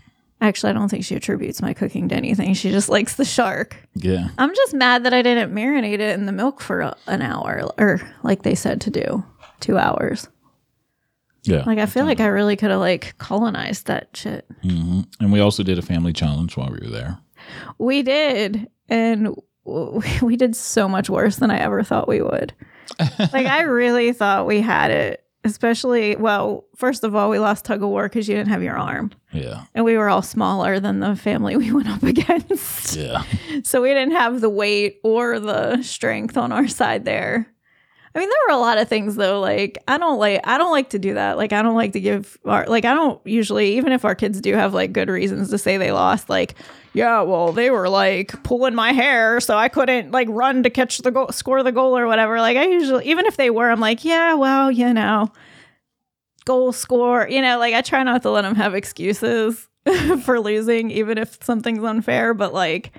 Actually, 0.41 0.69
I 0.69 0.73
don't 0.73 0.87
think 0.87 1.03
she 1.03 1.15
attributes 1.15 1.61
my 1.61 1.73
cooking 1.73 2.07
to 2.07 2.15
anything. 2.15 2.53
She 2.53 2.71
just 2.71 2.87
likes 2.87 3.15
the 3.15 3.25
shark. 3.25 3.75
yeah 3.93 4.29
I'm 4.37 4.55
just 4.55 4.73
mad 4.73 5.03
that 5.03 5.13
I 5.13 5.21
didn't 5.21 5.53
marinate 5.53 5.95
it 5.99 6.17
in 6.17 6.25
the 6.27 6.31
milk 6.31 6.61
for 6.61 6.79
a, 6.81 6.95
an 7.07 7.21
hour, 7.21 7.69
or 7.77 7.99
like 8.23 8.43
they 8.43 8.55
said 8.55 8.79
to 8.81 8.89
do, 8.89 9.23
two 9.59 9.77
hours. 9.77 10.27
yeah 11.43 11.63
Like 11.65 11.79
I 11.79 11.85
feel 11.85 12.05
like 12.05 12.19
I 12.19 12.27
really 12.27 12.55
could 12.55 12.71
have 12.71 12.79
like 12.79 13.15
colonized 13.17 13.87
that 13.87 14.09
shit. 14.15 14.45
hmm 14.61 15.01
and 15.19 15.31
we 15.31 15.39
also 15.39 15.63
did 15.63 15.77
a 15.79 15.81
family 15.83 16.13
challenge 16.13 16.55
while 16.57 16.69
we 16.71 16.79
were 16.85 16.91
there 16.91 17.17
We 17.77 18.03
did, 18.03 18.69
and 18.89 19.35
we 20.21 20.35
did 20.35 20.55
so 20.55 20.87
much 20.87 21.09
worse 21.09 21.37
than 21.37 21.51
I 21.51 21.59
ever 21.59 21.83
thought 21.83 22.07
we 22.07 22.21
would. 22.21 22.53
like 23.33 23.45
I 23.47 23.61
really 23.63 24.13
thought 24.13 24.47
we 24.47 24.61
had 24.61 24.91
it. 24.91 25.23
Especially, 25.45 26.17
well, 26.17 26.65
first 26.75 27.05
of 27.05 27.15
all, 27.15 27.29
we 27.29 27.39
lost 27.39 27.63
tug 27.63 27.81
of 27.81 27.87
war 27.87 28.09
because 28.09 28.27
you 28.27 28.35
didn't 28.35 28.49
have 28.49 28.61
your 28.61 28.77
arm, 28.77 29.11
yeah 29.31 29.63
and 29.73 29.85
we 29.85 29.95
were 29.95 30.09
all 30.09 30.21
smaller 30.21 30.81
than 30.81 30.99
the 30.99 31.15
family 31.15 31.55
we 31.63 31.71
went 31.71 31.87
up 31.87 32.03
against. 32.03 32.97
yeah 32.97 33.23
So 33.63 33.81
we 33.81 33.89
didn't 33.89 34.11
have 34.17 34.41
the 34.41 34.49
weight 34.49 34.99
or 35.01 35.39
the 35.39 35.81
strength 35.81 36.35
on 36.35 36.51
our 36.51 36.67
side 36.67 37.05
there. 37.05 37.47
I 38.15 38.19
mean, 38.19 38.27
there 38.27 38.39
were 38.47 38.55
a 38.55 38.59
lot 38.59 38.79
of 38.79 38.87
things 38.87 39.15
though. 39.15 39.39
Like 39.39 39.77
I 39.87 39.97
don't 39.97 40.17
like 40.17 40.41
I 40.43 40.57
don't 40.57 40.71
like 40.71 40.89
to 40.91 40.99
do 40.99 41.13
that. 41.13 41.37
Like 41.37 41.53
I 41.53 41.61
don't 41.61 41.75
like 41.75 41.93
to 41.93 41.99
give 41.99 42.37
our 42.43 42.65
like 42.65 42.85
I 42.85 42.93
don't 42.93 43.25
usually 43.25 43.77
even 43.77 43.91
if 43.91 44.03
our 44.03 44.15
kids 44.15 44.41
do 44.41 44.53
have 44.55 44.73
like 44.73 44.93
good 44.93 45.09
reasons 45.09 45.49
to 45.51 45.57
say 45.57 45.77
they 45.77 45.91
lost. 45.91 46.29
Like 46.29 46.55
yeah, 46.93 47.21
well 47.21 47.51
they 47.51 47.69
were 47.69 47.87
like 47.87 48.41
pulling 48.43 48.73
my 48.73 48.93
hair, 48.93 49.39
so 49.39 49.55
I 49.55 49.69
couldn't 49.69 50.11
like 50.11 50.27
run 50.31 50.63
to 50.63 50.71
catch 50.71 50.97
the 50.99 51.11
goal, 51.11 51.29
score 51.31 51.61
the 51.61 51.71
goal 51.71 51.95
or 51.95 52.07
whatever. 52.07 52.39
Like 52.39 52.57
I 52.57 52.65
usually 52.65 53.05
even 53.05 53.27
if 53.27 53.37
they 53.37 53.51
were, 53.51 53.69
I'm 53.69 53.79
like 53.79 54.03
yeah, 54.03 54.33
well 54.33 54.71
you 54.71 54.91
know, 54.91 55.31
goal 56.45 56.71
score. 56.71 57.27
You 57.29 57.43
know, 57.43 57.59
like 57.59 57.75
I 57.75 57.81
try 57.81 58.01
not 58.01 58.23
to 58.23 58.31
let 58.31 58.41
them 58.41 58.55
have 58.55 58.73
excuses 58.73 59.67
for 60.23 60.39
losing, 60.39 60.89
even 60.89 61.19
if 61.19 61.43
something's 61.43 61.83
unfair. 61.83 62.33
But 62.33 62.55
like 62.55 62.97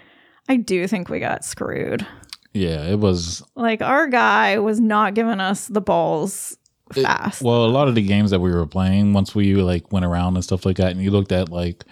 I 0.49 0.57
do 0.57 0.87
think 0.87 1.09
we 1.09 1.19
got 1.19 1.45
screwed. 1.45 2.07
Yeah 2.53 2.85
it 2.87 2.99
was 2.99 3.43
Like 3.55 3.83
our 3.83 4.07
guy 4.09 4.59
was 4.59 4.81
not 4.81 5.15
giving 5.15 5.41
us 5.41 5.67
the 5.69 5.81
balls 5.81 6.57
It- 6.97 7.03
fast. 7.05 7.43
Well, 7.43 7.65
a 7.65 7.69
lot 7.71 7.89
of 7.89 7.95
the 7.95 8.03
games 8.03 8.31
that 8.33 8.41
we 8.41 8.51
were 8.51 8.67
playing, 8.67 9.13
once 9.13 9.35
we 9.35 9.55
like 9.55 9.93
went 9.93 10.05
around 10.05 10.35
and 10.37 10.45
stuff 10.45 10.67
like 10.67 10.77
that, 10.79 10.91
and 10.93 11.01
you 11.03 11.11
looked 11.11 11.33
at 11.33 11.49
like 11.51 11.85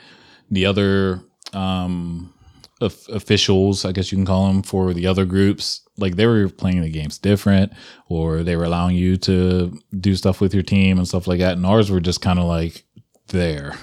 the 0.51 0.67
other 0.67 1.21
um 1.53 2.33
of- 2.81 3.07
officials, 3.13 3.85
I 3.85 3.93
guess 3.93 4.11
you 4.13 4.19
can 4.19 4.25
call 4.27 4.47
them 4.49 4.63
for 4.63 4.95
the 4.95 5.07
other 5.07 5.25
groups, 5.25 5.83
like 5.97 6.15
they 6.17 6.27
were 6.27 6.49
playing 6.49 6.81
the 6.83 6.91
games 6.91 7.19
different, 7.19 7.73
or 8.09 8.43
they 8.45 8.55
were 8.57 8.65
allowing 8.65 8.95
you 8.97 9.17
to 9.19 9.77
do 9.99 10.15
stuff 10.15 10.41
with 10.41 10.55
your 10.55 10.63
team 10.63 10.97
and 10.99 11.07
stuff 11.09 11.27
like 11.27 11.41
that, 11.41 11.57
and 11.57 11.67
ours 11.67 11.91
were 11.91 12.01
just 12.01 12.21
kind 12.21 12.39
of 12.39 12.45
like 12.45 12.85
there. 13.29 13.75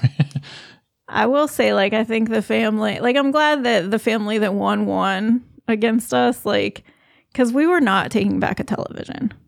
I 1.08 1.28
will 1.28 1.48
say, 1.48 1.74
like, 1.74 1.94
I 1.94 2.04
think 2.04 2.30
the 2.30 2.42
family, 2.42 3.00
like, 3.00 3.16
I'm 3.16 3.32
glad 3.32 3.64
that 3.64 3.92
the 3.92 4.00
family 4.00 4.38
that 4.40 4.54
won 4.56 4.86
won 4.88 5.44
against 5.68 6.14
us, 6.14 6.46
like, 6.46 6.84
because 7.32 7.52
we 7.52 7.68
were 7.68 7.82
not 7.82 8.12
taking 8.12 8.40
back 8.40 8.60
a 8.60 8.64
television. 8.64 9.34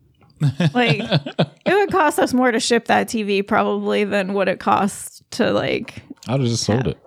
Like, 0.74 1.00
it 1.00 1.74
would 1.74 1.92
cost 1.92 2.20
us 2.20 2.32
more 2.32 2.52
to 2.52 2.60
ship 2.60 2.86
that 2.86 3.08
TV 3.08 3.46
probably 3.46 4.04
than 4.04 4.34
what 4.34 4.48
it 4.48 4.60
cost 4.60 5.24
to, 5.32 5.52
like, 5.52 6.04
I'd 6.28 6.40
have 6.40 6.50
just 6.50 6.64
sold 6.64 6.86
it. 6.88 6.98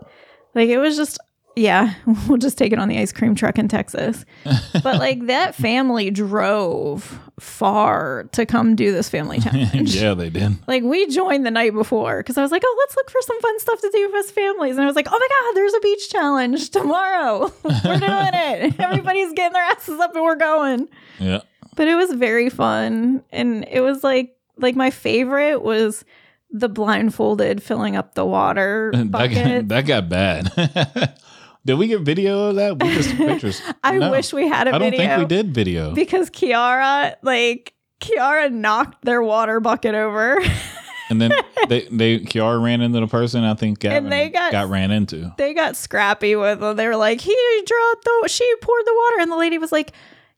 like, 0.57 0.69
it 0.69 0.79
was 0.79 0.97
just 0.97 1.17
yeah, 1.57 1.95
we'll 2.29 2.39
just 2.39 2.57
take 2.57 2.73
it 2.73 2.79
on 2.79 2.89
the 2.89 2.99
ice 2.99 3.13
cream 3.13 3.35
truck 3.35 3.59
in 3.59 3.69
Texas. 3.69 4.25
but 4.83 4.85
like 4.99 5.27
that 5.27 5.55
family 5.55 6.11
drove 6.11 7.21
far 7.39 8.25
to 8.33 8.47
come 8.47 8.77
do 8.77 8.93
this 8.93 9.09
family 9.09 9.41
challenge. 9.41 9.97
yeah, 9.97 10.15
they 10.15 10.31
did. 10.31 10.57
Like 10.67 10.83
we 10.83 11.07
joined 11.09 11.45
the 11.45 11.51
night 11.51 11.73
before 11.73 12.19
because 12.19 12.39
I 12.39 12.43
was 12.43 12.51
like, 12.51 12.63
oh, 12.65 12.77
let's 12.81 12.97
look 12.97 13.11
for 13.11 13.21
some 13.23 13.41
fun 13.41 13.59
stuff 13.61 13.81
to 13.81 13.91
do 13.93 14.07
with 14.07 14.25
us 14.25 14.31
families. 14.31 14.77
And 14.77 14.83
I 14.83 14.87
was 14.87 14.97
like, 14.97 15.09
oh 15.11 15.19
my 15.19 15.29
God, 15.29 15.57
there's 15.57 15.75
a 15.75 15.81
beach 15.81 16.11
challenge 16.11 16.71
tomorrow. 16.71 17.53
we're 17.65 17.99
doing 17.99 18.31
it. 18.33 18.81
Everybody's 18.81 19.33
getting 19.33 19.53
their 19.53 19.65
asses 19.65 19.99
up 20.01 20.15
and 20.15 20.25
we're 20.25 20.37
going. 20.37 20.89
Yeah. 21.19 21.41
But 21.77 21.89
it 21.89 21.95
was 21.95 22.13
very 22.13 22.51
fun. 22.51 23.23
And 23.31 23.65
it 23.71 23.81
was 23.81 24.05
like, 24.05 24.37
like 24.57 24.77
my 24.77 24.91
favorite 24.91 25.63
was 25.63 26.05
the 26.51 26.69
blindfolded 26.69 27.63
filling 27.63 27.97
up 27.97 28.15
the 28.15 28.27
water 28.27 28.91
that, 28.93 29.11
bucket. 29.11 29.69
got, 29.69 29.69
that 29.69 29.87
got 29.87 30.09
bad. 30.09 31.17
Did 31.65 31.75
we 31.75 31.87
get 31.89 32.01
video 32.01 32.49
of 32.49 32.57
that? 32.57 32.83
We 32.83 32.95
just 32.95 33.15
pictures. 33.17 33.63
I 33.85 33.99
No. 33.99 34.11
wish 34.11 34.33
we 34.33 34.49
had 34.49 34.67
a 34.69 34.75
I 34.75 34.79
don't 34.79 34.91
video. 34.91 35.07
think 35.17 35.19
we 35.19 35.25
did 35.37 35.55
video. 35.55 35.95
because 35.95 36.31
Kiara, 36.31 37.17
like 37.23 37.75
Kiara, 38.01 38.51
knocked 38.51 39.05
their 39.05 39.23
water 39.23 39.61
bucket 39.61 39.95
over. 39.95 40.41
And 41.11 41.21
then 41.21 41.33
they, 41.69 41.83
they 41.91 42.19
Kiara 42.21 42.63
ran 42.63 42.81
into 42.81 43.01
the 43.01 43.07
person 43.07 43.43
I 43.45 43.55
think 43.55 43.81
Gavin 43.81 44.09
they 44.11 44.29
got- 44.31 44.69
ran 44.71 44.91
into. 44.91 45.33
they 45.39 45.53
got 45.55 45.77
scrappy 45.77 46.37
with 46.37 46.61
them. 46.61 46.77
They 46.77 46.87
were 46.87 46.97
like, 46.97 47.21
"He 47.21 47.35
dropped 47.67 48.05
the, 48.05 48.29
she 48.29 48.49
poured 48.63 48.87
the 48.87 48.95
water," 48.97 49.21
and 49.23 49.31
the 49.33 49.37
lady 49.37 49.59
was 49.59 49.73
like, 49.73 49.93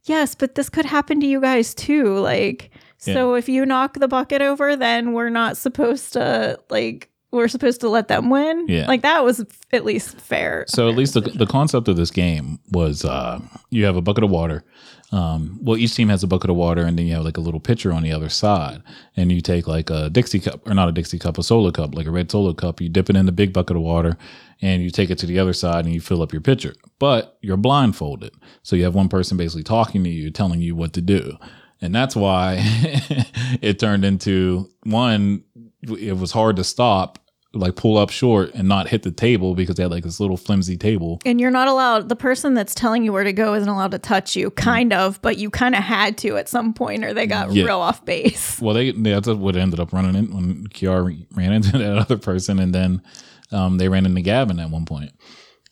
"Yes, 0.05 0.35
but 0.35 0.55
this 0.55 0.69
could 0.71 0.87
happen 0.87 1.21
to 1.21 1.27
you 1.27 1.41
guys 1.41 1.75
too. 1.75 2.17
Like, 2.19 2.71
so 2.99 3.35
if 3.35 3.49
you 3.49 3.67
knock 3.67 3.95
the 3.99 4.09
bucket 4.09 4.41
over, 4.43 4.75
then 4.77 5.13
we're 5.13 5.29
not 5.31 5.57
supposed 5.57 6.15
to 6.15 6.59
like." 6.71 7.09
We're 7.33 7.49
supposed 7.49 7.81
to 7.81 7.89
let 7.89 8.09
them 8.09 8.31
win. 8.31 8.67
Yeah. 8.69 8.87
Like 8.87 9.03
that 9.03 9.25
was 9.25 9.45
at 9.73 9.85
least 9.85 10.21
fair. 10.21 10.67
So 10.69 10.89
at 10.89 10.95
least 10.95 11.15
the, 11.15 11.23
the 11.23 11.47
concept 11.47 11.89
of 11.89 11.97
this 11.97 12.11
game 12.11 12.59
was 12.71 13.05
uh, 13.05 13.41
you 13.71 13.85
have 13.87 13.97
a 13.97 14.03
bucket 14.03 14.23
of 14.23 14.31
water. 14.31 14.65
Um, 15.13 15.59
well, 15.63 15.77
each 15.77 15.95
team 15.95 16.09
has 16.09 16.23
a 16.23 16.27
bucket 16.27 16.49
of 16.49 16.57
water, 16.57 16.83
and 16.83 16.99
then 16.99 17.07
you 17.07 17.13
have 17.15 17.25
like 17.25 17.37
a 17.37 17.41
little 17.41 17.61
pitcher 17.61 17.93
on 17.93 18.03
the 18.03 18.13
other 18.13 18.31
side, 18.31 18.83
and 19.15 19.31
you 19.31 19.43
take 19.43 19.67
like 19.67 19.91
a 19.91 20.09
Dixie 20.09 20.41
cup 20.41 20.67
or 20.67 20.75
not 20.75 20.89
a 20.89 20.93
Dixie 20.93 21.19
cup, 21.19 21.37
a 21.37 21.43
solo 21.43 21.71
cup, 21.71 21.95
like 21.95 22.07
a 22.07 22.11
red 22.11 22.31
solo 22.31 22.55
cup. 22.55 22.81
You 22.81 22.89
dip 22.89 23.11
it 23.11 23.17
in 23.17 23.27
the 23.27 23.33
big 23.33 23.53
bucket 23.53 23.77
of 23.77 23.83
water, 23.83 24.17
and 24.63 24.83
you 24.83 24.91
take 24.91 25.11
it 25.11 25.19
to 25.19 25.27
the 25.27 25.39
other 25.39 25.53
side, 25.53 25.85
and 25.85 25.93
you 25.93 26.01
fill 26.01 26.23
up 26.23 26.33
your 26.33 26.41
pitcher. 26.41 26.75
But 26.99 27.37
you're 27.43 27.59
blindfolded, 27.59 28.33
so 28.63 28.75
you 28.75 28.85
have 28.85 28.95
one 28.95 29.11
person 29.11 29.37
basically 29.37 29.65
talking 29.65 30.03
to 30.05 30.11
you, 30.11 30.31
telling 30.31 30.63
you 30.63 30.75
what 30.75 30.95
to 30.95 31.03
do, 31.03 31.37
and 31.83 31.95
that's 31.95 32.17
why 32.17 32.57
it 33.61 33.79
turned 33.79 34.05
into 34.05 34.71
one. 34.85 35.45
It 35.83 36.17
was 36.17 36.33
hard 36.33 36.57
to 36.57 36.65
stop. 36.65 37.19
Like 37.55 37.77
pull 37.77 37.99
up 37.99 38.09
short 38.09 38.55
and 38.55 38.67
not 38.67 38.89
hit 38.89 39.03
the 39.03 39.11
table 39.11 39.55
because 39.55 39.77
they 39.77 39.83
had 39.83 39.93
like 39.93 40.05
this 40.05 40.19
little 40.21 40.39
flimsy 40.39 40.79
table. 40.79 41.21
And 41.27 41.39
you're 41.39 41.51
not 41.51 41.69
allowed, 41.69 42.09
the 42.09 42.17
person 42.17 42.55
that's 42.55 42.75
telling 42.75 43.05
you 43.05 43.13
where 43.13 43.25
to 43.25 43.33
go 43.35 43.53
isn't 43.53 43.69
allowed 43.69 43.91
to 43.91 43.99
touch 43.99 44.35
you, 44.35 44.51
kind 44.53 44.95
of, 44.95 45.21
but 45.21 45.37
you 45.37 45.51
kind 45.51 45.75
of 45.75 45.83
had 45.83 46.17
to 46.19 46.39
at 46.39 46.49
some 46.49 46.73
point 46.73 47.05
or 47.05 47.13
they 47.13 47.27
got 47.27 47.53
Yeah. 47.53 47.65
real 47.65 47.81
off 47.81 48.03
base. 48.07 48.59
Well, 48.63 48.73
they 48.75 48.93
that's 48.93 49.29
what 49.29 49.55
ended 49.55 49.81
up 49.81 49.93
running 49.93 50.15
in 50.15 50.35
when 50.35 50.67
Kiara 50.69 51.27
ran 51.37 51.53
into 51.53 51.77
that 51.77 51.99
other 51.99 52.17
person, 52.17 52.59
and 52.59 52.75
then 52.75 53.03
um, 53.51 53.77
they 53.77 53.91
ran 53.91 54.07
into 54.07 54.23
Gavin 54.23 54.59
at 54.59 54.71
one 54.71 54.87
point. 54.87 55.11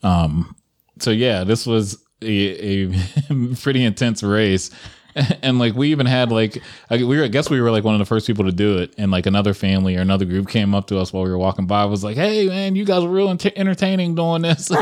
Um, 0.03 0.55
so 0.99 1.11
yeah, 1.11 1.45
this 1.45 1.67
was 1.67 1.97
a, 2.21 2.91
a 3.31 3.55
pretty 3.63 3.83
intense 3.85 4.23
race, 4.23 4.69
and 5.43 5.59
like 5.59 5.75
we 5.75 5.91
even 5.91 6.07
had 6.07 6.31
like 6.31 6.63
I, 6.91 6.97
we 6.99 7.19
were 7.19 7.25
I 7.25 7.29
guess 7.29 7.51
we 7.51 7.61
were 7.61 7.71
like 7.71 7.85
one 7.85 7.95
of 7.95 7.99
the 7.99 8.05
first 8.05 8.27
people 8.27 8.45
to 8.45 8.53
do 8.53 8.79
it, 8.79 8.95
and 8.99 9.11
like 9.11 9.27
another 9.27 9.55
family 9.55 9.97
or 9.97 10.01
another 10.01 10.25
group 10.25 10.49
came 10.49 10.75
up 10.75 10.87
to 10.89 10.99
us 10.99 11.13
while 11.13 11.25
we 11.25 11.31
were 11.31 11.39
walking 11.39 11.67
by, 11.67 11.85
was 11.85 12.05
like, 12.05 12.17
"Hey 12.17 12.47
man, 12.49 12.77
you 12.77 12.85
guys 12.85 13.03
were 13.03 13.11
real 13.11 13.29
ent- 13.29 13.47
entertaining 13.57 14.15
doing 14.15 14.43
this." 14.43 14.71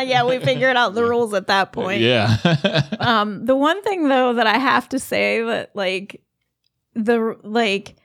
Yeah, 0.00 0.24
we 0.24 0.38
figured 0.38 0.76
out 0.76 0.94
the 0.94 1.04
rules 1.04 1.34
at 1.34 1.46
that 1.48 1.72
point. 1.72 2.00
yeah, 2.00 2.36
Um, 3.00 3.44
the 3.44 3.54
one 3.56 3.82
thing 3.82 4.08
though 4.08 4.34
that 4.34 4.46
I 4.46 4.58
have 4.58 4.88
to 4.90 4.98
say 4.98 5.42
that 5.42 5.70
like 5.74 6.22
the 6.94 7.36
like 7.42 7.96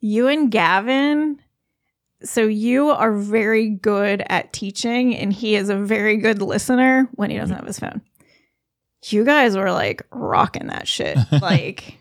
you 0.00 0.28
and 0.28 0.50
Gavin, 0.50 1.38
so 2.22 2.42
you 2.46 2.88
are 2.90 3.12
very 3.12 3.68
good 3.70 4.22
at 4.28 4.52
teaching, 4.52 5.14
and 5.14 5.32
he 5.32 5.54
is 5.54 5.68
a 5.68 5.76
very 5.76 6.16
good 6.16 6.40
listener 6.42 7.08
when 7.12 7.30
he 7.30 7.36
doesn't 7.36 7.56
have 7.56 7.66
his 7.66 7.78
phone. 7.78 8.00
You 9.06 9.24
guys 9.24 9.56
were 9.56 9.72
like 9.72 10.06
rocking 10.10 10.68
that 10.68 10.88
shit, 10.88 11.18
like. 11.42 11.98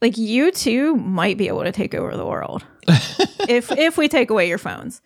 Like 0.00 0.18
you 0.18 0.50
two 0.50 0.96
might 0.96 1.38
be 1.38 1.46
able 1.46 1.62
to 1.62 1.70
take 1.70 1.94
over 1.94 2.16
the 2.16 2.26
world 2.26 2.66
if 3.48 3.70
if 3.70 3.96
we 3.96 4.08
take 4.08 4.30
away 4.30 4.48
your 4.48 4.58
phones. 4.58 5.00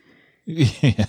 yeah. 0.46 1.04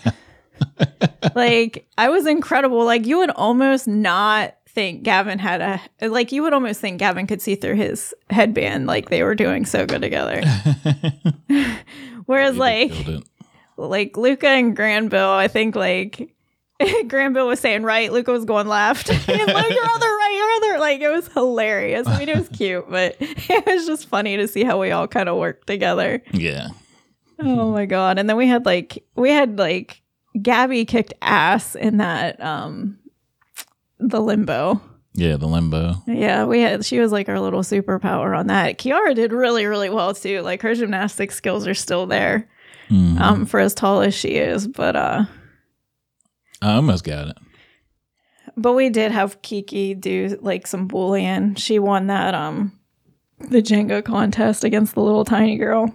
like 1.36 1.88
I 1.98 2.10
was 2.10 2.28
incredible. 2.28 2.84
Like 2.84 3.06
you 3.06 3.18
would 3.20 3.30
almost 3.30 3.88
not 3.88 4.56
think 4.68 5.04
Gavin 5.04 5.40
had 5.40 5.62
a 6.02 6.08
like 6.10 6.32
you 6.32 6.44
would 6.44 6.54
almost 6.54 6.82
think 6.82 7.00
Gavin 7.00 7.28
could 7.28 7.42
see 7.42 7.56
through 7.56 7.76
his 7.76 8.14
headband 8.30 8.88
like 8.88 9.10
they 9.10 9.24
were 9.24 9.36
doing 9.36 9.66
so 9.66 9.86
good 9.86 10.02
together. 10.02 10.44
Whereas 12.26 12.58
like 12.58 12.92
like 13.78 14.18
Luca 14.18 14.50
and 14.50 14.76
Granville, 14.76 15.30
I 15.30 15.48
think 15.48 15.76
like 15.76 16.30
Granville 17.08 17.48
was 17.48 17.60
saying 17.60 17.84
right, 17.84 18.12
Luca 18.12 18.32
was 18.32 18.46
going 18.46 18.68
left. 18.68 19.10
He's 19.10 19.28
like 19.28 19.70
your 19.70 19.90
other 19.90 20.16
your 20.36 20.51
other 20.73 20.80
like 20.80 21.01
it 21.01 21.09
was 21.09 21.28
hilarious. 21.30 22.07
I 22.07 22.19
mean 22.19 22.30
it 22.30 22.38
was 22.38 22.49
cute, 22.53 22.89
but 22.89 23.15
it 23.19 23.65
was 23.65 23.86
just 23.88 24.07
funny 24.07 24.38
to 24.38 24.47
see 24.47 24.63
how 24.63 24.80
we 24.80 24.91
all 24.91 25.07
kind 25.07 25.30
of 25.30 25.38
worked 25.38 25.67
together. 25.67 26.21
yeah. 26.32 26.69
Oh 27.39 27.71
my 27.71 27.86
god! 27.86 28.17
And 28.17 28.28
then 28.28 28.36
we 28.36 28.47
had 28.47 28.65
like 28.65 29.03
we 29.15 29.30
had 29.30 29.59
like 29.59 30.01
Gabby 30.41 30.86
kicked 30.86 31.13
ass 31.21 31.75
in 31.75 31.97
that 31.97 32.41
um 32.43 32.97
the 33.99 34.19
limbo. 34.19 34.82
Yeah, 35.13 35.38
the 35.38 35.47
limbo. 35.47 35.93
Yeah, 36.07 36.45
we 36.45 36.61
had 36.61 36.84
she 36.86 36.99
was 36.99 37.11
like 37.11 37.30
our 37.30 37.39
little 37.39 37.61
superpower 37.61 38.38
on 38.38 38.47
that. 38.47 38.80
Kiara 38.80 39.13
did 39.13 39.32
really 39.34 39.65
really 39.67 39.89
well 39.91 40.13
too. 40.15 40.41
Like 40.41 40.61
her 40.63 40.73
gymnastic 40.73 41.32
skills 41.32 41.67
are 41.67 41.73
still 41.75 42.07
there 42.07 42.49
Mhm. 42.89 43.19
um 43.19 43.45
for 43.45 43.59
as 43.59 43.73
tall 43.75 44.01
as 44.01 44.15
she 44.15 44.30
is, 44.38 44.67
but 44.67 44.95
uh 44.95 45.25
I 46.61 46.73
almost 46.73 47.03
got 47.03 47.28
it. 47.28 47.38
But 48.58 48.74
we 48.74 48.89
did 48.89 49.12
have 49.12 49.41
Kiki 49.41 49.93
do 49.93 50.38
like 50.41 50.68
some 50.68 50.88
bullying. 50.88 51.55
She 51.55 51.80
won 51.80 52.08
that 52.08 52.34
um 52.34 52.78
the 53.39 53.62
Jenga 53.62 54.03
contest 54.03 54.64
against 54.64 54.95
the 54.95 55.01
little 55.01 55.24
tiny 55.24 55.58
girl. 55.58 55.93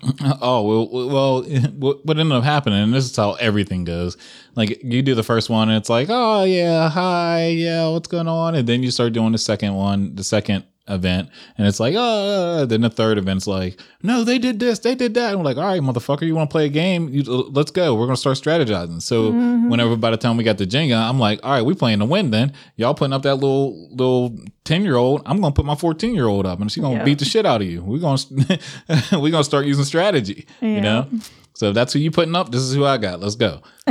Oh 0.40 0.62
well, 0.62 1.08
well, 1.08 1.42
what 1.76 2.06
what 2.06 2.18
ended 2.18 2.36
up 2.36 2.44
happening? 2.44 2.80
And 2.80 2.94
this 2.94 3.10
is 3.10 3.16
how 3.16 3.32
everything 3.34 3.82
goes. 3.84 4.16
Like 4.54 4.82
you 4.82 5.02
do 5.02 5.16
the 5.16 5.24
first 5.24 5.50
one, 5.50 5.68
and 5.68 5.76
it's 5.76 5.90
like, 5.90 6.06
oh 6.08 6.44
yeah, 6.44 6.88
hi, 6.88 7.48
yeah, 7.48 7.88
what's 7.88 8.06
going 8.06 8.28
on? 8.28 8.54
And 8.54 8.68
then 8.68 8.84
you 8.84 8.92
start 8.92 9.12
doing 9.12 9.32
the 9.32 9.38
second 9.38 9.74
one, 9.74 10.14
the 10.14 10.22
second 10.22 10.64
event, 10.88 11.28
and 11.56 11.66
it's 11.66 11.80
like, 11.80 11.94
oh. 11.96 12.64
Then 12.66 12.80
the 12.82 12.90
third 12.90 13.18
event's 13.18 13.46
like, 13.46 13.80
no, 14.02 14.24
they 14.24 14.38
did 14.38 14.58
this, 14.60 14.78
they 14.80 14.94
did 14.94 15.14
that. 15.14 15.30
And 15.30 15.38
we're 15.38 15.44
like, 15.44 15.56
all 15.56 15.64
right, 15.64 15.80
motherfucker, 15.80 16.22
you 16.22 16.34
want 16.34 16.50
to 16.50 16.52
play 16.52 16.66
a 16.66 16.68
game? 16.68 17.08
You, 17.08 17.22
let's 17.22 17.70
go. 17.70 17.94
We're 17.94 18.06
gonna 18.06 18.16
start 18.16 18.36
strategizing. 18.36 19.00
So 19.02 19.30
mm-hmm. 19.32 19.68
whenever 19.68 19.96
by 19.96 20.10
the 20.10 20.16
time 20.16 20.36
we 20.36 20.44
got 20.44 20.58
the 20.58 20.66
Jenga, 20.66 20.96
I'm 20.98 21.18
like, 21.18 21.40
all 21.42 21.52
right, 21.52 21.62
we 21.62 21.74
playing 21.74 21.98
to 22.00 22.04
win. 22.04 22.30
Then 22.30 22.52
y'all 22.76 22.94
putting 22.94 23.12
up 23.12 23.22
that 23.22 23.36
little 23.36 23.88
little 23.90 24.36
ten 24.64 24.82
year 24.82 24.96
old. 24.96 25.22
I'm 25.26 25.40
gonna 25.40 25.54
put 25.54 25.64
my 25.64 25.74
fourteen 25.76 26.14
year 26.14 26.26
old 26.26 26.46
up, 26.46 26.60
and 26.60 26.70
she's 26.70 26.82
gonna 26.82 26.96
Yeah. 26.98 27.04
beat 27.04 27.18
the 27.18 27.24
shit 27.24 27.46
out 27.46 27.60
of 27.62 27.66
you. 27.68 27.82
We're 27.82 27.98
gonna 28.00 28.20
we're 29.12 29.30
gonna 29.30 29.44
start 29.44 29.66
using 29.66 29.84
strategy. 29.84 30.46
Yeah. 30.60 30.68
You 30.68 30.80
know. 30.80 31.08
So 31.54 31.70
if 31.70 31.74
that's 31.74 31.92
who 31.92 31.98
you 31.98 32.12
putting 32.12 32.36
up, 32.36 32.52
this 32.52 32.60
is 32.60 32.72
who 32.74 32.84
I 32.84 32.98
got. 32.98 33.18
Let's 33.20 33.34
go. 33.34 33.60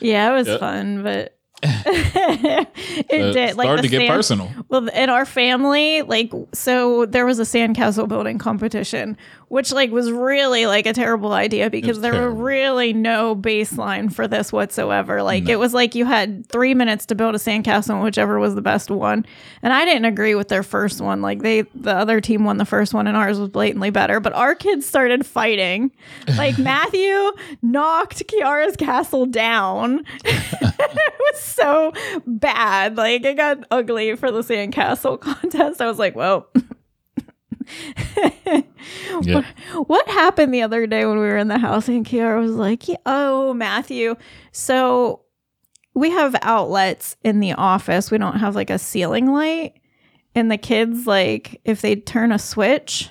Yeah, 0.00 0.30
it 0.30 0.34
was 0.34 0.48
Yep. 0.48 0.60
fun, 0.60 1.02
but 1.02 1.36
it 1.62 2.68
So 3.10 3.32
did 3.32 3.56
like 3.56 3.66
started 3.66 3.82
to 3.82 3.88
get 3.88 4.00
sand- 4.00 4.10
personal. 4.10 4.50
Well, 4.68 4.88
in 4.88 5.10
our 5.10 5.24
family, 5.26 6.02
like, 6.02 6.32
so 6.52 7.06
there 7.06 7.26
was 7.26 7.38
a 7.38 7.42
sandcastle 7.44 8.08
building 8.08 8.38
competition, 8.38 9.16
which 9.50 9.72
like 9.72 9.90
was 9.90 10.12
really 10.12 10.66
like 10.66 10.86
a 10.86 10.92
terrible 10.92 11.32
idea 11.32 11.68
because 11.70 11.98
there 11.98 12.12
terrible. 12.12 12.36
were 12.36 12.44
really 12.44 12.92
no 12.92 13.34
baseline 13.34 14.12
for 14.12 14.28
this 14.28 14.52
whatsoever. 14.52 15.24
Like, 15.24 15.48
it 15.48 15.56
was 15.56 15.74
like 15.74 15.96
you 15.96 16.06
had 16.06 16.46
three 16.46 16.72
minutes 16.72 17.04
to 17.06 17.16
build 17.16 17.34
a 17.34 17.38
sandcastle, 17.38 17.90
and 17.90 18.02
whichever 18.04 18.38
was 18.38 18.54
the 18.54 18.62
best 18.62 18.92
one. 18.92 19.26
And 19.60 19.72
I 19.72 19.84
didn't 19.84 20.04
agree 20.04 20.36
with 20.36 20.46
their 20.46 20.62
first 20.62 21.00
one. 21.00 21.20
Like, 21.20 21.42
they 21.42 21.62
the 21.74 21.92
other 21.92 22.20
team 22.20 22.44
won 22.44 22.58
the 22.58 22.64
first 22.64 22.94
one, 22.94 23.08
and 23.08 23.16
ours 23.16 23.40
was 23.40 23.48
blatantly 23.48 23.90
better. 23.90 24.20
But 24.20 24.34
our 24.34 24.54
kids 24.54 24.86
started 24.86 25.26
fighting. 25.26 25.90
Like 26.36 26.56
Matthew 26.60 27.32
knocked 27.60 28.24
Kiara's 28.28 28.76
castle 28.76 29.26
down. 29.26 30.04
it 30.24 31.14
was 31.18 31.40
so 31.40 31.92
bad. 32.24 32.96
Like 32.96 33.24
it 33.24 33.36
got 33.36 33.64
ugly 33.72 34.14
for 34.14 34.30
the 34.30 34.42
sandcastle 34.42 35.18
contest. 35.20 35.80
I 35.80 35.88
was 35.88 35.98
like, 35.98 36.14
well. 36.14 36.48
Yeah. 39.22 39.42
What 39.86 40.08
happened 40.08 40.54
the 40.54 40.62
other 40.62 40.86
day 40.86 41.04
when 41.04 41.18
we 41.18 41.24
were 41.24 41.36
in 41.36 41.48
the 41.48 41.58
house 41.58 41.88
and 41.88 42.06
Kiara 42.06 42.40
was 42.40 42.52
like, 42.52 42.84
"Oh, 43.04 43.52
Matthew, 43.52 44.16
so 44.52 45.22
we 45.94 46.10
have 46.10 46.34
outlets 46.42 47.16
in 47.22 47.40
the 47.40 47.52
office. 47.52 48.10
We 48.10 48.18
don't 48.18 48.38
have 48.38 48.54
like 48.54 48.70
a 48.70 48.78
ceiling 48.78 49.30
light, 49.30 49.74
and 50.34 50.50
the 50.50 50.56
kids 50.56 51.06
like 51.06 51.60
if 51.64 51.82
they 51.82 51.96
turn 51.96 52.32
a 52.32 52.38
switch, 52.38 53.10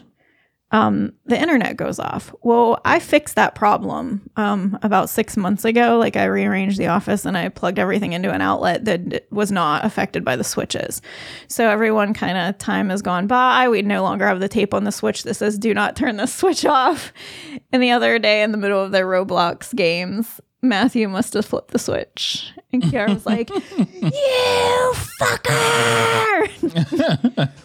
um, 0.71 1.13
the 1.25 1.39
internet 1.39 1.77
goes 1.77 1.97
off. 1.97 2.33
Well, 2.41 2.79
I 2.85 2.99
fixed 2.99 3.35
that 3.35 3.55
problem 3.55 4.29
um, 4.35 4.77
about 4.83 5.09
six 5.09 5.35
months 5.35 5.65
ago. 5.65 5.97
Like 5.97 6.15
I 6.15 6.25
rearranged 6.25 6.77
the 6.77 6.87
office 6.87 7.25
and 7.25 7.35
I 7.35 7.49
plugged 7.49 7.79
everything 7.79 8.13
into 8.13 8.31
an 8.31 8.41
outlet 8.41 8.85
that 8.85 9.25
was 9.31 9.51
not 9.51 9.83
affected 9.83 10.23
by 10.23 10.35
the 10.35 10.43
switches. 10.43 11.01
So 11.47 11.67
everyone 11.67 12.13
kind 12.13 12.37
of 12.37 12.57
time 12.59 12.89
has 12.89 13.01
gone 13.01 13.25
by. 13.25 13.67
We 13.67 13.81
no 13.81 14.03
longer 14.03 14.27
have 14.27 14.39
the 14.39 14.47
tape 14.47 14.75
on 14.75 14.83
the 14.83 14.91
switch 14.91 15.23
that 15.23 15.33
says 15.33 15.57
"Do 15.57 15.73
not 15.73 15.95
turn 15.95 16.17
the 16.17 16.27
switch 16.27 16.65
off." 16.65 17.13
And 17.71 17.81
the 17.81 17.91
other 17.91 18.19
day, 18.19 18.43
in 18.43 18.51
the 18.51 18.57
middle 18.57 18.83
of 18.83 18.91
their 18.91 19.07
Roblox 19.07 19.73
games, 19.75 20.39
Matthew 20.61 21.07
must 21.07 21.33
have 21.35 21.45
flipped 21.45 21.71
the 21.71 21.79
switch. 21.79 22.51
And 22.73 22.83
Kiara 22.83 23.13
was 23.13 23.25
like, 23.25 23.49
You 23.49 24.93
fucker! 25.19 26.49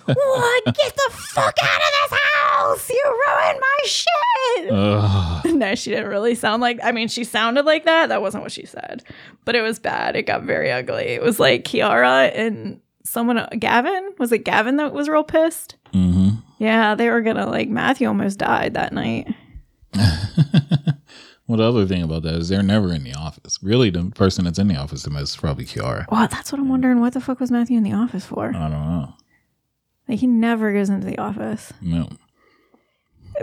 what? 0.07 0.65
Get 0.65 0.95
the 0.97 1.11
fuck 1.13 1.55
out 1.63 1.81
of 1.81 2.11
this 2.11 2.19
house! 2.21 2.91
You 2.91 3.03
ruined 3.27 3.61
my 3.61 3.79
shit! 3.87 4.71
Ugh. 4.71 5.45
no, 5.57 5.75
she 5.75 5.91
didn't 5.91 6.09
really 6.09 6.35
sound 6.35 6.63
like, 6.63 6.79
I 6.83 6.93
mean, 6.93 7.09
she 7.09 7.25
sounded 7.25 7.65
like 7.67 7.85
that. 7.85 8.09
That 8.09 8.23
wasn't 8.23 8.43
what 8.45 8.53
she 8.53 8.65
said. 8.67 9.03
But 9.45 9.57
it 9.57 9.63
was 9.63 9.79
bad. 9.79 10.17
It 10.17 10.23
got 10.23 10.43
very 10.45 10.71
ugly. 10.71 11.05
It 11.05 11.23
was 11.23 11.41
like 11.41 11.65
Kiara 11.65 12.31
and 12.35 12.81
someone, 13.05 13.47
Gavin? 13.59 14.15
Was 14.19 14.33
it 14.33 14.39
Gavin 14.45 14.77
that 14.77 14.93
was 14.95 15.09
real 15.09 15.25
pissed? 15.25 15.77
hmm 15.93 16.31
Yeah, 16.59 16.95
they 16.95 17.11
were 17.11 17.21
gonna, 17.23 17.47
like, 17.47 17.69
Matthew 17.69 18.07
almost 18.09 18.39
died 18.39 18.75
that 18.75 18.93
night. 18.93 19.35
Well, 21.47 21.59
the 21.59 21.65
other 21.65 21.87
thing 21.87 22.03
about 22.03 22.23
that 22.23 22.35
is 22.35 22.49
they're 22.49 22.63
never 22.63 22.93
in 22.93 23.05
the 23.05 23.13
office. 23.15 23.59
Really, 23.63 23.91
the 23.91 24.05
person 24.15 24.45
that's 24.47 24.59
in 24.59 24.69
the 24.69 24.77
office 24.77 25.03
the 25.03 25.11
most 25.11 25.31
is 25.31 25.37
probably 25.37 25.67
Kiara. 25.67 26.07
Well, 26.11 26.27
that's 26.29 26.51
what 26.51 26.59
I'm 26.61 26.69
wondering. 26.71 27.01
What 27.01 27.13
the 27.13 27.21
fuck 27.21 27.39
was 27.41 27.51
Matthew 27.51 27.77
in 27.77 27.83
the 27.83 27.93
office 27.93 28.25
for? 28.25 28.49
I 28.49 28.53
don't 28.53 28.71
know. 28.71 29.13
Like 30.09 30.21
he 30.21 30.27
never 30.27 30.73
goes 30.73 30.89
into 30.89 31.07
the 31.07 31.19
office. 31.19 31.73
No. 31.83 32.09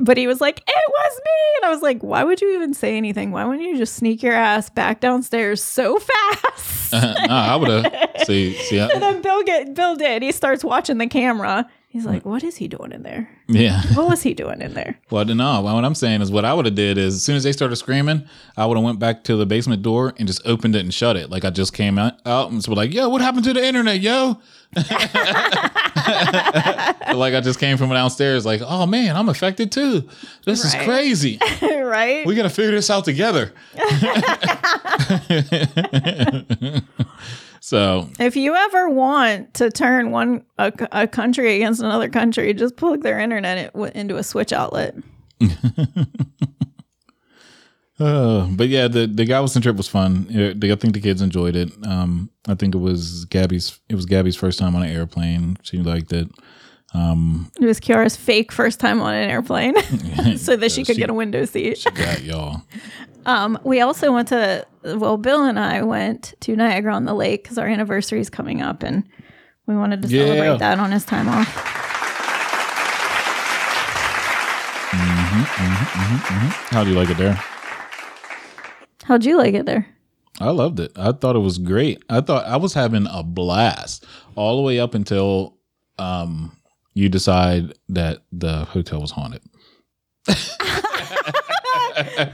But 0.02 0.16
he 0.18 0.26
was 0.26 0.40
like, 0.40 0.60
"It 0.60 0.86
was 0.90 1.16
me," 1.18 1.32
and 1.58 1.66
I 1.66 1.70
was 1.70 1.82
like, 1.82 2.02
"Why 2.02 2.24
would 2.24 2.40
you 2.40 2.56
even 2.56 2.74
say 2.74 2.96
anything? 2.96 3.32
Why 3.32 3.44
wouldn't 3.44 3.68
you 3.68 3.78
just 3.78 3.96
sneak 3.96 4.24
your 4.24 4.34
ass 4.34 4.70
back 4.70 5.00
downstairs 5.02 5.62
so 5.62 6.00
fast?" 6.00 6.94
Uh-huh. 6.94 7.28
no, 7.28 7.34
I 7.34 7.56
would 7.58 7.70
have. 7.86 8.12
See, 8.26 8.54
see, 8.56 8.80
and 8.80 9.02
then 9.02 9.22
Bill 9.22 9.44
get 9.44 9.74
Bill 9.76 9.96
did. 9.96 10.22
He 10.24 10.32
starts 10.32 10.64
watching 10.64 10.98
the 10.98 11.08
camera. 11.08 11.70
He's 11.92 12.06
like, 12.06 12.26
"What 12.26 12.42
is 12.42 12.56
he 12.56 12.70
doing 12.70 12.94
in 12.94 13.04
there? 13.04 13.30
yeah. 13.50 13.82
What 13.96 14.08
was 14.10 14.22
he 14.24 14.34
doing 14.34 14.62
in 14.62 14.74
there?" 14.74 14.98
Well, 15.10 15.26
no. 15.26 15.60
What 15.62 15.84
I'm 15.84 15.94
saying 15.94 16.22
is, 16.22 16.32
what 16.32 16.46
I 16.46 16.54
would 16.54 16.66
have 16.66 16.74
did 16.76 16.98
is, 16.98 17.16
as 17.16 17.24
soon 17.24 17.36
as 17.36 17.44
they 17.44 17.52
started 17.52 17.76
screaming, 17.76 18.24
I 18.56 18.66
would 18.66 18.78
have 18.78 18.84
went 18.86 18.98
back 19.00 19.26
to 19.26 19.36
the 19.36 19.46
basement 19.46 19.82
door 19.82 20.14
and 20.18 20.26
just 20.26 20.42
opened 20.46 20.74
it 20.78 20.80
and 20.80 20.94
shut 20.94 21.18
it. 21.18 21.30
Like 21.30 21.44
I 21.44 21.50
just 21.50 21.74
came 21.74 22.00
out, 22.00 22.14
out 22.26 22.48
and 22.48 22.56
was 22.56 22.68
like, 22.70 22.94
"Yo, 22.94 23.10
what 23.10 23.22
happened 23.22 23.44
to 23.44 23.54
the 23.54 23.64
internet, 23.66 24.00
yo?" 24.00 24.40
like 24.74 24.88
I 27.34 27.42
just 27.44 27.60
came 27.60 27.76
from 27.78 27.90
downstairs, 27.90 28.46
like, 28.46 28.62
"Oh 28.64 28.86
man, 28.86 29.18
I'm 29.18 29.28
affected 29.28 29.70
too. 29.74 30.08
This 30.46 30.64
Right. 30.64 30.80
is 30.82 30.86
crazy. 30.86 31.40
right? 31.62 32.26
We 32.26 32.36
gotta 32.36 32.50
figure 32.50 32.72
this 32.72 32.90
out 32.90 33.04
together." 33.04 33.52
So 37.72 38.10
if 38.20 38.36
you 38.36 38.54
ever 38.54 38.90
want 38.90 39.54
to 39.54 39.72
turn 39.72 40.12
one 40.12 40.44
a, 40.58 40.74
a 40.92 41.08
country 41.08 41.56
against 41.56 41.82
another 41.82 42.10
country, 42.10 42.54
just 42.54 42.76
plug 42.76 43.02
their 43.02 43.18
internet 43.18 43.74
into 43.96 44.18
a 44.18 44.24
switch 44.24 44.52
outlet. 44.52 44.94
Uh, 48.00 48.48
but 48.54 48.68
yeah, 48.68 48.88
the 48.88 49.06
the 49.06 49.26
Galveston 49.26 49.62
trip 49.62 49.76
was 49.76 49.88
fun. 49.88 50.26
I 50.32 50.76
think 50.76 50.96
the 50.96 51.00
kids 51.00 51.22
enjoyed 51.22 51.56
it. 51.56 51.72
Um, 51.86 52.32
I 52.48 52.56
think 52.56 52.74
it 52.74 52.80
was 52.80 53.26
Gabby's. 53.26 53.80
It 53.90 53.96
was 53.96 54.08
Gabby's 54.08 54.36
first 54.36 54.58
time 54.58 54.76
on 54.76 54.82
an 54.82 54.90
airplane. 54.90 55.56
She 55.62 55.78
liked 55.78 56.12
it. 56.12 56.28
Um, 56.94 57.50
it 57.60 57.66
was 57.66 57.80
Kiara's 57.80 58.18
fake 58.18 58.52
first 58.52 58.80
time 58.80 59.02
on 59.02 59.14
an 59.14 59.30
airplane, 59.30 59.76
so 60.38 60.56
that 60.58 60.72
she 60.72 60.84
could 60.84 60.98
get 60.98 61.10
a 61.10 61.14
window 61.14 61.46
seat. 61.46 61.86
Got 61.96 62.24
y'all. 62.24 62.62
Um, 63.24 63.60
we 63.64 63.82
also 63.82 64.12
went 64.12 64.30
to 64.30 64.66
well, 64.84 65.16
Bill 65.16 65.44
and 65.46 65.60
I 65.60 65.84
went 65.84 66.34
to 66.40 66.56
Niagara 66.56 66.96
on 66.96 67.06
the 67.06 67.14
Lake 67.14 67.44
because 67.44 67.60
our 67.60 67.68
anniversary 67.68 68.20
is 68.20 68.32
coming 68.32 68.64
up, 68.64 68.82
and 68.82 69.04
we 69.68 69.76
wanted 69.76 70.02
to 70.02 70.08
Yeah. 70.08 70.26
celebrate 70.26 70.58
that 70.58 70.80
on 70.80 70.92
his 70.92 71.06
time 71.06 71.30
off. 71.30 71.48
Mm-hmm, 74.92 75.42
mm-hmm, 75.44 76.16
mm-hmm, 76.16 76.76
How 76.76 76.84
do 76.84 76.90
you 76.90 76.96
like 76.96 77.10
it 77.12 77.18
there? 77.18 77.40
How'd 79.04 79.24
you 79.24 79.38
like 79.38 79.54
it 79.54 79.68
there? 79.68 79.86
I 80.40 80.50
loved 80.50 80.80
it. 80.80 80.92
I 80.96 81.12
thought 81.12 81.36
it 81.36 81.40
was 81.40 81.60
great. 81.60 82.04
I 82.10 82.22
thought 82.22 82.46
I 82.46 82.58
was 82.58 82.74
having 82.74 83.06
a 83.10 83.22
blast 83.22 84.04
all 84.36 84.58
the 84.58 84.64
way 84.64 84.80
up 84.80 84.96
until 84.96 85.58
um 86.00 86.58
you 86.94 87.10
decide 87.10 87.74
that 87.90 88.20
the 88.32 88.66
hotel 88.66 89.02
was 89.02 89.12
haunted. 89.12 89.42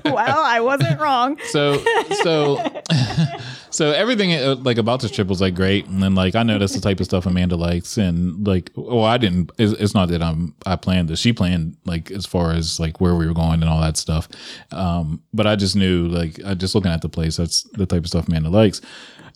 well, 0.05 0.39
I 0.43 0.60
wasn't 0.62 0.99
wrong. 0.99 1.39
So 1.47 1.82
so 2.24 2.64
so 3.70 3.91
everything 3.91 4.34
uh, 4.34 4.55
like 4.60 4.78
about 4.78 5.01
this 5.01 5.12
trip 5.12 5.28
was 5.28 5.39
like 5.39 5.55
great, 5.55 5.86
and 5.88 6.03
then 6.03 6.14
like 6.14 6.36
I 6.36 6.43
know 6.43 6.60
that's 6.60 6.74
the 6.74 6.82
type 6.82 6.99
of 6.99 7.05
stuff 7.05 7.26
Amanda 7.26 7.55
likes, 7.55 7.97
and 7.97 8.45
like 8.45 8.72
well 8.76 9.05
I 9.05 9.18
didn't. 9.18 9.51
It's, 9.58 9.74
it's 9.74 9.93
not 9.93 10.10
that 10.10 10.22
I'm 10.22 10.55
I 10.66 10.76
planned 10.76 11.10
this. 11.10 11.20
She 11.20 11.32
planned 11.32 11.78
like 11.86 12.12
as 12.12 12.26
far 12.26 12.51
as 12.51 12.80
like 12.80 12.99
where 12.99 13.16
we 13.16 13.26
were 13.26 13.34
going 13.34 13.62
and 13.62 13.70
all 13.70 13.80
that 13.82 13.97
stuff. 13.97 14.28
Um, 14.72 15.24
but 15.34 15.47
I 15.47 15.55
just 15.55 15.76
knew 15.76 16.08
like 16.08 16.43
I 16.45 16.53
just 16.53 16.76
looking 16.76 16.91
at 16.91 17.01
the 17.01 17.10
place 17.10 17.38
that's 17.38 17.64
the 17.74 17.86
type 17.86 18.03
of 18.03 18.08
stuff 18.08 18.28
Amanda 18.28 18.49
likes, 18.49 18.82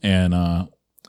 and 0.03 0.33
uh, 0.33 0.65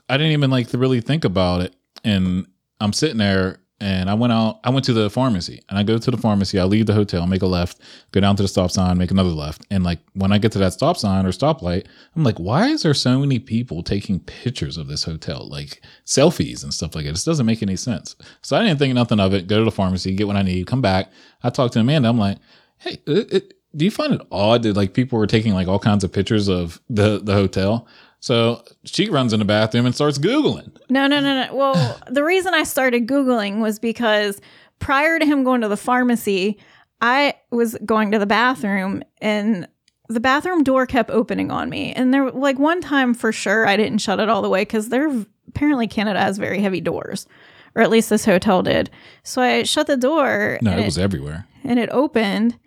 I 0.07 0.17
didn't 0.17 0.33
even 0.33 0.51
like 0.51 0.69
to 0.69 0.77
really 0.77 1.01
think 1.01 1.25
about 1.25 1.61
it. 1.61 1.75
And 2.03 2.47
I'm 2.79 2.93
sitting 2.93 3.17
there 3.17 3.59
and 3.83 4.09
I 4.09 4.13
went 4.13 4.31
out, 4.31 4.61
I 4.63 4.69
went 4.69 4.85
to 4.85 4.93
the 4.93 5.09
pharmacy 5.09 5.61
and 5.67 5.77
I 5.77 5.83
go 5.83 5.97
to 5.97 6.09
the 6.09 6.15
pharmacy, 6.15 6.57
I 6.57 6.63
leave 6.63 6.85
the 6.85 6.93
hotel, 6.93 7.27
make 7.27 7.41
a 7.41 7.47
left, 7.47 7.81
go 8.13 8.21
down 8.21 8.37
to 8.37 8.41
the 8.41 8.47
stop 8.47 8.71
sign, 8.71 8.97
make 8.97 9.11
another 9.11 9.31
left. 9.31 9.65
And 9.69 9.83
like 9.83 9.99
when 10.13 10.31
I 10.31 10.37
get 10.37 10.53
to 10.53 10.59
that 10.59 10.71
stop 10.71 10.95
sign 10.95 11.25
or 11.25 11.31
stoplight, 11.31 11.85
I'm 12.15 12.23
like, 12.23 12.39
why 12.39 12.67
is 12.69 12.83
there 12.83 12.93
so 12.93 13.19
many 13.19 13.39
people 13.39 13.83
taking 13.83 14.21
pictures 14.21 14.77
of 14.77 14.87
this 14.87 15.03
hotel? 15.03 15.49
Like 15.49 15.81
selfies 16.05 16.63
and 16.63 16.73
stuff 16.73 16.95
like 16.95 17.03
that. 17.03 17.11
This 17.11 17.25
doesn't 17.25 17.45
make 17.45 17.61
any 17.61 17.75
sense. 17.75 18.15
So 18.41 18.55
I 18.55 18.63
didn't 18.63 18.79
think 18.79 18.93
nothing 18.93 19.19
of 19.19 19.33
it. 19.33 19.47
Go 19.47 19.59
to 19.59 19.65
the 19.65 19.69
pharmacy, 19.71 20.15
get 20.15 20.27
what 20.27 20.37
I 20.37 20.43
need, 20.43 20.65
come 20.65 20.81
back. 20.81 21.11
I 21.43 21.49
talk 21.49 21.71
to 21.71 21.81
Amanda. 21.81 22.07
I'm 22.07 22.17
like, 22.17 22.37
hey, 22.77 22.99
it, 23.05 23.33
it, 23.33 23.53
do 23.75 23.83
you 23.83 23.91
find 23.91 24.13
it 24.13 24.21
odd 24.31 24.63
that 24.63 24.77
like 24.77 24.93
people 24.93 25.19
were 25.19 25.27
taking 25.27 25.53
like 25.53 25.67
all 25.67 25.79
kinds 25.79 26.05
of 26.05 26.13
pictures 26.13 26.47
of 26.47 26.79
the, 26.89 27.19
the 27.21 27.33
hotel? 27.33 27.85
So 28.23 28.63
she 28.85 29.09
runs 29.09 29.33
in 29.33 29.39
the 29.39 29.45
bathroom 29.45 29.85
and 29.85 29.93
starts 29.93 30.17
Googling. 30.17 30.71
No, 30.89 31.07
no, 31.07 31.19
no, 31.19 31.43
no. 31.43 31.53
Well, 31.53 31.99
the 32.09 32.23
reason 32.23 32.53
I 32.53 32.63
started 32.63 33.05
Googling 33.05 33.59
was 33.59 33.79
because 33.79 34.39
prior 34.79 35.19
to 35.19 35.25
him 35.25 35.43
going 35.43 35.59
to 35.59 35.67
the 35.67 35.75
pharmacy, 35.75 36.57
I 37.01 37.33
was 37.51 37.77
going 37.83 38.11
to 38.11 38.19
the 38.19 38.25
bathroom 38.25 39.03
and 39.19 39.67
the 40.07 40.21
bathroom 40.21 40.63
door 40.63 40.85
kept 40.85 41.09
opening 41.09 41.51
on 41.51 41.69
me. 41.69 41.91
And 41.91 42.13
there, 42.13 42.31
like, 42.31 42.57
one 42.57 42.79
time 42.79 43.13
for 43.13 43.33
sure, 43.33 43.67
I 43.67 43.75
didn't 43.75 43.97
shut 43.97 44.21
it 44.21 44.29
all 44.29 44.41
the 44.41 44.47
way 44.47 44.61
because 44.61 44.87
there 44.87 45.09
apparently 45.49 45.87
Canada 45.87 46.21
has 46.21 46.37
very 46.37 46.61
heavy 46.61 46.79
doors, 46.79 47.27
or 47.75 47.81
at 47.81 47.89
least 47.89 48.09
this 48.09 48.23
hotel 48.23 48.63
did. 48.63 48.89
So 49.23 49.41
I 49.41 49.63
shut 49.63 49.87
the 49.87 49.97
door. 49.97 50.59
No, 50.61 50.77
it 50.77 50.85
was 50.85 50.97
everywhere. 50.97 51.45
and 51.65 51.77
it 51.77 51.89
opened. 51.91 52.57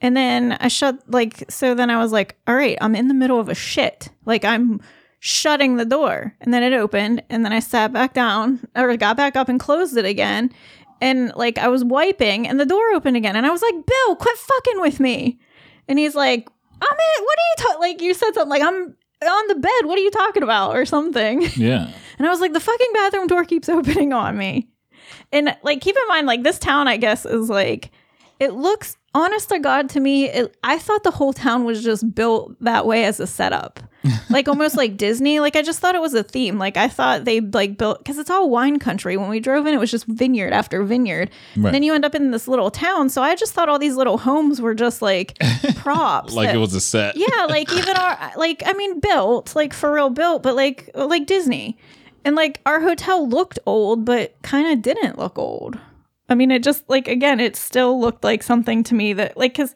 And 0.00 0.16
then 0.16 0.56
I 0.60 0.68
shut 0.68 0.98
like 1.10 1.50
so 1.50 1.74
then 1.74 1.90
I 1.90 1.98
was 1.98 2.12
like, 2.12 2.36
all 2.46 2.54
right, 2.54 2.78
I'm 2.80 2.94
in 2.94 3.08
the 3.08 3.14
middle 3.14 3.40
of 3.40 3.48
a 3.48 3.54
shit. 3.54 4.08
Like 4.24 4.44
I'm 4.44 4.80
shutting 5.20 5.76
the 5.76 5.84
door. 5.84 6.34
And 6.40 6.52
then 6.52 6.62
it 6.62 6.74
opened 6.74 7.22
and 7.30 7.44
then 7.44 7.52
I 7.52 7.60
sat 7.60 7.92
back 7.92 8.12
down 8.12 8.66
or 8.74 8.96
got 8.96 9.16
back 9.16 9.36
up 9.36 9.48
and 9.48 9.58
closed 9.58 9.96
it 9.96 10.04
again. 10.04 10.52
And 11.00 11.32
like 11.34 11.58
I 11.58 11.68
was 11.68 11.84
wiping 11.84 12.46
and 12.46 12.60
the 12.60 12.66
door 12.66 12.92
opened 12.94 13.16
again. 13.16 13.36
And 13.36 13.46
I 13.46 13.50
was 13.50 13.62
like, 13.62 13.74
Bill, 13.86 14.16
quit 14.16 14.36
fucking 14.36 14.80
with 14.80 15.00
me. 15.00 15.38
And 15.88 15.98
he's 15.98 16.14
like, 16.14 16.48
I'm 16.72 16.82
in 16.88 17.24
what 17.24 17.38
are 17.38 17.48
you 17.48 17.54
talking 17.58 17.80
like 17.80 18.02
you 18.02 18.12
said 18.14 18.32
something 18.34 18.50
like 18.50 18.62
I'm 18.62 18.94
on 19.22 19.48
the 19.48 19.54
bed. 19.54 19.84
What 19.86 19.98
are 19.98 20.02
you 20.02 20.10
talking 20.10 20.42
about? 20.42 20.76
Or 20.76 20.84
something. 20.84 21.42
Yeah. 21.56 21.90
And 22.18 22.26
I 22.26 22.30
was 22.30 22.40
like, 22.40 22.52
the 22.52 22.60
fucking 22.60 22.92
bathroom 22.94 23.26
door 23.26 23.44
keeps 23.44 23.68
opening 23.68 24.12
on 24.12 24.36
me. 24.36 24.68
And 25.32 25.56
like, 25.62 25.80
keep 25.80 25.96
in 25.96 26.08
mind, 26.08 26.26
like, 26.26 26.42
this 26.42 26.58
town, 26.58 26.88
I 26.88 26.96
guess, 26.96 27.26
is 27.26 27.50
like, 27.50 27.90
it 28.40 28.52
looks, 28.52 28.96
honest 29.16 29.48
to 29.48 29.58
God, 29.58 29.88
to 29.90 30.00
me, 30.00 30.28
it, 30.28 30.56
I 30.62 30.78
thought 30.78 31.02
the 31.02 31.10
whole 31.10 31.32
town 31.32 31.64
was 31.64 31.82
just 31.82 32.14
built 32.14 32.54
that 32.60 32.86
way 32.86 33.04
as 33.04 33.18
a 33.18 33.26
setup. 33.26 33.80
like 34.30 34.46
almost 34.46 34.76
like 34.76 34.96
Disney. 34.96 35.40
Like 35.40 35.56
I 35.56 35.62
just 35.62 35.80
thought 35.80 35.96
it 35.96 36.00
was 36.00 36.14
a 36.14 36.22
theme. 36.22 36.58
Like 36.58 36.76
I 36.76 36.86
thought 36.86 37.24
they 37.24 37.40
like 37.40 37.76
built 37.76 37.98
because 37.98 38.18
it's 38.18 38.30
all 38.30 38.48
wine 38.48 38.78
country. 38.78 39.16
When 39.16 39.28
we 39.28 39.40
drove 39.40 39.66
in, 39.66 39.74
it 39.74 39.78
was 39.78 39.90
just 39.90 40.06
vineyard 40.06 40.52
after 40.52 40.84
vineyard. 40.84 41.30
Right. 41.56 41.72
Then 41.72 41.82
you 41.82 41.92
end 41.92 42.04
up 42.04 42.14
in 42.14 42.30
this 42.30 42.46
little 42.46 42.70
town. 42.70 43.08
So 43.08 43.20
I 43.22 43.34
just 43.34 43.52
thought 43.52 43.68
all 43.68 43.80
these 43.80 43.96
little 43.96 44.18
homes 44.18 44.60
were 44.60 44.74
just 44.74 45.02
like 45.02 45.36
props. 45.76 46.34
Like 46.34 46.48
that- 46.48 46.54
it 46.54 46.58
was 46.58 46.74
a 46.74 46.80
set. 46.80 47.16
yeah, 47.16 47.46
like 47.48 47.72
even 47.72 47.96
our 47.96 48.32
like 48.36 48.62
I 48.64 48.74
mean 48.74 49.00
built, 49.00 49.56
like 49.56 49.72
for 49.74 49.90
real 49.92 50.10
built, 50.10 50.42
but 50.44 50.54
like 50.54 50.88
like 50.94 51.26
Disney. 51.26 51.76
And 52.24 52.36
like 52.36 52.60
our 52.66 52.80
hotel 52.80 53.28
looked 53.28 53.58
old, 53.66 54.04
but 54.04 54.40
kind 54.42 54.68
of 54.72 54.82
didn't 54.82 55.18
look 55.18 55.36
old. 55.38 55.78
I 56.28 56.34
mean, 56.34 56.50
it 56.50 56.62
just 56.62 56.88
like 56.88 57.08
again, 57.08 57.40
it 57.40 57.56
still 57.56 58.00
looked 58.00 58.24
like 58.24 58.42
something 58.42 58.82
to 58.84 58.94
me 58.94 59.12
that 59.14 59.36
like 59.36 59.54
cuz 59.54 59.74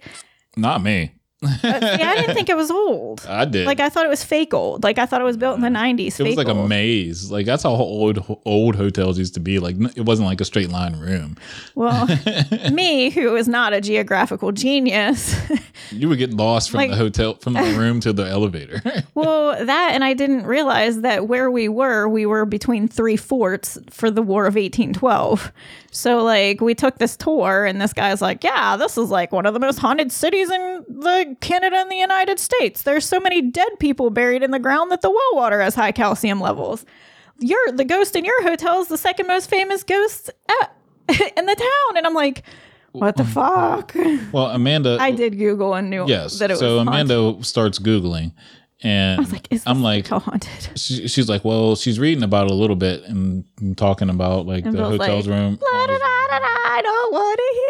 Not 0.57 0.83
me. 0.83 1.13
Uh, 1.43 1.49
see, 1.63 1.69
I 2.03 2.17
didn't 2.21 2.35
think 2.35 2.51
it 2.51 2.57
was 2.57 2.71
old. 2.71 3.25
I 3.27 3.47
did. 3.47 3.65
Like 3.67 3.81
I 3.81 3.89
thought 3.89 4.05
it 4.05 4.11
was 4.11 4.23
fake 4.23 4.53
old. 4.53 4.83
Like 4.85 4.99
I 4.99 5.07
thought 5.07 5.23
it 5.23 5.25
was 5.25 5.39
built 5.39 5.57
in 5.57 5.63
the 5.63 5.71
nineties. 5.71 6.21
it 6.21 6.25
was 6.27 6.37
like 6.37 6.49
a 6.49 6.55
maze. 6.55 7.31
Like 7.31 7.47
that's 7.47 7.63
how 7.63 7.71
old 7.71 8.39
old 8.45 8.77
hotels 8.77 9.19
used 9.19 9.35
to 9.35 9.41
be. 9.41 9.59
Like 9.59 9.77
it 9.97 10.03
wasn't 10.05 10.27
like 10.29 10.41
a 10.43 10.45
straight 10.45 10.69
line 10.69 10.97
room. 11.01 11.37
Well, 11.75 12.07
me, 12.73 13.09
who 13.11 13.37
is 13.37 13.49
not 13.49 13.73
a 13.73 13.81
geographical 13.81 14.53
genius, 14.53 15.35
You 15.91 16.09
would 16.09 16.19
get 16.19 16.35
lost 16.35 16.71
from 16.71 16.79
Like- 16.79 16.91
the 16.91 16.97
hotel 16.97 17.35
from 17.37 17.55
the 17.55 17.75
room 17.79 18.01
to 18.01 18.13
the 18.13 18.25
elevator. 18.27 18.83
well, 19.15 19.65
that 19.65 19.91
and 19.95 20.05
I 20.05 20.13
didn't 20.15 20.45
realize 20.45 21.01
that 21.01 21.27
where 21.27 21.51
we 21.51 21.69
were, 21.69 22.09
we 22.09 22.27
were 22.27 22.45
between 22.45 22.87
three 22.87 23.17
forts 23.17 23.79
for 23.89 24.11
the 24.11 24.23
War 24.23 24.47
of 24.47 24.55
1812. 24.57 25.53
So, 25.93 26.23
like, 26.23 26.61
we 26.61 26.75
took 26.77 26.99
this 26.99 27.17
tour, 27.17 27.65
and 27.65 27.81
this 27.81 27.93
guy's 27.93 28.23
like, 28.23 28.45
Yeah, 28.45 28.77
this 28.77 28.97
is 28.97 29.11
like 29.11 29.33
one 29.33 29.45
of 29.47 29.55
the 29.55 29.61
most 29.61 29.79
haunted 29.79 30.13
cities 30.13 30.49
in 30.51 30.85
the 30.89 31.30
Canada 31.41 31.77
and 31.77 31.91
the 31.91 31.97
United 31.97 32.39
States. 32.39 32.83
There's 32.83 33.05
so 33.07 33.21
many 33.21 33.43
dead 33.43 33.79
people 33.79 34.11
buried 34.11 34.43
in 34.43 34.51
the 34.51 34.59
ground 34.59 34.91
that 34.91 35.03
the 35.03 35.11
well 35.11 35.31
water 35.35 35.61
has 35.61 35.75
high 35.75 35.93
calcium 35.93 36.41
levels. 36.41 36.85
Your 37.39 37.59
the 37.73 37.85
ghost 37.85 38.17
in 38.17 38.25
your 38.25 38.43
hotel 38.43 38.81
is 38.81 38.89
the 38.89 38.99
second 38.99 39.27
most 39.27 39.49
famous 39.49 39.83
ghost 39.83 40.31
at, 40.61 40.77
in 41.37 41.47
the 41.47 41.55
town. 41.57 41.97
And 41.97 42.07
I'm 42.07 42.15
like, 42.15 42.43
What 42.93 43.17
the 43.17 43.25
fuck? 43.25 43.95
well, 44.33 44.47
Amanda. 44.47 44.99
I 45.01 45.11
did 45.13 45.39
Google 45.39 45.75
and 45.75 45.89
knew 45.91 46.05
Yes. 46.07 46.39
that 46.39 46.51
it 46.51 46.59
so 46.59 46.77
was 46.79 46.87
haunted. 46.89 47.11
Amanda 47.11 47.45
starts 47.45 47.79
googling, 47.79 48.33
and 48.83 49.19
I 49.19 49.23
was 49.23 49.33
like, 49.33 49.47
I'm 49.67 49.83
like, 49.83 50.07
hotel 50.07 50.21
haunted? 50.21 50.71
she, 50.79 51.07
she's 51.09 51.29
like, 51.29 51.45
well, 51.45 51.77
she's 51.77 51.99
reading 51.99 52.23
about 52.25 52.47
it 52.47 52.51
a 52.51 52.55
little 52.55 52.77
bit 52.77 53.05
and, 53.05 53.45
talking 53.77 54.09
about 54.11 54.47
like 54.47 54.65
And 54.65 54.75
the 54.77 54.85
hotel's 54.85 55.27
like, 55.27 55.35
room. 55.37 55.59
La, 55.61 55.87
da, 55.87 55.99
da, 55.99 56.27
da, 56.29 56.39
da, 56.39 56.47
I 56.47 56.81
don't 56.83 57.13
want 57.13 57.39
to 57.39 57.55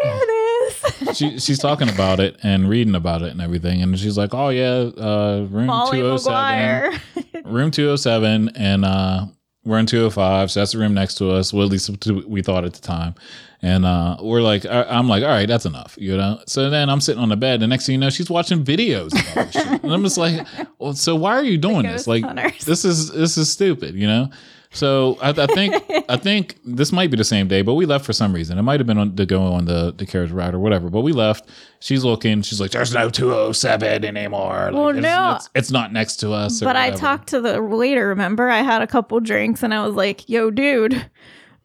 She 1.13 1.39
she's 1.39 1.59
talking 1.59 1.89
about 1.89 2.19
it 2.19 2.37
and 2.43 2.69
reading 2.69 2.95
about 2.95 3.21
it 3.21 3.31
and 3.31 3.41
everything, 3.41 3.81
and 3.81 3.97
she's 3.99 4.17
like, 4.17 4.33
oh 4.33 4.49
yeah, 4.49 4.89
uh, 4.97 5.47
room 5.49 5.67
two 5.91 6.05
oh 6.07 6.17
seven, 6.17 6.99
room 7.45 7.71
two 7.71 7.89
oh 7.89 7.95
seven, 7.95 8.49
and 8.55 8.85
uh, 8.85 9.25
we're 9.63 9.79
in 9.79 9.85
two 9.85 10.05
oh 10.05 10.09
five, 10.09 10.51
so 10.51 10.59
that's 10.59 10.71
the 10.71 10.79
room 10.79 10.93
next 10.93 11.15
to 11.15 11.31
us. 11.31 11.53
Well, 11.53 11.65
at 11.65 11.71
least 11.71 12.07
we 12.27 12.41
thought 12.41 12.65
at 12.65 12.73
the 12.73 12.81
time. 12.81 13.15
And 13.63 13.85
uh, 13.85 14.17
we're 14.19 14.41
like, 14.41 14.65
I, 14.65 14.83
I'm 14.85 15.07
like, 15.07 15.21
all 15.21 15.29
right, 15.29 15.47
that's 15.47 15.67
enough, 15.67 15.95
you 15.99 16.17
know. 16.17 16.41
So 16.47 16.71
then 16.71 16.89
I'm 16.89 16.99
sitting 16.99 17.21
on 17.21 17.29
the 17.29 17.37
bed. 17.37 17.59
The 17.59 17.67
next 17.67 17.85
thing 17.85 17.93
you 17.93 17.99
know, 17.99 18.09
she's 18.09 18.27
watching 18.29 18.63
videos 18.63 19.11
about 19.31 19.53
shit, 19.53 19.83
and 19.83 19.93
I'm 19.93 20.01
just 20.01 20.17
like, 20.17 20.47
well, 20.79 20.93
so 20.93 21.15
why 21.15 21.33
are 21.33 21.43
you 21.43 21.59
doing 21.59 21.83
this? 21.83 22.07
Like, 22.07 22.23
hunters. 22.23 22.65
this 22.65 22.83
is 22.83 23.11
this 23.11 23.37
is 23.37 23.51
stupid, 23.51 23.93
you 23.93 24.07
know. 24.07 24.31
So 24.73 25.17
I, 25.21 25.29
I 25.31 25.47
think 25.47 25.75
I 26.07 26.15
think 26.15 26.57
this 26.63 26.93
might 26.93 27.11
be 27.11 27.17
the 27.17 27.25
same 27.25 27.47
day, 27.49 27.61
but 27.61 27.73
we 27.73 27.85
left 27.85 28.05
for 28.05 28.13
some 28.13 28.33
reason. 28.33 28.57
It 28.57 28.61
might 28.61 28.79
have 28.79 28.87
been 28.87 28.97
on, 28.97 29.15
to 29.17 29.25
go 29.25 29.41
on 29.43 29.65
the 29.65 29.93
the 29.95 30.05
carriage 30.05 30.31
ride 30.31 30.53
or 30.53 30.59
whatever. 30.59 30.89
But 30.89 31.01
we 31.01 31.11
left. 31.11 31.49
She's 31.81 32.05
looking. 32.05 32.41
She's 32.41 32.61
like, 32.61 32.71
"There's 32.71 32.93
no 32.93 33.09
207 33.09 34.05
anymore. 34.05 34.69
Like, 34.71 34.73
Well, 34.73 34.87
it's, 34.89 34.99
no. 34.99 35.33
it's, 35.35 35.49
it's 35.55 35.71
not 35.71 35.91
next 35.91 36.17
to 36.17 36.31
us." 36.31 36.61
or 36.61 36.65
But 36.65 36.77
I 36.77 36.85
whatever." 36.85 36.99
talked 36.99 37.27
to 37.29 37.41
the 37.41 37.61
waiter, 37.61 38.07
remember? 38.07 38.49
I 38.49 38.61
had 38.61 38.81
a 38.81 38.87
couple 38.87 39.19
drinks 39.19 39.61
and 39.61 39.73
I 39.73 39.85
was 39.85 39.95
like, 39.95 40.29
yo, 40.29 40.49
dude. 40.51 41.05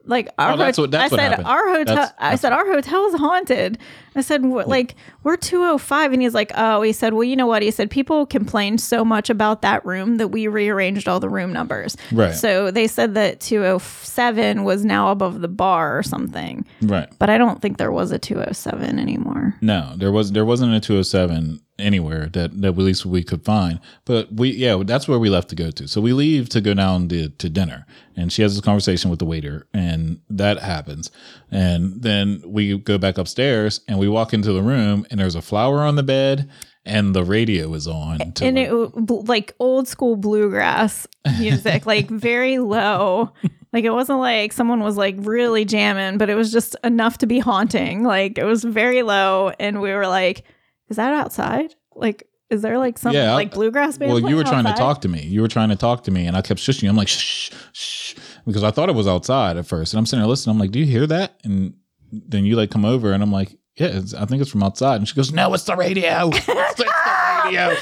Like 0.06 0.28
our 0.38 0.52
Oh, 0.52 0.56
that's 0.56 0.78
what- 0.78 0.90
that's 0.90 1.12
I 1.12 1.16
said 1.16 1.28
happened. 1.30 1.46
our 1.48 1.68
hotel 1.68 1.94
That's- 1.96 2.12
I 2.18 2.36
said 2.36 2.52
our 2.52 2.64
hotel 2.64 2.76
hotel's 2.76 3.20
haunted. 3.20 3.78
I 4.14 4.20
said 4.20 4.42
like 4.44 4.94
we're 5.24 5.36
205 5.36 6.12
and 6.12 6.22
he's 6.22 6.34
like, 6.34 6.52
"Oh, 6.54 6.82
he 6.82 6.92
said, 6.92 7.12
well, 7.14 7.24
you 7.24 7.36
know 7.36 7.46
what? 7.46 7.62
He 7.62 7.70
said 7.70 7.90
people 7.90 8.24
complained 8.26 8.80
so 8.80 9.04
much 9.04 9.28
about 9.30 9.62
that 9.62 9.84
room 9.84 10.16
that 10.18 10.28
we 10.28 10.46
rearranged 10.46 11.08
all 11.08 11.20
the 11.20 11.28
room 11.28 11.52
numbers." 11.52 11.96
Right. 12.12 12.34
So 12.34 12.70
they 12.70 12.86
said 12.86 13.14
that 13.14 13.40
207 13.40 14.64
was 14.64 14.84
now 14.84 15.10
above 15.10 15.40
the 15.40 15.48
bar 15.48 15.98
or 15.98 16.02
something. 16.02 16.64
right. 16.82 17.08
But 17.18 17.30
I 17.30 17.38
don't 17.38 17.60
think 17.60 17.78
there 17.78 17.92
was 17.92 18.12
a 18.12 18.18
207 18.18 18.98
anymore. 18.98 19.54
No, 19.60 19.92
there 19.96 20.12
was 20.12 20.32
there 20.32 20.44
wasn't 20.44 20.74
a 20.74 20.80
207 20.80 21.60
anywhere 21.78 22.28
that 22.32 22.60
that 22.60 22.68
at 22.68 22.78
least 22.78 23.06
we 23.06 23.22
could 23.22 23.44
find. 23.44 23.80
But 24.04 24.32
we 24.32 24.50
yeah, 24.50 24.82
that's 24.84 25.08
where 25.08 25.18
we 25.18 25.28
left 25.28 25.48
to 25.50 25.56
go 25.56 25.70
to. 25.70 25.88
So 25.88 26.00
we 26.00 26.12
leave 26.12 26.48
to 26.50 26.60
go 26.60 26.74
down 26.74 27.08
to, 27.08 27.28
to 27.28 27.48
dinner, 27.48 27.86
and 28.16 28.32
she 28.32 28.42
has 28.42 28.54
this 28.54 28.64
conversation 28.64 29.10
with 29.10 29.18
the 29.18 29.26
waiter, 29.26 29.66
and 29.72 30.20
that 30.30 30.58
happens. 30.60 31.10
And 31.50 32.02
then 32.02 32.42
we 32.44 32.78
go 32.78 32.98
back 32.98 33.18
upstairs, 33.18 33.80
and 33.88 33.98
we 33.98 34.08
walk 34.08 34.32
into 34.32 34.52
the 34.52 34.62
room, 34.62 35.06
and 35.10 35.20
there's 35.20 35.34
a 35.34 35.42
flower 35.42 35.80
on 35.80 35.96
the 35.96 36.02
bed, 36.02 36.48
and 36.84 37.14
the 37.14 37.24
radio 37.24 37.74
is 37.74 37.86
on. 37.86 38.32
to 38.32 38.44
and 38.44 38.56
like- 38.56 38.68
it 38.68 39.28
like 39.28 39.54
old 39.58 39.88
school 39.88 40.16
bluegrass 40.16 41.06
music, 41.38 41.86
like 41.94 42.08
very 42.08 42.58
low. 42.58 43.32
Like 43.72 43.84
it 43.84 43.90
wasn't 43.90 44.20
like 44.20 44.52
someone 44.52 44.80
was 44.82 44.96
like 44.96 45.16
really 45.18 45.66
jamming, 45.66 46.16
but 46.16 46.30
it 46.30 46.34
was 46.34 46.50
just 46.50 46.76
enough 46.82 47.18
to 47.18 47.26
be 47.26 47.40
haunting. 47.40 48.04
Like 48.04 48.38
it 48.38 48.44
was 48.44 48.64
very 48.64 49.02
low, 49.02 49.52
and 49.60 49.82
we 49.82 49.92
were 49.92 50.06
like, 50.06 50.44
"Is 50.88 50.96
that 50.96 51.12
outside? 51.12 51.74
Like, 51.94 52.28
is 52.50 52.62
there 52.62 52.78
like 52.78 52.98
some 52.98 53.14
Yeah, 53.14 53.34
like 53.34 53.52
bluegrass 53.52 53.98
band?" 53.98 54.12
well, 54.12 54.28
you 54.28 54.36
were 54.36 54.44
trying 54.44 54.64
to 54.64 54.72
talk 54.74 55.00
to 55.02 55.08
me. 55.08 55.22
You 55.22 55.42
were 55.42 55.48
trying 55.48 55.68
to 55.70 55.76
talk 55.76 56.04
to 56.04 56.10
me, 56.10 56.26
and 56.26 56.36
I 56.36 56.42
kept 56.42 56.60
shushing 56.60 56.84
you. 56.84 56.90
I'm 56.90 56.96
like, 56.96 57.08
shh, 57.08 57.50
shh, 57.72 58.14
because 58.46 58.62
I 58.62 58.70
thought 58.70 58.88
it 58.88 58.94
was 58.94 59.08
outside 59.08 59.56
at 59.56 59.66
first. 59.66 59.92
And 59.92 59.98
I'm 59.98 60.06
sitting 60.06 60.20
there 60.20 60.28
listening. 60.28 60.54
I'm 60.54 60.60
like, 60.60 60.70
do 60.70 60.78
you 60.78 60.86
hear 60.86 61.06
that? 61.06 61.40
And 61.44 61.74
then 62.12 62.44
you 62.44 62.56
like 62.56 62.70
come 62.70 62.84
over, 62.84 63.12
and 63.12 63.22
I'm 63.22 63.32
like, 63.32 63.56
yeah, 63.76 63.88
it's, 63.88 64.14
I 64.14 64.24
think 64.24 64.40
it's 64.40 64.50
from 64.50 64.62
outside. 64.62 64.96
And 64.96 65.08
she 65.08 65.14
goes, 65.14 65.32
no, 65.32 65.52
it's 65.54 65.64
the 65.64 65.76
radio. 65.76 66.30
It's 66.48 66.76
the 66.76 67.40
radio. 67.44 67.76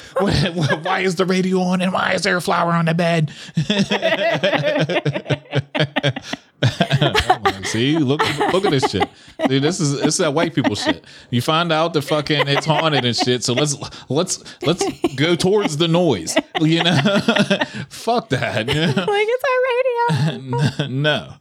Why- 0.83 1.01
is 1.01 1.17
the 1.17 1.25
radio 1.25 1.61
on? 1.61 1.81
And 1.81 1.93
why 1.93 2.13
is 2.13 2.23
there 2.23 2.37
a 2.37 2.41
flower 2.41 2.73
on 2.73 2.85
the 2.85 2.95
bed? 2.95 3.33
Oh 6.67 7.44
See, 7.65 7.99
look, 7.99 8.21
look 8.53 8.65
at 8.65 8.71
this 8.71 8.91
shit. 8.91 9.09
Dude, 9.49 9.63
this 9.63 9.81
is 9.81 9.93
this 10.01 10.15
is 10.15 10.19
that 10.19 10.35
white 10.35 10.55
people 10.55 10.75
shit. 10.75 11.05
You 11.31 11.41
find 11.41 11.73
out 11.73 11.93
the 11.93 12.03
fucking 12.03 12.49
it's 12.49 12.67
haunted 12.67 13.05
and 13.05 13.17
shit. 13.17 13.43
So 13.43 13.53
let's 13.53 13.77
let's 14.09 14.43
let's 14.63 14.85
go 15.17 15.35
towards 15.35 15.77
the 15.77 15.89
noise. 15.89 16.37
You 16.61 16.83
know, 16.83 16.99
fuck 17.89 18.29
that. 18.31 18.69
you 18.69 18.75
know? 18.75 18.87
Like 18.87 19.29
it's 19.29 19.45
our 19.45 20.31
radio. 20.31 20.89
no, 20.89 21.35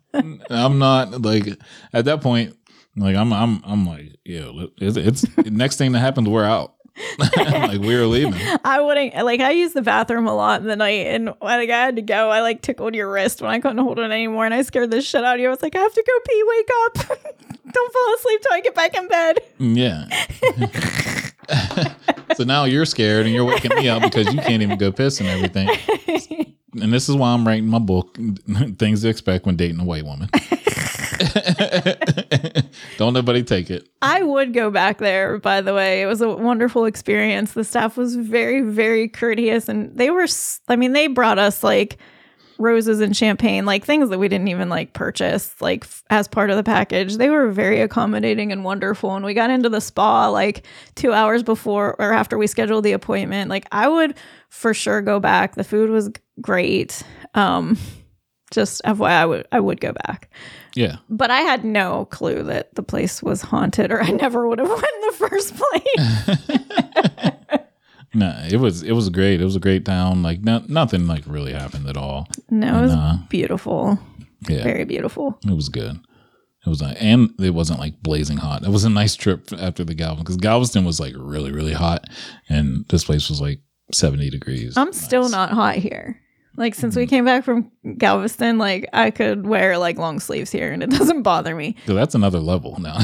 I'm 0.50 0.80
not 0.80 1.22
like 1.22 1.48
at 1.94 2.06
that 2.06 2.22
point. 2.22 2.58
Like 2.96 3.16
I'm, 3.16 3.34
I'm, 3.34 3.60
I'm 3.66 3.88
like, 3.88 4.18
yeah, 4.24 4.52
it's, 4.78 4.98
it's 5.26 5.38
next 5.38 5.78
thing 5.78 5.94
that 5.94 6.00
happens, 6.00 6.30
we're 6.30 6.44
out. 6.44 6.76
like 7.18 7.80
we're 7.80 8.06
leaving. 8.06 8.40
I 8.64 8.80
wouldn't 8.80 9.16
like. 9.26 9.40
I 9.40 9.52
use 9.52 9.74
the 9.74 9.82
bathroom 9.82 10.28
a 10.28 10.36
lot 10.36 10.62
in 10.62 10.68
the 10.68 10.76
night, 10.76 11.08
and 11.08 11.34
when 11.40 11.60
I 11.60 11.66
had 11.66 11.96
to 11.96 12.02
go, 12.02 12.30
I 12.30 12.42
like 12.42 12.62
tickled 12.62 12.94
your 12.94 13.12
wrist 13.12 13.42
when 13.42 13.50
I 13.50 13.60
couldn't 13.60 13.80
hold 13.80 13.98
it 14.00 14.12
anymore, 14.12 14.46
and 14.46 14.54
I 14.54 14.62
scared 14.62 14.92
the 14.92 15.02
shit 15.02 15.24
out 15.24 15.36
of 15.36 15.42
you. 15.42 15.48
I 15.48 15.50
was 15.50 15.64
like, 15.64 15.76
I 15.76 15.80
have 15.80 15.94
to 15.94 16.04
go 16.06 16.14
pee. 16.28 16.44
Wake 16.48 16.70
up! 16.86 16.94
Don't 17.72 17.94
fall 17.94 18.16
asleep 18.16 18.42
till 18.42 18.54
I 18.54 18.62
get 18.62 18.76
back 18.76 18.96
in 18.96 19.08
bed. 19.08 19.40
Yeah. 19.58 20.08
so 22.36 22.44
now 22.44 22.66
you're 22.66 22.86
scared 22.86 23.26
and 23.26 23.34
you're 23.34 23.46
waking 23.46 23.76
me 23.76 23.90
up 23.90 24.04
because 24.04 24.32
you 24.32 24.40
can't 24.42 24.62
even 24.62 24.78
go 24.78 24.92
piss 24.92 25.20
and 25.20 25.30
everything. 25.30 25.70
And 26.80 26.94
this 26.94 27.10
is 27.10 27.16
why 27.16 27.34
I'm 27.34 27.48
writing 27.48 27.68
my 27.68 27.80
book, 27.80 28.18
Things 28.78 29.02
to 29.02 29.10
Expect 29.10 29.46
When 29.46 29.56
Dating 29.56 29.80
a 29.80 29.84
White 29.84 30.06
Woman. 30.06 30.30
Don't 32.98 33.14
nobody 33.14 33.44
take 33.44 33.70
it. 33.70 33.88
I 34.02 34.24
would 34.24 34.54
go 34.54 34.70
back 34.70 34.98
there, 35.00 35.38
by 35.40 35.62
the 35.62 35.74
way. 35.74 36.02
It 36.02 36.06
was 36.06 36.22
a 36.22 36.30
wonderful 36.30 36.86
experience. 36.86 37.54
The 37.54 37.64
staff 37.64 37.98
was 37.98 38.16
very, 38.16 38.62
very 38.62 39.08
courteous 39.08 39.70
and 39.70 39.96
they 39.96 40.10
were, 40.10 40.28
I 40.68 40.76
mean, 40.76 40.94
they 40.94 41.08
brought 41.08 41.40
us 41.40 41.64
like 41.64 41.98
roses 42.60 43.00
and 43.02 43.16
champagne, 43.16 43.66
like 43.66 43.84
things 43.86 44.10
that 44.10 44.20
we 44.20 44.28
didn't 44.28 44.48
even 44.48 44.70
like 44.70 44.94
purchase, 44.94 45.60
like 45.62 45.84
f- 45.84 46.04
as 46.10 46.28
part 46.28 46.50
of 46.50 46.58
the 46.58 46.64
package. 46.64 47.18
They 47.18 47.30
were 47.30 47.52
very 47.52 47.82
accommodating 47.82 48.52
and 48.52 48.64
wonderful. 48.64 49.16
And 49.16 49.26
we 49.26 49.34
got 49.34 49.50
into 49.50 49.70
the 49.70 49.82
spa 49.82 50.30
like 50.30 50.66
two 50.96 51.14
hours 51.14 51.44
before 51.44 51.96
or 52.00 52.14
after 52.14 52.38
we 52.38 52.48
scheduled 52.48 52.86
the 52.86 52.94
appointment. 52.94 53.50
Like, 53.50 53.68
I 53.72 53.88
would 53.88 54.16
for 54.50 54.74
sure 54.74 55.02
go 55.02 55.20
back. 55.20 55.56
The 55.56 55.64
food 55.64 55.90
was 55.90 56.12
great. 56.42 57.04
Um, 57.34 57.78
just 58.52 58.82
FYI, 58.84 59.10
I 59.10 59.26
would, 59.26 59.48
I 59.52 59.60
would 59.60 59.82
go 59.82 59.94
back 59.94 60.30
Yeah. 60.76 60.98
but 61.10 61.30
I 61.32 61.42
had 61.42 61.64
no 61.64 62.06
clue 62.06 62.44
that 62.44 62.74
the 62.76 62.84
place 62.84 63.22
was 63.22 63.42
haunted, 63.42 63.92
or 63.92 64.02
I 64.02 64.10
never 64.10 64.48
would 64.48 64.60
have 64.60 64.70
went 64.70 64.84
in 64.84 65.02
the 65.02 65.30
first 65.30 65.56
place. 65.56 67.60
No, 68.16 68.32
it 68.48 68.58
was 68.58 68.84
it 68.84 68.92
was 68.92 69.10
great. 69.10 69.42
It 69.42 69.44
was 69.44 69.56
a 69.56 69.60
great 69.60 69.86
town. 69.86 70.22
Like 70.22 70.42
no, 70.42 70.62
nothing 70.68 71.08
like 71.08 71.24
really 71.26 71.52
happened 71.52 71.88
at 71.90 71.98
all. 71.98 72.28
no, 72.52 72.78
it 72.78 72.82
was 72.84 72.92
uh, 72.92 73.18
beautiful, 73.28 73.98
Yeah. 74.48 74.62
very 74.62 74.84
beautiful. 74.86 75.40
It 75.48 75.56
was 75.56 75.68
good. 75.70 76.00
It 76.64 76.70
was 76.70 76.80
like, 76.80 76.96
and 77.02 77.32
it 77.40 77.56
wasn't 77.56 77.80
like 77.80 78.04
blazing 78.04 78.38
hot. 78.38 78.62
It 78.64 78.70
was 78.70 78.84
a 78.84 78.90
nice 78.90 79.16
trip 79.16 79.50
after 79.58 79.84
the 79.84 79.96
Galveston 79.96 80.26
because 80.26 80.38
Galveston 80.38 80.86
was 80.86 81.00
like 81.00 81.16
really, 81.18 81.52
really 81.52 81.74
hot, 81.74 82.06
and 82.50 82.86
this 82.90 83.04
place 83.04 83.30
was 83.30 83.42
like 83.42 83.62
seventy 83.92 84.30
degrees. 84.30 84.78
I'm 84.78 84.94
still 84.94 85.28
not 85.30 85.50
hot 85.50 85.78
here. 85.78 86.20
Like 86.56 86.76
since 86.76 86.94
Mm-hmm. 86.94 87.00
we 87.02 87.08
came 87.08 87.26
back 87.26 87.44
from 87.44 87.72
Galveston, 87.98 88.58
like 88.60 88.88
I 88.94 89.10
could 89.10 89.48
wear 89.48 89.78
like 89.80 89.98
long 89.98 90.20
sleeves 90.20 90.52
here 90.52 90.72
and 90.72 90.84
it 90.84 90.90
doesn't 91.00 91.24
bother 91.24 91.56
me. 91.56 91.76
So 91.88 91.96
that's 91.96 92.14
another 92.14 92.40
level 92.40 92.80
now. 92.80 93.00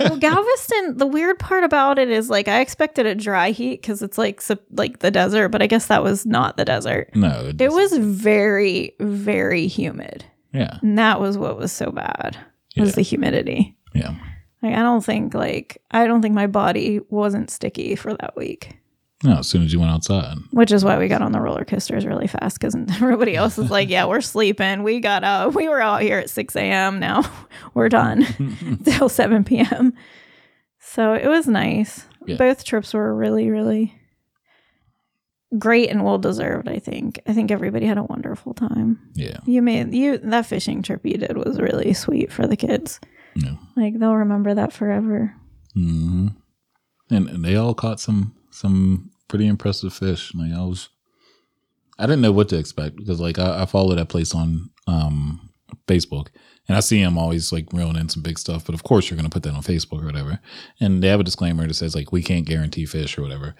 Well, 0.00 0.16
Galveston, 0.18 0.96
the 0.96 1.06
weird 1.06 1.38
part 1.38 1.64
about 1.64 1.98
it 1.98 2.08
is 2.10 2.30
like 2.30 2.48
I 2.48 2.60
expected 2.60 3.04
a 3.04 3.14
dry 3.14 3.50
heat 3.50 3.82
because 3.82 4.00
it's 4.02 4.16
like 4.16 4.42
like 4.70 5.00
the 5.00 5.10
desert, 5.10 5.50
but 5.50 5.60
I 5.62 5.66
guess 5.66 5.86
that 5.88 6.02
was 6.02 6.24
not 6.24 6.56
the 6.56 6.64
desert. 6.64 7.10
no, 7.14 7.52
It 7.58 7.72
was 7.72 7.96
very, 7.98 8.94
very 9.00 9.66
humid. 9.66 10.24
yeah, 10.52 10.78
And 10.82 10.96
that 10.98 11.20
was 11.20 11.36
what 11.36 11.58
was 11.58 11.72
so 11.72 11.90
bad. 11.90 12.38
Was 12.76 12.90
Yeah. 12.90 12.94
the 12.96 13.02
humidity. 13.02 13.76
yeah, 13.94 14.14
Like 14.62 14.74
I 14.74 14.80
don't 14.82 15.04
think 15.04 15.34
like 15.34 15.82
I 15.90 16.06
don't 16.06 16.22
think 16.22 16.34
my 16.34 16.46
body 16.46 17.00
wasn't 17.10 17.50
sticky 17.50 17.96
for 17.96 18.14
that 18.14 18.34
week. 18.36 18.78
No, 19.24 19.38
as 19.38 19.48
soon 19.48 19.62
as 19.62 19.72
you 19.72 19.80
went 19.80 19.90
outside. 19.90 20.36
which 20.50 20.70
is 20.70 20.84
why 20.84 20.98
we 20.98 21.08
got 21.08 21.22
on 21.22 21.32
the 21.32 21.40
roller 21.40 21.64
coasters 21.64 22.04
really 22.04 22.26
fast 22.26 22.60
because 22.60 22.74
everybody 23.00 23.34
else 23.34 23.56
is 23.58 23.70
like, 23.70 23.88
yeah, 23.88 24.04
we're 24.04 24.20
sleeping. 24.20 24.82
We 24.82 25.00
got 25.00 25.24
out. 25.24 25.54
We 25.54 25.66
were 25.68 25.80
out 25.80 26.02
here 26.02 26.18
at 26.18 26.28
6 26.30 26.54
a.m. 26.56 27.00
Now 27.00 27.22
we're 27.74 27.88
done 27.88 28.80
till 28.84 29.08
7 29.08 29.42
p.m. 29.44 29.94
So 30.78 31.14
it 31.14 31.26
was 31.26 31.46
nice. 31.48 32.04
Yeah. 32.26 32.36
Both 32.36 32.64
trips 32.64 32.92
were 32.94 33.14
really, 33.14 33.50
really 33.50 33.94
great 35.58 35.88
and 35.90 36.04
well 36.04 36.18
deserved. 36.18 36.68
I 36.68 36.78
think. 36.78 37.20
I 37.26 37.32
think 37.32 37.50
everybody 37.50 37.86
had 37.86 37.98
a 37.98 38.02
wonderful 38.04 38.54
time. 38.54 38.98
Yeah. 39.14 39.38
You 39.46 39.62
made 39.62 39.94
you 39.94 40.18
that 40.18 40.46
fishing 40.46 40.82
trip 40.82 41.00
you 41.04 41.16
did 41.16 41.36
was 41.36 41.58
really 41.60 41.92
sweet 41.94 42.30
for 42.32 42.46
the 42.46 42.56
kids. 42.56 43.00
Yeah. 43.34 43.54
Like 43.76 43.98
they'll 43.98 44.14
remember 44.16 44.54
that 44.54 44.72
forever. 44.72 45.34
hmm 45.74 46.28
And, 47.10 47.28
and 47.28 47.44
they 47.44 47.56
all 47.56 47.74
caught 47.74 48.00
some 48.00 48.34
some 48.50 49.10
pretty 49.34 49.48
impressive 49.48 49.92
fish. 49.92 50.32
Like 50.32 50.52
I 50.52 50.60
was, 50.60 50.90
I 51.98 52.06
didn't 52.06 52.20
know 52.20 52.30
what 52.30 52.48
to 52.50 52.56
expect 52.56 52.94
because 52.94 53.18
like 53.18 53.36
I, 53.36 53.62
I 53.62 53.66
follow 53.66 53.92
that 53.96 54.08
place 54.08 54.32
on 54.32 54.70
um 54.86 55.50
Facebook 55.88 56.28
and 56.68 56.76
I 56.76 56.80
see 56.80 57.00
him 57.00 57.18
always 57.18 57.52
like 57.52 57.72
reeling 57.72 57.96
in 57.96 58.08
some 58.08 58.22
big 58.22 58.38
stuff. 58.38 58.64
But 58.64 58.76
of 58.76 58.84
course 58.84 59.10
you're 59.10 59.16
gonna 59.16 59.30
put 59.30 59.42
that 59.42 59.54
on 59.54 59.64
Facebook 59.64 60.02
or 60.02 60.06
whatever. 60.06 60.38
And 60.78 61.02
they 61.02 61.08
have 61.08 61.18
a 61.18 61.24
disclaimer 61.24 61.66
that 61.66 61.74
says 61.74 61.96
like 61.96 62.12
we 62.12 62.22
can't 62.22 62.46
guarantee 62.46 62.86
fish 62.86 63.18
or 63.18 63.22
whatever. 63.22 63.56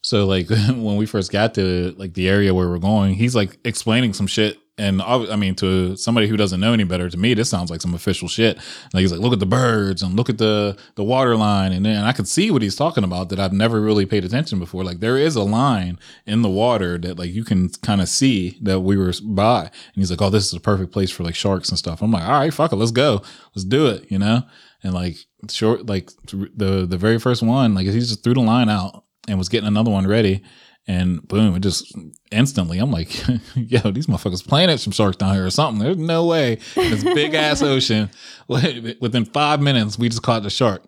So 0.00 0.24
like 0.24 0.48
when 0.50 0.96
we 0.96 1.04
first 1.04 1.30
got 1.30 1.52
to 1.56 1.94
like 1.98 2.14
the 2.14 2.26
area 2.26 2.54
where 2.54 2.70
we're 2.70 2.78
going, 2.78 3.12
he's 3.12 3.36
like 3.36 3.58
explaining 3.66 4.14
some 4.14 4.28
shit. 4.28 4.56
And 4.78 5.02
I 5.02 5.32
I 5.32 5.36
mean, 5.36 5.54
to 5.56 5.96
somebody 5.96 6.28
who 6.28 6.36
doesn't 6.36 6.60
know 6.60 6.72
any 6.72 6.84
better, 6.84 7.10
to 7.10 7.16
me, 7.16 7.34
this 7.34 7.50
sounds 7.50 7.70
like 7.70 7.80
some 7.80 7.94
official 7.94 8.28
shit. 8.28 8.56
Like 8.94 9.02
he's 9.02 9.12
like, 9.12 9.20
look 9.20 9.32
at 9.32 9.40
the 9.40 9.46
birds 9.46 10.02
and 10.02 10.14
look 10.14 10.30
at 10.30 10.38
the 10.38 10.78
the 10.94 11.04
water 11.04 11.36
line, 11.36 11.72
and 11.72 11.84
then 11.84 12.04
I 12.04 12.12
could 12.12 12.28
see 12.28 12.50
what 12.50 12.62
he's 12.62 12.76
talking 12.76 13.04
about 13.04 13.28
that 13.30 13.40
I've 13.40 13.52
never 13.52 13.80
really 13.80 14.06
paid 14.06 14.24
attention 14.24 14.58
before. 14.58 14.84
Like 14.84 15.00
there 15.00 15.16
is 15.16 15.36
a 15.36 15.42
line 15.42 15.98
in 16.26 16.42
the 16.42 16.48
water 16.48 16.96
that 16.98 17.18
like 17.18 17.30
you 17.30 17.44
can 17.44 17.68
kind 17.82 18.00
of 18.00 18.08
see 18.08 18.56
that 18.62 18.80
we 18.80 18.96
were 18.96 19.12
by, 19.22 19.62
and 19.62 19.96
he's 19.96 20.10
like, 20.10 20.22
oh, 20.22 20.30
this 20.30 20.46
is 20.46 20.54
a 20.54 20.60
perfect 20.60 20.92
place 20.92 21.10
for 21.10 21.24
like 21.24 21.34
sharks 21.34 21.68
and 21.68 21.78
stuff. 21.78 22.00
I'm 22.00 22.12
like, 22.12 22.24
all 22.24 22.38
right, 22.38 22.54
fuck 22.54 22.72
it, 22.72 22.76
let's 22.76 22.92
go, 22.92 23.22
let's 23.54 23.64
do 23.64 23.88
it, 23.88 24.10
you 24.10 24.18
know. 24.18 24.42
And 24.82 24.94
like 24.94 25.16
short, 25.50 25.86
like 25.86 26.10
the 26.26 26.86
the 26.88 26.96
very 26.96 27.18
first 27.18 27.42
one, 27.42 27.74
like 27.74 27.86
he 27.86 27.98
just 27.98 28.22
threw 28.22 28.34
the 28.34 28.40
line 28.40 28.68
out 28.68 29.04
and 29.26 29.38
was 29.38 29.48
getting 29.48 29.68
another 29.68 29.90
one 29.90 30.06
ready. 30.06 30.42
And 30.88 31.26
boom, 31.28 31.54
it 31.54 31.60
just 31.60 31.94
instantly, 32.32 32.78
I'm 32.78 32.90
like, 32.90 33.14
yo, 33.54 33.90
these 33.90 34.06
motherfuckers 34.06 34.46
playing 34.46 34.70
at 34.70 34.80
some 34.80 34.92
sharks 34.92 35.18
down 35.18 35.34
here 35.34 35.44
or 35.44 35.50
something. 35.50 35.84
There's 35.84 35.98
no 35.98 36.24
way. 36.24 36.58
This 36.74 37.04
big 37.04 37.34
ass 37.34 37.60
ocean. 37.60 38.08
Within 38.48 39.26
five 39.26 39.60
minutes, 39.60 39.98
we 39.98 40.08
just 40.08 40.22
caught 40.22 40.44
the 40.44 40.50
shark. 40.50 40.82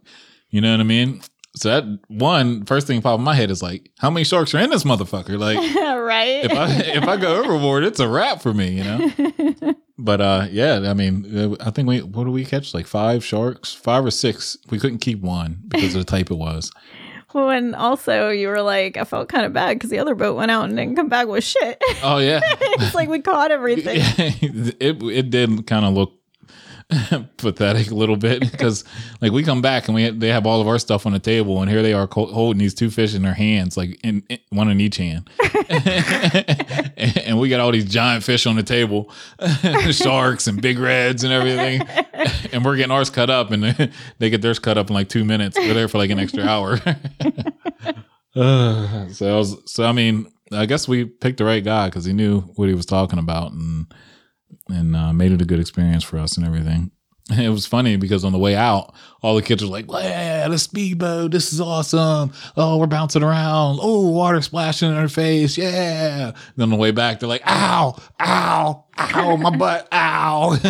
You 0.48 0.62
know 0.62 0.70
what 0.70 0.80
I 0.80 0.84
mean? 0.84 1.20
So 1.54 1.68
that 1.68 1.98
one 2.08 2.64
first 2.64 2.86
thing 2.86 3.02
pop 3.02 3.18
in 3.18 3.24
my 3.24 3.34
head 3.34 3.50
is 3.50 3.62
like, 3.62 3.90
how 3.98 4.08
many 4.08 4.24
sharks 4.24 4.54
are 4.54 4.58
in 4.58 4.70
this 4.70 4.84
motherfucker? 4.84 5.38
Like, 5.38 5.58
right. 5.76 6.44
if 6.44 6.52
I 6.52 6.70
if 6.70 7.04
I 7.04 7.16
go 7.18 7.42
overboard, 7.42 7.84
it's 7.84 8.00
a 8.00 8.08
wrap 8.08 8.40
for 8.40 8.54
me, 8.54 8.70
you 8.70 8.84
know. 8.84 9.74
But 9.98 10.22
uh, 10.22 10.46
yeah, 10.50 10.88
I 10.88 10.94
mean, 10.94 11.56
I 11.60 11.70
think 11.70 11.86
we 11.86 12.00
what 12.00 12.24
do 12.24 12.30
we 12.30 12.46
catch? 12.46 12.72
Like 12.72 12.86
five 12.86 13.22
sharks, 13.22 13.74
five 13.74 14.04
or 14.04 14.10
six. 14.10 14.56
We 14.70 14.78
couldn't 14.78 15.00
keep 15.00 15.20
one 15.20 15.62
because 15.68 15.94
of 15.94 16.00
the 16.00 16.10
type 16.10 16.30
it 16.30 16.36
was. 16.36 16.72
Well, 17.32 17.50
and 17.50 17.76
also 17.76 18.30
you 18.30 18.48
were 18.48 18.62
like, 18.62 18.96
I 18.96 19.04
felt 19.04 19.28
kind 19.28 19.46
of 19.46 19.52
bad 19.52 19.74
because 19.74 19.90
the 19.90 19.98
other 19.98 20.14
boat 20.14 20.36
went 20.36 20.50
out 20.50 20.64
and 20.64 20.76
didn't 20.76 20.96
come 20.96 21.08
back 21.08 21.28
with 21.28 21.44
shit. 21.44 21.82
Oh 22.02 22.18
yeah, 22.18 22.40
it's 22.44 22.94
like 22.94 23.08
we 23.08 23.20
caught 23.20 23.50
everything. 23.52 23.98
it 24.80 25.02
it 25.02 25.30
did 25.30 25.66
kind 25.66 25.84
of 25.84 25.94
look 25.94 26.19
pathetic 27.36 27.90
a 27.90 27.94
little 27.94 28.16
bit 28.16 28.40
because 28.50 28.84
like 29.20 29.32
we 29.32 29.42
come 29.42 29.62
back 29.62 29.86
and 29.88 29.94
we 29.94 30.10
they 30.10 30.28
have 30.28 30.46
all 30.46 30.60
of 30.60 30.68
our 30.68 30.78
stuff 30.78 31.06
on 31.06 31.12
the 31.12 31.18
table 31.18 31.60
and 31.60 31.70
here 31.70 31.82
they 31.82 31.92
are 31.92 32.08
holding 32.10 32.58
these 32.58 32.74
two 32.74 32.90
fish 32.90 33.14
in 33.14 33.22
their 33.22 33.34
hands 33.34 33.76
like 33.76 34.00
in, 34.02 34.22
in 34.28 34.38
one 34.50 34.70
in 34.70 34.80
each 34.80 34.96
hand. 34.96 35.28
And 37.00 37.38
we 37.38 37.48
got 37.48 37.60
all 37.60 37.72
these 37.72 37.86
giant 37.86 38.24
fish 38.24 38.44
on 38.46 38.56
the 38.56 38.62
table 38.62 39.10
sharks 39.90 40.46
and 40.48 40.60
big 40.60 40.78
reds 40.78 41.24
and 41.24 41.32
everything. 41.32 41.80
And 42.52 42.64
we're 42.64 42.76
getting 42.76 42.90
ours 42.90 43.08
cut 43.08 43.30
up 43.30 43.52
and 43.52 43.90
they 44.18 44.30
get 44.30 44.42
theirs 44.42 44.58
cut 44.58 44.76
up 44.76 44.90
in 44.90 44.94
like 44.94 45.08
two 45.08 45.24
minutes. 45.24 45.56
We're 45.56 45.74
there 45.74 45.88
for 45.88 45.98
like 45.98 46.10
an 46.10 46.18
extra 46.18 46.44
hour. 46.44 46.78
Uh, 48.34 49.08
so 49.08 49.34
I 49.34 49.38
was, 49.38 49.56
so 49.66 49.84
I 49.84 49.92
mean 49.92 50.30
I 50.52 50.66
guess 50.66 50.88
we 50.88 51.04
picked 51.04 51.38
the 51.38 51.44
right 51.44 51.62
guy 51.62 51.86
because 51.86 52.04
he 52.04 52.12
knew 52.12 52.40
what 52.56 52.68
he 52.68 52.74
was 52.74 52.86
talking 52.86 53.18
about 53.18 53.52
and 53.52 53.86
and 54.68 54.94
uh, 54.96 55.12
made 55.12 55.32
it 55.32 55.42
a 55.42 55.44
good 55.44 55.60
experience 55.60 56.04
for 56.04 56.18
us 56.18 56.36
and 56.36 56.46
everything. 56.46 56.90
It 57.38 57.48
was 57.48 57.64
funny 57.64 57.94
because 57.96 58.24
on 58.24 58.32
the 58.32 58.38
way 58.40 58.56
out, 58.56 58.92
all 59.22 59.36
the 59.36 59.42
kids 59.42 59.62
were 59.62 59.70
like, 59.70 59.86
"Yeah, 59.88 60.48
the 60.48 60.58
speedboat, 60.58 61.30
this 61.30 61.52
is 61.52 61.60
awesome! 61.60 62.32
Oh, 62.56 62.76
we're 62.78 62.86
bouncing 62.86 63.22
around! 63.22 63.78
Oh, 63.80 64.10
water 64.10 64.40
splashing 64.42 64.90
in 64.90 64.96
our 64.96 65.06
face! 65.06 65.56
Yeah!" 65.56 66.32
Then 66.56 66.64
on 66.64 66.70
the 66.70 66.76
way 66.76 66.90
back, 66.90 67.20
they're 67.20 67.28
like, 67.28 67.44
"Ow, 67.46 67.96
ow, 68.18 68.84
ow, 68.98 69.36
my 69.36 69.56
butt, 69.56 69.86
ow!" 69.92 70.56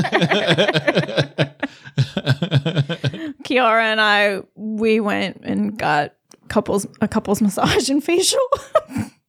Kiara 3.44 3.82
and 3.82 4.00
I, 4.00 4.42
we 4.54 5.00
went 5.00 5.40
and 5.42 5.78
got 5.78 6.12
couples 6.48 6.86
a 7.00 7.08
couples 7.08 7.40
massage 7.42 7.88
and 7.88 8.04
facial. 8.04 8.46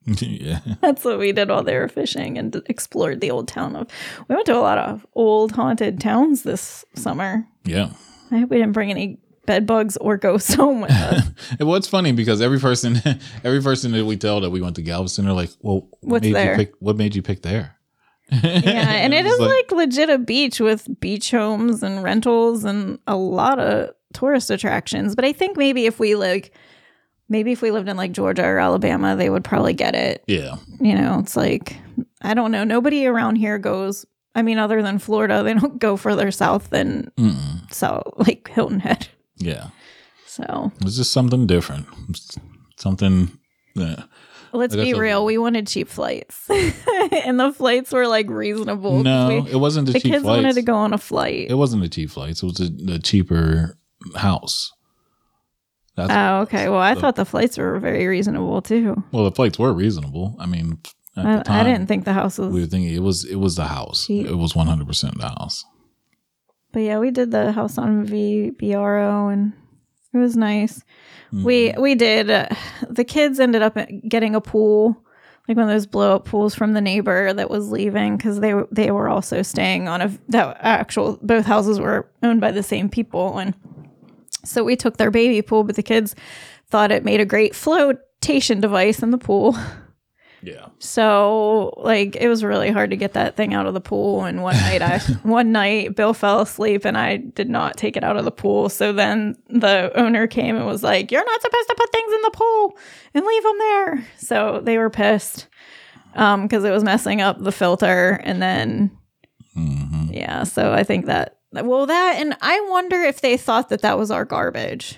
yeah, 0.22 0.60
That's 0.82 1.06
what 1.06 1.20
we 1.20 1.32
did 1.32 1.50
while 1.50 1.64
they 1.64 1.78
were 1.78 1.88
fishing 1.88 2.38
and 2.38 2.62
explored 2.68 3.22
the 3.22 3.32
old 3.32 3.48
town 3.48 3.76
of. 3.76 3.88
We 4.28 4.36
went 4.36 4.48
to 4.48 4.56
a 4.56 4.60
lot 4.60 4.78
of 4.78 5.06
old 5.14 5.52
haunted 5.52 6.00
towns 6.00 6.44
this 6.44 6.84
summer. 6.96 7.46
yeah. 7.66 7.92
I 8.32 8.40
hope 8.40 8.50
we 8.50 8.58
didn't 8.58 8.72
bring 8.72 8.90
any 8.90 9.20
bed 9.46 9.66
bugs 9.66 9.98
or 9.98 10.16
ghosts 10.16 10.54
home 10.56 10.82
with 10.82 10.92
us. 10.92 11.30
It 11.60 11.66
was 11.66 11.88
funny 11.88 12.14
because 12.14 12.42
every 12.42 12.60
person, 12.60 13.02
every 13.44 13.62
person 13.62 13.92
that 13.92 14.06
we 14.06 14.16
tell 14.16 14.40
that 14.42 14.50
we 14.52 14.62
went 14.62 14.78
to 14.78 14.82
Galveston, 14.82 15.26
they're 15.26 15.34
like, 15.34 15.50
"Well, 15.60 15.90
what 16.00 16.12
What's 16.12 16.24
made 16.24 16.36
there? 16.36 16.52
you 16.52 16.58
pick? 16.58 16.74
What 16.80 16.96
made 16.96 17.14
you 17.14 17.22
pick 17.22 17.42
there?" 17.42 17.76
yeah, 18.32 18.40
and 19.04 19.14
it 19.14 19.26
is 19.26 19.34
is 19.34 19.40
like, 19.40 19.72
legit 19.72 20.10
a 20.10 20.18
beach 20.18 20.62
with 20.62 20.88
beach 21.02 21.32
homes 21.32 21.84
and 21.84 22.02
rentals 22.02 22.64
and 22.64 23.00
a 23.06 23.18
lot 23.18 23.60
of 23.60 23.90
tourist 24.14 24.50
attractions. 24.50 25.16
But 25.16 25.26
I 25.26 25.34
think 25.34 25.58
maybe 25.58 25.86
if 25.86 26.00
we 26.00 26.16
like, 26.16 26.54
maybe 27.32 27.52
if 27.54 27.62
we 27.64 27.72
lived 27.72 27.88
in 27.90 27.96
like 27.98 28.12
Georgia 28.12 28.44
or 28.46 28.60
Alabama, 28.60 29.16
they 29.16 29.30
would 29.30 29.44
probably 29.44 29.74
get 29.74 29.96
it. 29.96 30.24
yeah, 30.28 30.58
You 30.80 30.94
know, 30.96 31.18
it's 31.20 31.36
like 31.36 31.78
I 32.22 32.34
don't 32.36 32.52
know. 32.52 32.64
Nobody 32.64 33.08
around 33.08 33.38
here 33.38 33.58
goes. 33.58 34.06
I 34.36 34.42
mean, 34.44 34.58
other 34.60 34.82
than 34.82 35.00
Florida, 35.00 35.42
they 35.44 35.54
don't 35.54 35.80
go 35.80 35.98
further 35.98 36.30
south 36.32 36.70
than 36.70 37.12
Mm-mm. 37.18 37.74
so 37.74 38.04
like 38.18 38.50
Hilton 38.50 38.80
Head. 38.82 39.08
yeah. 39.38 39.70
So 40.28 40.72
It's 40.82 40.96
just 40.98 41.12
something 41.12 41.48
different. 41.48 41.88
It's 42.10 42.38
something. 42.78 43.38
Yeah. 43.76 44.04
let's 44.54 44.76
be 44.76 44.94
real. 44.94 45.26
We 45.26 45.38
wanted 45.38 45.68
cheap 45.68 45.88
flights, 45.90 46.50
and 47.26 47.40
the 47.40 47.52
flights 47.54 47.92
were 47.92 48.08
like 48.08 48.30
reasonable. 48.30 49.02
No, 49.04 49.28
We- 49.44 49.52
it 49.52 49.56
wasn't 49.58 49.88
the, 49.88 49.94
the 49.94 50.00
cheap 50.00 50.12
kids 50.12 50.24
flights. 50.24 50.44
wanted 50.44 50.56
to 50.56 50.62
go 50.62 50.76
on 50.76 50.94
a 50.94 50.98
flight. 50.98 51.48
It 51.50 51.56
wasn't 51.56 51.82
the 51.84 51.90
cheap 51.90 52.10
flights. 52.12 52.44
It 52.44 52.46
was 52.46 52.56
the 52.56 53.00
cheaper 53.04 53.78
house. 54.16 54.72
That's 55.96 56.12
Oh, 56.12 56.42
okay. 56.44 56.70
Well, 56.70 56.80
I 56.80 56.96
thought 56.96 57.16
the 57.16 57.26
flights 57.26 57.58
were 57.58 57.80
very 57.80 58.08
reasonable 58.08 58.62
too. 58.62 59.04
well, 59.12 59.26
the 59.26 59.32
flights 59.32 59.60
were 59.60 59.74
reasonable. 59.74 60.36
I 60.40 60.46
mean, 60.46 60.80
at 61.18 61.26
I, 61.26 61.36
the 61.38 61.44
time, 61.44 61.60
I 61.60 61.64
didn't 61.70 61.88
think 61.88 62.06
the 62.06 62.14
house 62.14 62.38
was. 62.38 62.54
we 62.54 62.62
were 62.62 62.66
thinking 62.68 62.94
it 62.94 63.04
was 63.04 63.26
it 63.26 63.36
was 63.36 63.56
the 63.58 63.66
house. 63.66 64.08
Cheap. 64.08 64.28
It 64.28 64.36
was 64.36 64.56
one 64.56 64.68
hundred 64.68 64.88
percent 64.88 65.18
the 65.20 65.28
house. 65.28 65.66
but 66.72 66.80
yeah, 66.82 67.00
we 67.00 67.12
did 67.12 67.32
the 67.32 67.52
house 67.52 67.78
on 67.78 68.08
VRBO, 68.08 69.34
and 69.34 69.54
it 70.14 70.18
was 70.18 70.36
nice. 70.38 70.82
We 71.34 71.70
Mm-hmm. 71.70 71.82
we 71.82 71.96
did. 71.96 72.30
Uh, 72.30 72.48
the 72.90 73.04
kids 73.06 73.40
ended 73.40 73.62
up 73.62 73.78
getting 74.08 74.36
a 74.36 74.42
pool, 74.42 75.02
like 75.48 75.56
one 75.58 75.66
of 75.70 75.74
those 75.74 75.86
blow 75.86 76.16
up 76.16 76.26
pools 76.26 76.54
from 76.56 76.74
the 76.74 76.82
neighbor 76.82 77.34
that 77.34 77.50
was 77.50 77.70
leaving 77.72 78.18
because 78.18 78.40
they 78.40 78.54
they 78.72 78.92
were 78.92 79.08
also 79.10 79.42
staying 79.42 79.88
on 79.88 80.02
a 80.02 80.08
that 80.30 80.58
actual 80.62 81.18
both 81.22 81.46
houses 81.46 81.80
were 81.80 82.10
owned 82.24 82.42
by 82.42 82.52
the 82.52 82.64
same 82.64 82.90
people, 82.90 83.38
and 83.38 83.54
so 84.44 84.64
we 84.64 84.76
took 84.76 84.98
their 84.98 85.12
baby 85.12 85.42
pool, 85.42 85.64
but 85.64 85.76
the 85.76 85.84
kids 85.84 86.16
thought 86.68 86.92
it 86.92 87.04
made 87.04 87.20
a 87.20 87.26
great 87.26 87.56
flotation 87.56 88.62
device 88.62 89.04
in 89.04 89.12
the 89.12 89.18
pool. 89.18 89.56
Yeah. 90.44 90.70
So 90.80 91.74
like 91.78 92.16
it 92.16 92.28
was 92.28 92.44
really 92.44 92.72
hard 92.72 92.90
to 92.90 92.98
get 92.98 93.14
that 93.14 93.36
thing 93.36 93.54
out 93.54 93.68
of 93.68 93.74
the 93.74 93.82
pool. 93.82 94.24
And 94.26 94.42
one 94.42 94.56
night 94.62 94.82
I 94.82 95.00
one 95.24 95.52
night 95.52 95.96
Bill 95.96 96.14
fell 96.14 96.42
asleep 96.42 96.86
and 96.86 96.98
I 96.98 97.18
did 97.18 97.50
not 97.50 97.78
take 97.78 97.96
it 97.96 98.04
out 98.04 98.18
of 98.18 98.26
the 98.26 98.32
pool. 98.32 98.70
So 98.70 98.92
then 98.92 99.38
the 99.50 99.92
owner 99.96 100.28
came 100.28 100.56
and 100.56 100.66
was 100.66 100.84
like, 100.84 101.12
"You're 101.12 101.26
not 101.26 101.42
supposed 101.42 101.68
to 101.70 101.76
put 101.76 101.92
things 101.92 102.14
in 102.14 102.22
the 102.24 102.32
pool 102.32 102.78
and 103.14 103.26
leave 103.26 103.44
them 103.44 103.58
there." 103.60 104.08
So 104.18 104.62
they 104.64 104.78
were 104.78 104.90
pissed 104.90 105.48
um 106.16 106.44
because 106.44 106.64
it 106.64 106.72
was 106.72 106.84
messing 106.84 107.22
up 107.22 107.40
the 107.40 107.52
filter. 107.52 108.20
And 108.24 108.42
then 108.42 108.92
hmm 109.54 110.08
yeah, 110.12 110.44
so 110.44 110.74
I 110.74 110.84
think 110.84 111.06
that 111.06 111.38
well 111.54 111.86
that 111.86 112.16
and 112.18 112.36
I 112.42 112.60
wonder 112.70 113.02
if 113.02 113.22
they 113.22 113.38
thought 113.38 113.70
that 113.70 113.82
that 113.82 113.98
was 113.98 114.12
our 114.12 114.26
garbage. 114.26 114.98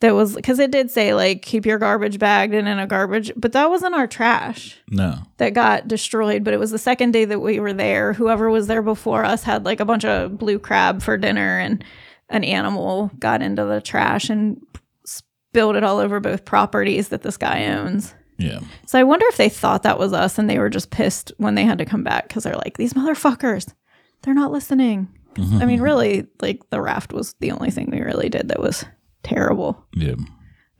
That 0.00 0.14
was 0.14 0.34
because 0.34 0.58
it 0.58 0.70
did 0.70 0.90
say 0.90 1.12
like 1.12 1.42
keep 1.42 1.66
your 1.66 1.76
garbage 1.78 2.18
bagged 2.18 2.54
and 2.54 2.66
in 2.66 2.78
a 2.78 2.86
garbage, 2.86 3.32
but 3.36 3.52
that 3.52 3.68
wasn't 3.68 3.94
our 3.94 4.06
trash 4.06 4.78
No. 4.90 5.18
that 5.36 5.52
got 5.52 5.88
destroyed. 5.88 6.42
But 6.42 6.54
it 6.54 6.58
was 6.58 6.70
the 6.70 6.78
second 6.78 7.10
day 7.12 7.26
that 7.26 7.40
we 7.40 7.60
were 7.60 7.74
there. 7.74 8.14
Whoever 8.14 8.48
was 8.50 8.66
there 8.66 8.80
before 8.82 9.24
us 9.26 9.42
had 9.42 9.66
like 9.66 9.78
a 9.78 9.84
bunch 9.84 10.06
of 10.06 10.38
blue 10.38 10.58
crab 10.58 11.02
for 11.02 11.18
dinner, 11.18 11.58
and 11.58 11.84
an 12.30 12.44
animal 12.44 13.10
got 13.18 13.42
into 13.42 13.64
the 13.66 13.82
trash 13.82 14.30
and 14.30 14.58
spilled 15.04 15.76
it 15.76 15.84
all 15.84 15.98
over 15.98 16.18
both 16.18 16.46
properties 16.46 17.08
that 17.08 17.20
this 17.22 17.36
guy 17.36 17.66
owns. 17.66 18.14
Yeah. 18.38 18.60
So 18.86 18.98
I 18.98 19.02
wonder 19.02 19.26
if 19.28 19.36
they 19.36 19.50
thought 19.50 19.82
that 19.82 19.98
was 19.98 20.14
us 20.14 20.38
and 20.38 20.48
they 20.48 20.58
were 20.58 20.70
just 20.70 20.90
pissed 20.90 21.30
when 21.36 21.56
they 21.56 21.64
had 21.64 21.76
to 21.76 21.84
come 21.84 22.02
back 22.04 22.28
because 22.28 22.44
they're 22.44 22.54
like, 22.54 22.78
these 22.78 22.94
motherfuckers, 22.94 23.74
they're 24.22 24.34
not 24.34 24.52
listening. 24.52 25.08
I 25.38 25.64
mean, 25.64 25.80
really, 25.80 26.26
like 26.42 26.68
the 26.70 26.80
raft 26.82 27.12
was 27.12 27.34
the 27.40 27.52
only 27.52 27.70
thing 27.70 27.88
we 27.90 28.00
really 28.00 28.28
did 28.28 28.48
that 28.48 28.60
was 28.60 28.84
terrible. 29.22 29.82
Yeah. 29.94 30.16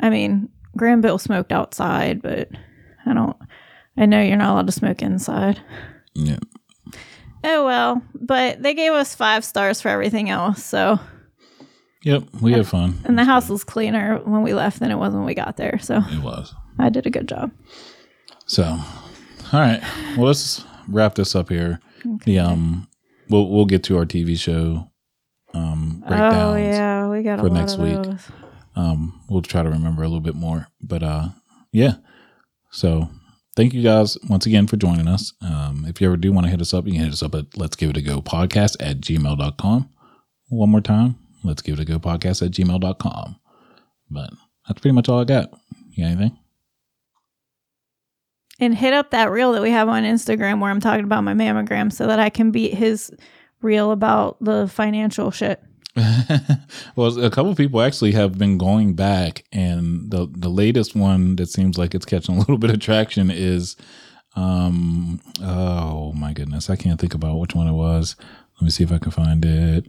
I 0.01 0.11
mean, 0.11 0.49
Granville 0.77 1.19
smoked 1.19 1.53
outside, 1.53 2.21
but 2.21 2.49
I 3.07 3.15
don't, 3.15 3.37
I 3.97 4.07
know 4.07 4.21
you're 4.21 4.37
not 4.37 4.53
allowed 4.53 4.67
to 4.67 4.73
smoke 4.73 5.01
inside. 5.03 5.61
Yeah. 6.15 6.39
Oh 7.43 7.65
well, 7.65 8.03
but 8.15 8.63
they 8.63 8.75
gave 8.75 8.93
us 8.93 9.15
five 9.15 9.45
stars 9.45 9.81
for 9.81 9.89
everything 9.89 10.29
else. 10.29 10.63
So, 10.65 10.99
Yep. 12.03 12.25
We 12.43 12.53
had 12.53 12.67
fun. 12.67 12.99
and 13.05 13.19
the 13.19 13.25
house 13.25 13.49
was 13.49 13.63
cleaner 13.65 14.19
when 14.25 14.43
we 14.43 14.53
left 14.53 14.81
than 14.81 14.91
it 14.91 14.97
was 14.97 15.15
when 15.15 15.25
we 15.25 15.35
got 15.35 15.57
there. 15.57 15.79
So 15.79 15.99
It 16.11 16.23
was. 16.23 16.55
I 16.79 16.89
did 16.91 17.07
a 17.07 17.11
good 17.11 17.29
job. 17.29 17.51
So, 18.47 18.65
all 18.65 18.81
right. 19.61 19.81
Well, 20.17 20.27
let's 20.27 20.65
wrap 20.89 21.15
this 21.15 21.35
up 21.35 21.49
here. 21.51 21.79
The 22.25 22.39
um, 22.41 22.89
we'll 23.31 23.49
we'll 23.49 23.67
get 23.67 23.85
to 23.85 23.97
our 23.97 24.05
TV 24.05 24.39
show 24.39 24.91
um 25.55 26.03
breakdowns. 26.07 26.35
Oh 26.35 26.57
yeah, 26.57 27.09
we 27.09 27.23
got 27.23 27.39
a 27.39 27.43
for 27.43 27.51
next 27.51 27.79
week. 27.79 27.99
Um, 28.77 29.21
we'll 29.29 29.43
try 29.43 29.63
to 29.63 29.71
remember 29.71 30.03
a 30.03 30.07
little 30.07 30.21
bit 30.21 30.35
more. 30.35 30.69
But 30.81 31.03
uh, 31.03 31.29
yeah. 31.73 31.95
So 32.71 33.09
thank 33.57 33.75
you 33.75 33.83
guys 33.83 34.17
once 34.29 34.47
again 34.47 34.67
for 34.67 34.77
joining 34.77 35.09
us. 35.09 35.33
Um, 35.43 35.85
if 35.89 36.01
you 36.01 36.07
ever 36.07 36.17
do 36.17 36.33
want 36.33 36.47
to 36.47 36.51
hit 36.51 36.61
us 36.61 36.73
up, 36.73 36.87
you 36.87 36.93
can 36.93 37.03
hit 37.03 37.13
us 37.13 37.23
up 37.23 37.35
at 37.35 37.57
let's 37.57 37.77
give 37.77 37.91
it 37.91 37.97
a 37.97 38.03
go 38.03 38.21
podcast 38.21 38.77
at 38.81 39.01
gmail.com. 39.01 39.91
One 40.49 40.71
more 40.71 40.81
time, 40.81 41.17
let's 41.45 41.63
give 41.63 41.79
it 41.79 41.83
a 41.83 41.85
go 41.85 41.99
podcast 41.99 42.45
at 42.45 42.53
gmail.com. 42.53 43.37
But 44.11 44.31
that's 44.67 44.81
pretty 44.81 44.95
much 44.95 45.09
all 45.09 45.21
I 45.21 45.25
got. 45.25 45.53
You 45.91 46.05
got 46.05 46.11
anything? 46.13 46.39
And 48.61 48.75
hit 48.75 48.93
up 48.93 49.11
that 49.11 49.31
reel 49.31 49.53
that 49.53 49.63
we 49.63 49.71
have 49.71 49.89
on 49.89 50.03
Instagram 50.05 50.61
where 50.61 50.71
I'm 50.71 50.81
talking 50.81 51.05
about 51.05 51.25
my 51.25 51.33
mammogram 51.33 51.93
so 51.93 52.07
that 52.07 52.19
I 52.19 52.29
can 52.29 52.51
beat 52.51 52.75
his 52.75 53.11
reel 53.63 53.91
about 53.91 54.37
the 54.41 54.69
financial 54.69 55.31
shit. 55.31 55.63
well, 56.97 57.19
a 57.19 57.31
couple 57.31 57.55
people 57.55 57.81
actually 57.81 58.13
have 58.13 58.39
been 58.39 58.59
going 58.59 58.95
back, 58.95 59.45
and 59.53 60.11
the 60.11 60.29
the 60.31 60.49
latest 60.49 60.95
one 60.95 61.37
that 61.37 61.49
seems 61.49 61.77
like 61.77 61.95
it's 61.95 62.07
catching 62.07 62.37
a 62.37 62.39
little 62.39 62.59
bit 62.59 62.71
of 62.71 62.79
traction 62.79 63.31
is, 63.31 63.77
um, 64.37 65.21
oh 65.43 66.13
my 66.13 66.33
goodness, 66.33 66.71
I 66.71 66.77
can't 66.77 67.01
think 67.01 67.15
about 67.15 67.39
which 67.39 67.55
one 67.55 67.67
it 67.67 67.73
was. 67.73 68.15
Let 68.57 68.63
me 68.63 68.71
see 68.71 68.85
if 68.85 68.93
I 68.93 68.99
can 68.99 69.11
find 69.11 69.45
it. 69.45 69.87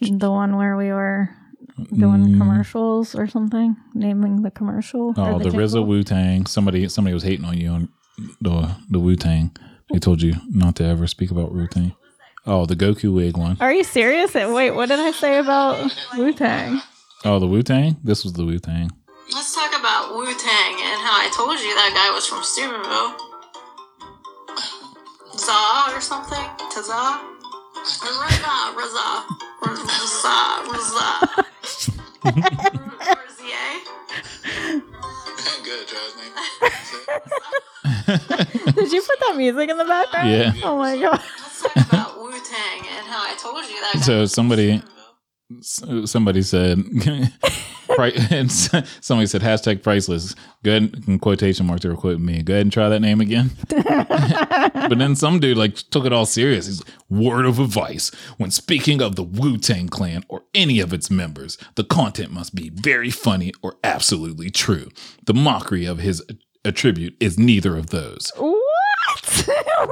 The 0.00 0.30
one 0.30 0.56
where 0.56 0.76
we 0.76 0.88
were 0.88 1.30
doing 1.86 2.28
mm. 2.28 2.38
commercials 2.38 3.14
or 3.14 3.26
something, 3.26 3.76
naming 3.94 4.42
the 4.42 4.50
commercial. 4.50 5.14
or 5.16 5.34
Oh, 5.34 5.38
the 5.38 5.50
RZA. 5.50 5.86
Wu 5.86 6.02
Tang. 6.02 6.46
Somebody 6.46 6.88
somebody 6.88 7.14
was 7.14 7.22
hating 7.22 7.44
on 7.44 7.56
you 7.56 7.70
on 7.70 7.88
the 8.40 8.76
the 8.90 8.98
Wu 8.98 9.16
Tang. 9.16 9.56
They 9.90 9.98
told 9.98 10.22
you 10.22 10.34
not 10.48 10.76
to 10.76 10.84
ever 10.84 11.06
speak 11.06 11.30
about 11.30 11.52
Wu 11.52 11.66
Tang. 11.66 11.94
Oh, 12.46 12.66
the 12.66 12.76
Goku 12.76 13.12
wig 13.12 13.36
one. 13.36 13.56
Are 13.60 13.72
you 13.72 13.84
serious? 13.84 14.34
Wait, 14.34 14.70
what 14.70 14.88
did 14.88 15.00
I 15.00 15.10
say 15.12 15.38
about 15.38 15.94
Wu 16.16 16.32
Tang? 16.32 16.80
Oh, 17.24 17.38
the 17.38 17.46
Wu 17.46 17.62
Tang. 17.62 17.96
This 18.02 18.24
was 18.24 18.32
the 18.34 18.44
Wu 18.44 18.58
Tang. 18.58 18.90
Let's 19.34 19.54
talk 19.54 19.78
about 19.78 20.14
Wu 20.14 20.24
Tang 20.24 20.72
and 20.80 21.00
how 21.04 21.20
I 21.20 21.30
told 21.34 21.58
you 21.60 21.74
that 21.74 21.92
guy 21.92 22.14
was 22.14 22.26
from 22.26 22.42
Steubenville. 22.42 23.16
Za 25.36 25.94
or 25.94 26.00
something? 26.00 26.48
Taza? 26.72 27.20
Raza, 27.78 28.74
Raza. 28.74 29.24
Raza, 29.62 30.64
Raza. 30.72 31.44
Eh? 32.24 33.80
Did 38.74 38.92
you 38.92 39.02
put 39.02 39.20
that 39.20 39.34
music 39.36 39.68
in 39.70 39.76
the 39.78 39.84
background? 39.84 40.30
Yeah. 40.30 40.52
Oh 40.64 40.76
my 40.78 40.96
god. 40.98 41.20
Let's 41.40 41.62
talk 41.62 41.76
about 41.88 42.18
Wu 42.20 42.30
Tang 42.30 42.80
and 42.96 43.06
how 43.06 43.22
I 43.24 43.34
told 43.38 43.64
you 43.68 43.80
that 43.80 44.02
So 44.04 44.24
somebody- 44.26 44.78
Steubenville. 44.78 44.92
S- 44.92 44.97
somebody 45.60 46.42
said 46.42 46.78
and 48.30 48.50
somebody 48.52 49.26
said 49.26 49.40
hashtag 49.42 49.82
priceless. 49.82 50.34
Go 50.62 50.76
ahead 50.76 51.04
in 51.06 51.18
quotation 51.18 51.66
marks 51.66 51.84
were 51.84 51.94
quoting 51.96 52.24
me. 52.24 52.42
Go 52.42 52.54
ahead 52.54 52.66
and 52.66 52.72
try 52.72 52.88
that 52.88 53.00
name 53.00 53.20
again. 53.20 53.50
But 54.88 54.98
then 54.98 55.16
some 55.16 55.38
dude 55.38 55.58
like 55.58 55.74
took 55.74 56.06
it 56.06 56.12
all 56.14 56.24
serious. 56.24 56.66
He's 56.66 56.82
word 57.10 57.44
of 57.44 57.58
advice. 57.58 58.10
When 58.38 58.50
speaking 58.50 59.02
of 59.02 59.16
the 59.16 59.22
wu-tang 59.22 59.88
clan 59.88 60.24
or 60.28 60.44
any 60.54 60.80
of 60.80 60.92
its 60.94 61.10
members 61.10 61.58
the 61.74 61.84
content 61.84 62.30
must 62.32 62.54
be 62.54 62.70
very 62.70 63.10
funny 63.10 63.52
or 63.60 63.76
absolutely 63.84 64.50
true. 64.50 64.88
The 65.26 65.34
mockery 65.34 65.84
of 65.84 65.98
his 65.98 66.22
attribute 66.64 67.16
is 67.20 67.38
neither 67.38 67.76
of 67.76 67.90
those. 67.90 68.32
What? 68.36 69.48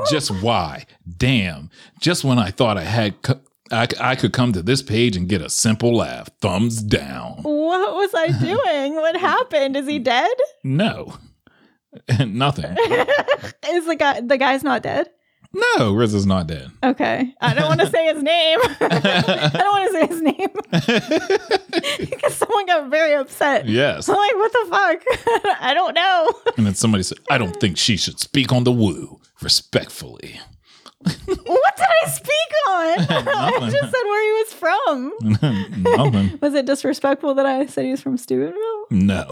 just 0.08 0.30
why? 0.42 0.86
Damn. 1.16 1.68
Just 2.00 2.24
when 2.24 2.38
i 2.38 2.50
thought 2.50 2.78
i 2.78 2.84
had 2.84 3.20
co- 3.22 3.40
I, 3.72 3.88
I 4.00 4.14
could 4.16 4.32
come 4.32 4.52
to 4.52 4.62
this 4.62 4.82
page 4.82 5.16
and 5.16 5.28
get 5.28 5.40
a 5.42 5.50
simple 5.50 5.94
laugh 5.96 6.28
thumbs 6.40 6.82
down 6.82 7.38
what 7.42 7.94
was 7.94 8.14
I 8.14 8.28
doing? 8.40 8.94
What 8.96 9.16
happened? 9.16 9.76
Is 9.76 9.86
he 9.88 9.98
dead? 9.98 10.30
no 10.64 11.14
nothing 12.26 12.64
Is 13.68 13.86
the 13.86 13.96
guy 13.98 14.20
the 14.20 14.36
guy's 14.38 14.62
not 14.62 14.82
dead? 14.82 15.08
no 15.78 15.92
rizzo's 15.92 16.26
not 16.26 16.46
dead 16.46 16.70
Okay. 16.84 17.34
I 17.40 17.54
don't 17.54 17.68
want 17.68 17.80
to 17.80 17.86
say 17.88 18.12
his 18.12 18.22
name. 18.22 18.58
I 18.80 19.50
don't 19.54 19.72
want 19.72 19.90
to 19.90 19.92
say 19.92 20.06
his 20.06 20.20
name. 20.22 22.08
because 22.10 22.34
someone 22.34 22.66
got 22.66 22.90
very 22.90 23.14
upset. 23.14 23.66
yes 23.66 24.08
I'm 24.08 24.16
like, 24.16 24.34
what 24.36 24.52
the 24.52 24.66
fuck? 24.68 25.02
I 25.60 25.72
don't 25.74 25.94
know. 25.94 26.32
and 26.56 26.66
then 26.66 26.74
somebody 26.74 27.02
said 27.02 27.18
i 27.30 27.38
don't 27.38 27.56
think 27.58 27.76
she 27.78 27.96
should 27.96 28.20
speak 28.20 28.52
on 28.52 28.64
the 28.64 28.72
woo 28.72 29.18
respectfully 29.42 30.40
what 31.04 31.76
did 31.76 31.86
I 32.04 32.08
speak 32.08 32.30
on? 32.68 32.98
I 33.28 33.70
just 33.70 33.92
said 33.92 34.02
where 34.04 34.24
he 34.24 34.32
was 34.32 34.52
from. 34.52 35.12
nothing 35.82 36.38
Was 36.40 36.54
it 36.54 36.66
disrespectful 36.66 37.34
that 37.34 37.46
I 37.46 37.66
said 37.66 37.84
he 37.84 37.90
was 37.90 38.00
from 38.00 38.16
Steubenville? 38.16 38.86
no 38.90 39.30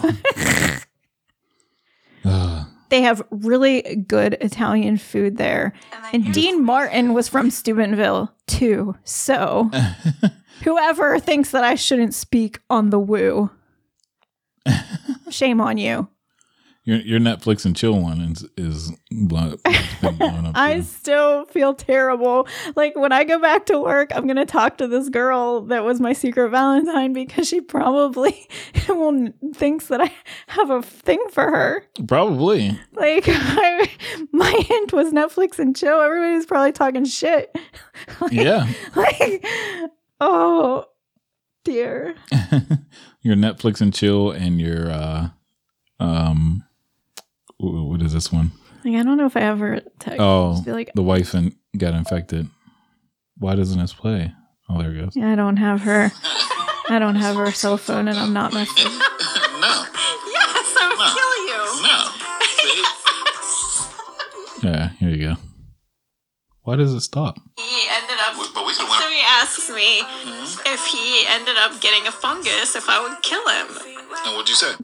Ugh. 2.25 2.67
They 2.91 3.03
have 3.03 3.23
really 3.31 4.05
good 4.07 4.35
Italian 4.41 4.99
food 4.99 5.37
there. 5.37 5.73
And 6.13 6.33
Dean 6.33 6.65
Martin 6.65 7.13
was 7.13 7.29
from 7.29 7.51
Steubenville 7.51 8.33
too. 8.47 8.95
So 9.05 9.71
whoever 10.63 11.19
thinks 11.19 11.51
that 11.51 11.65
I 11.65 11.75
shouldn't 11.75 12.15
speak 12.15 12.61
on 12.71 12.91
the 12.91 12.99
woo, 13.01 13.51
shame 15.29 15.61
on 15.61 15.77
you. 15.79 16.09
Your, 16.85 16.99
your 16.99 17.19
netflix 17.19 17.65
and 17.65 17.75
chill 17.75 17.99
one 17.99 18.21
is, 18.21 18.47
is 18.57 18.93
blown, 19.11 19.57
blown 20.03 20.47
up 20.47 20.53
I 20.55 20.81
still 20.83 21.47
feel 21.47 21.73
terrible. 21.75 22.47
Like 22.77 22.95
when 22.95 23.11
I 23.11 23.25
go 23.25 23.41
back 23.41 23.67
to 23.67 23.81
work, 23.81 24.11
I'm 24.15 24.25
going 24.27 24.37
to 24.37 24.45
talk 24.45 24.77
to 24.79 24.87
this 24.87 25.09
girl 25.09 25.63
that 25.63 25.83
was 25.85 25.99
my 26.01 26.13
secret 26.13 26.51
Valentine 26.51 27.13
because 27.15 27.49
she 27.49 27.61
probably 27.63 28.47
will 28.89 29.33
thinks 29.55 29.87
that 29.89 30.03
I 30.03 30.13
have 30.49 30.69
a 30.71 30.83
thing 30.83 31.23
for 31.31 31.45
her. 31.45 31.85
probably 32.07 32.79
Like 32.93 33.25
I, 33.29 33.91
my 34.33 34.51
hint 34.51 34.93
was 34.93 35.13
Netflix 35.13 35.59
and 35.59 35.75
chill. 35.75 36.01
Everybody's 36.01 36.47
probably 36.47 36.73
talking 36.73 37.05
shit. 37.07 37.55
Like- 38.21 38.33
yeah 38.33 38.71
Like, 38.95 39.45
oh 40.21 40.85
dear. 41.65 42.15
your 43.23 43.37
Netflix 43.37 43.81
and 43.81 43.95
chill 43.95 44.31
and 44.31 44.61
your 44.61 44.91
uh 44.91 45.29
um 46.01 46.65
what 47.65 48.03
is 48.03 48.13
this 48.13 48.31
one? 48.33 48.53
Like 48.85 48.97
I 48.97 49.03
don't 49.03 49.17
know 49.17 49.27
if 49.27 49.37
I 49.37 49.41
ever 49.43 49.81
text. 49.99 50.21
Oh, 50.21 50.61
feel 50.63 50.75
like 50.75 50.91
the 50.95 51.03
wife 51.03 51.35
and 51.35 51.55
got 51.77 51.95
infected. 51.95 52.49
Why 53.39 53.55
doesn't 53.55 53.79
this 53.79 53.93
play? 53.95 54.33
Oh, 54.69 54.79
there 54.81 54.93
it 54.93 55.01
goes. 55.01 55.17
Yeah, 55.17 55.33
I 55.33 55.35
don't 55.35 55.57
have 55.57 55.81
her. 55.83 56.11
I 56.89 56.99
don't 56.99 57.17
have 57.17 57.37
her 57.37 57.51
cell 57.53 57.77
phone, 57.77 58.09
and 58.09 58.19
I'm 58.19 58.33
not 58.33 58.53
messaging. 58.53 59.01
No, 59.55 59.71
Yes, 59.71 60.75
I 60.77 60.79
would 60.91 60.99
kill 61.17 61.35
you. 61.49 61.61
no. 61.83 61.97
Yeah, 64.71 64.89
here 64.99 65.11
you 65.11 65.29
go. 65.29 65.35
Why 66.63 66.77
does 66.77 66.93
it 66.93 67.01
stop? 67.01 67.39
He 67.57 67.87
ended 67.91 68.19
up. 68.21 68.35
But 68.55 68.65
we 68.67 68.73
could 68.73 68.89
So 68.89 69.09
he 69.09 69.21
asks 69.27 69.69
me 69.71 70.03
mm-hmm. 70.03 70.61
if 70.67 70.87
he 70.87 71.25
ended 71.29 71.57
up 71.59 71.81
getting 71.81 72.07
a 72.07 72.13
fungus, 72.13 72.75
if 72.75 72.89
I 72.89 73.01
would 73.03 73.21
kill 73.23 73.47
him. 73.49 73.67
And 74.27 74.37
what'd 74.37 74.49
you 74.49 74.55
say? 74.55 74.75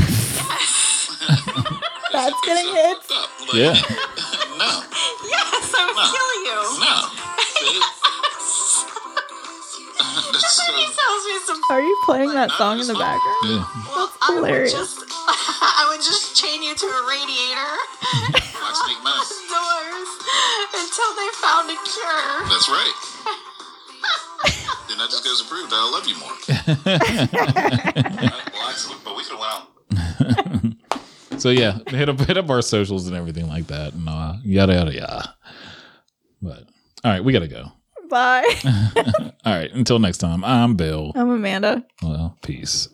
That's 2.12 2.40
getting 2.44 2.68
hits. 2.74 3.06
Fucked 3.06 3.12
up. 3.12 3.48
Like, 3.48 3.54
Yeah. 3.54 3.74
No, 4.60 4.66
Yes, 5.24 5.72
I 5.72 5.88
would 5.88 5.96
No. 5.96 6.04
kill 6.12 6.32
you. 6.44 6.60
no. 6.84 6.96
That's 10.32 10.56
tells 11.00 11.24
me 11.24 11.36
some. 11.46 11.60
Are 11.70 11.80
you 11.80 11.96
playing 12.04 12.32
that 12.34 12.50
song 12.52 12.78
in 12.80 12.86
the 12.86 12.94
background? 12.94 13.44
Yeah. 13.44 13.64
Well, 13.88 14.12
I 14.20 14.34
would 14.34 14.44
hilarious. 14.48 14.72
just. 14.72 15.00
I 15.08 15.86
would 15.88 16.02
just 16.04 16.36
chain 16.36 16.62
you 16.62 16.74
to 16.74 16.86
a 16.86 17.02
radiator 17.08 17.72
like 18.60 18.76
Snake 18.76 19.00
Moan. 19.04 19.24
doors 19.48 20.10
until 20.76 21.10
they 21.16 21.28
found 21.40 21.70
a 21.72 21.76
cure. 21.88 22.44
That's 22.52 22.68
right. 22.68 22.96
Then 24.88 24.98
that 24.98 25.08
just 25.10 25.24
goes 25.24 25.40
to 25.42 25.48
prove 25.48 25.70
that 25.70 25.76
I 25.76 25.88
love 25.88 26.06
you 26.08 26.16
more. 26.20 26.36
well, 28.52 28.68
actually, 28.68 28.96
but 29.04 29.16
we 29.16 29.22
could 29.24 29.38
have 29.38 29.40
went 29.40 29.52
out. 29.56 30.76
So 31.40 31.50
yeah, 31.50 31.78
hit 31.88 32.08
up 32.08 32.20
hit 32.20 32.36
up 32.36 32.50
our 32.50 32.62
socials 32.62 33.06
and 33.06 33.16
everything 33.16 33.48
like 33.48 33.66
that, 33.68 33.94
and 33.94 34.08
uh, 34.08 34.34
yada 34.44 34.74
yada 34.74 34.94
yada. 34.94 35.34
But 36.42 36.64
all 37.04 37.10
right, 37.12 37.24
we 37.24 37.32
gotta 37.32 37.48
go. 37.48 37.72
Bye. 38.08 38.44
All 39.44 39.54
right, 39.54 39.70
until 39.72 40.00
next 40.00 40.18
time. 40.18 40.44
I'm 40.44 40.74
Bill. 40.74 41.12
I'm 41.14 41.30
Amanda. 41.30 41.86
Well, 42.02 42.36
peace. 42.42 42.88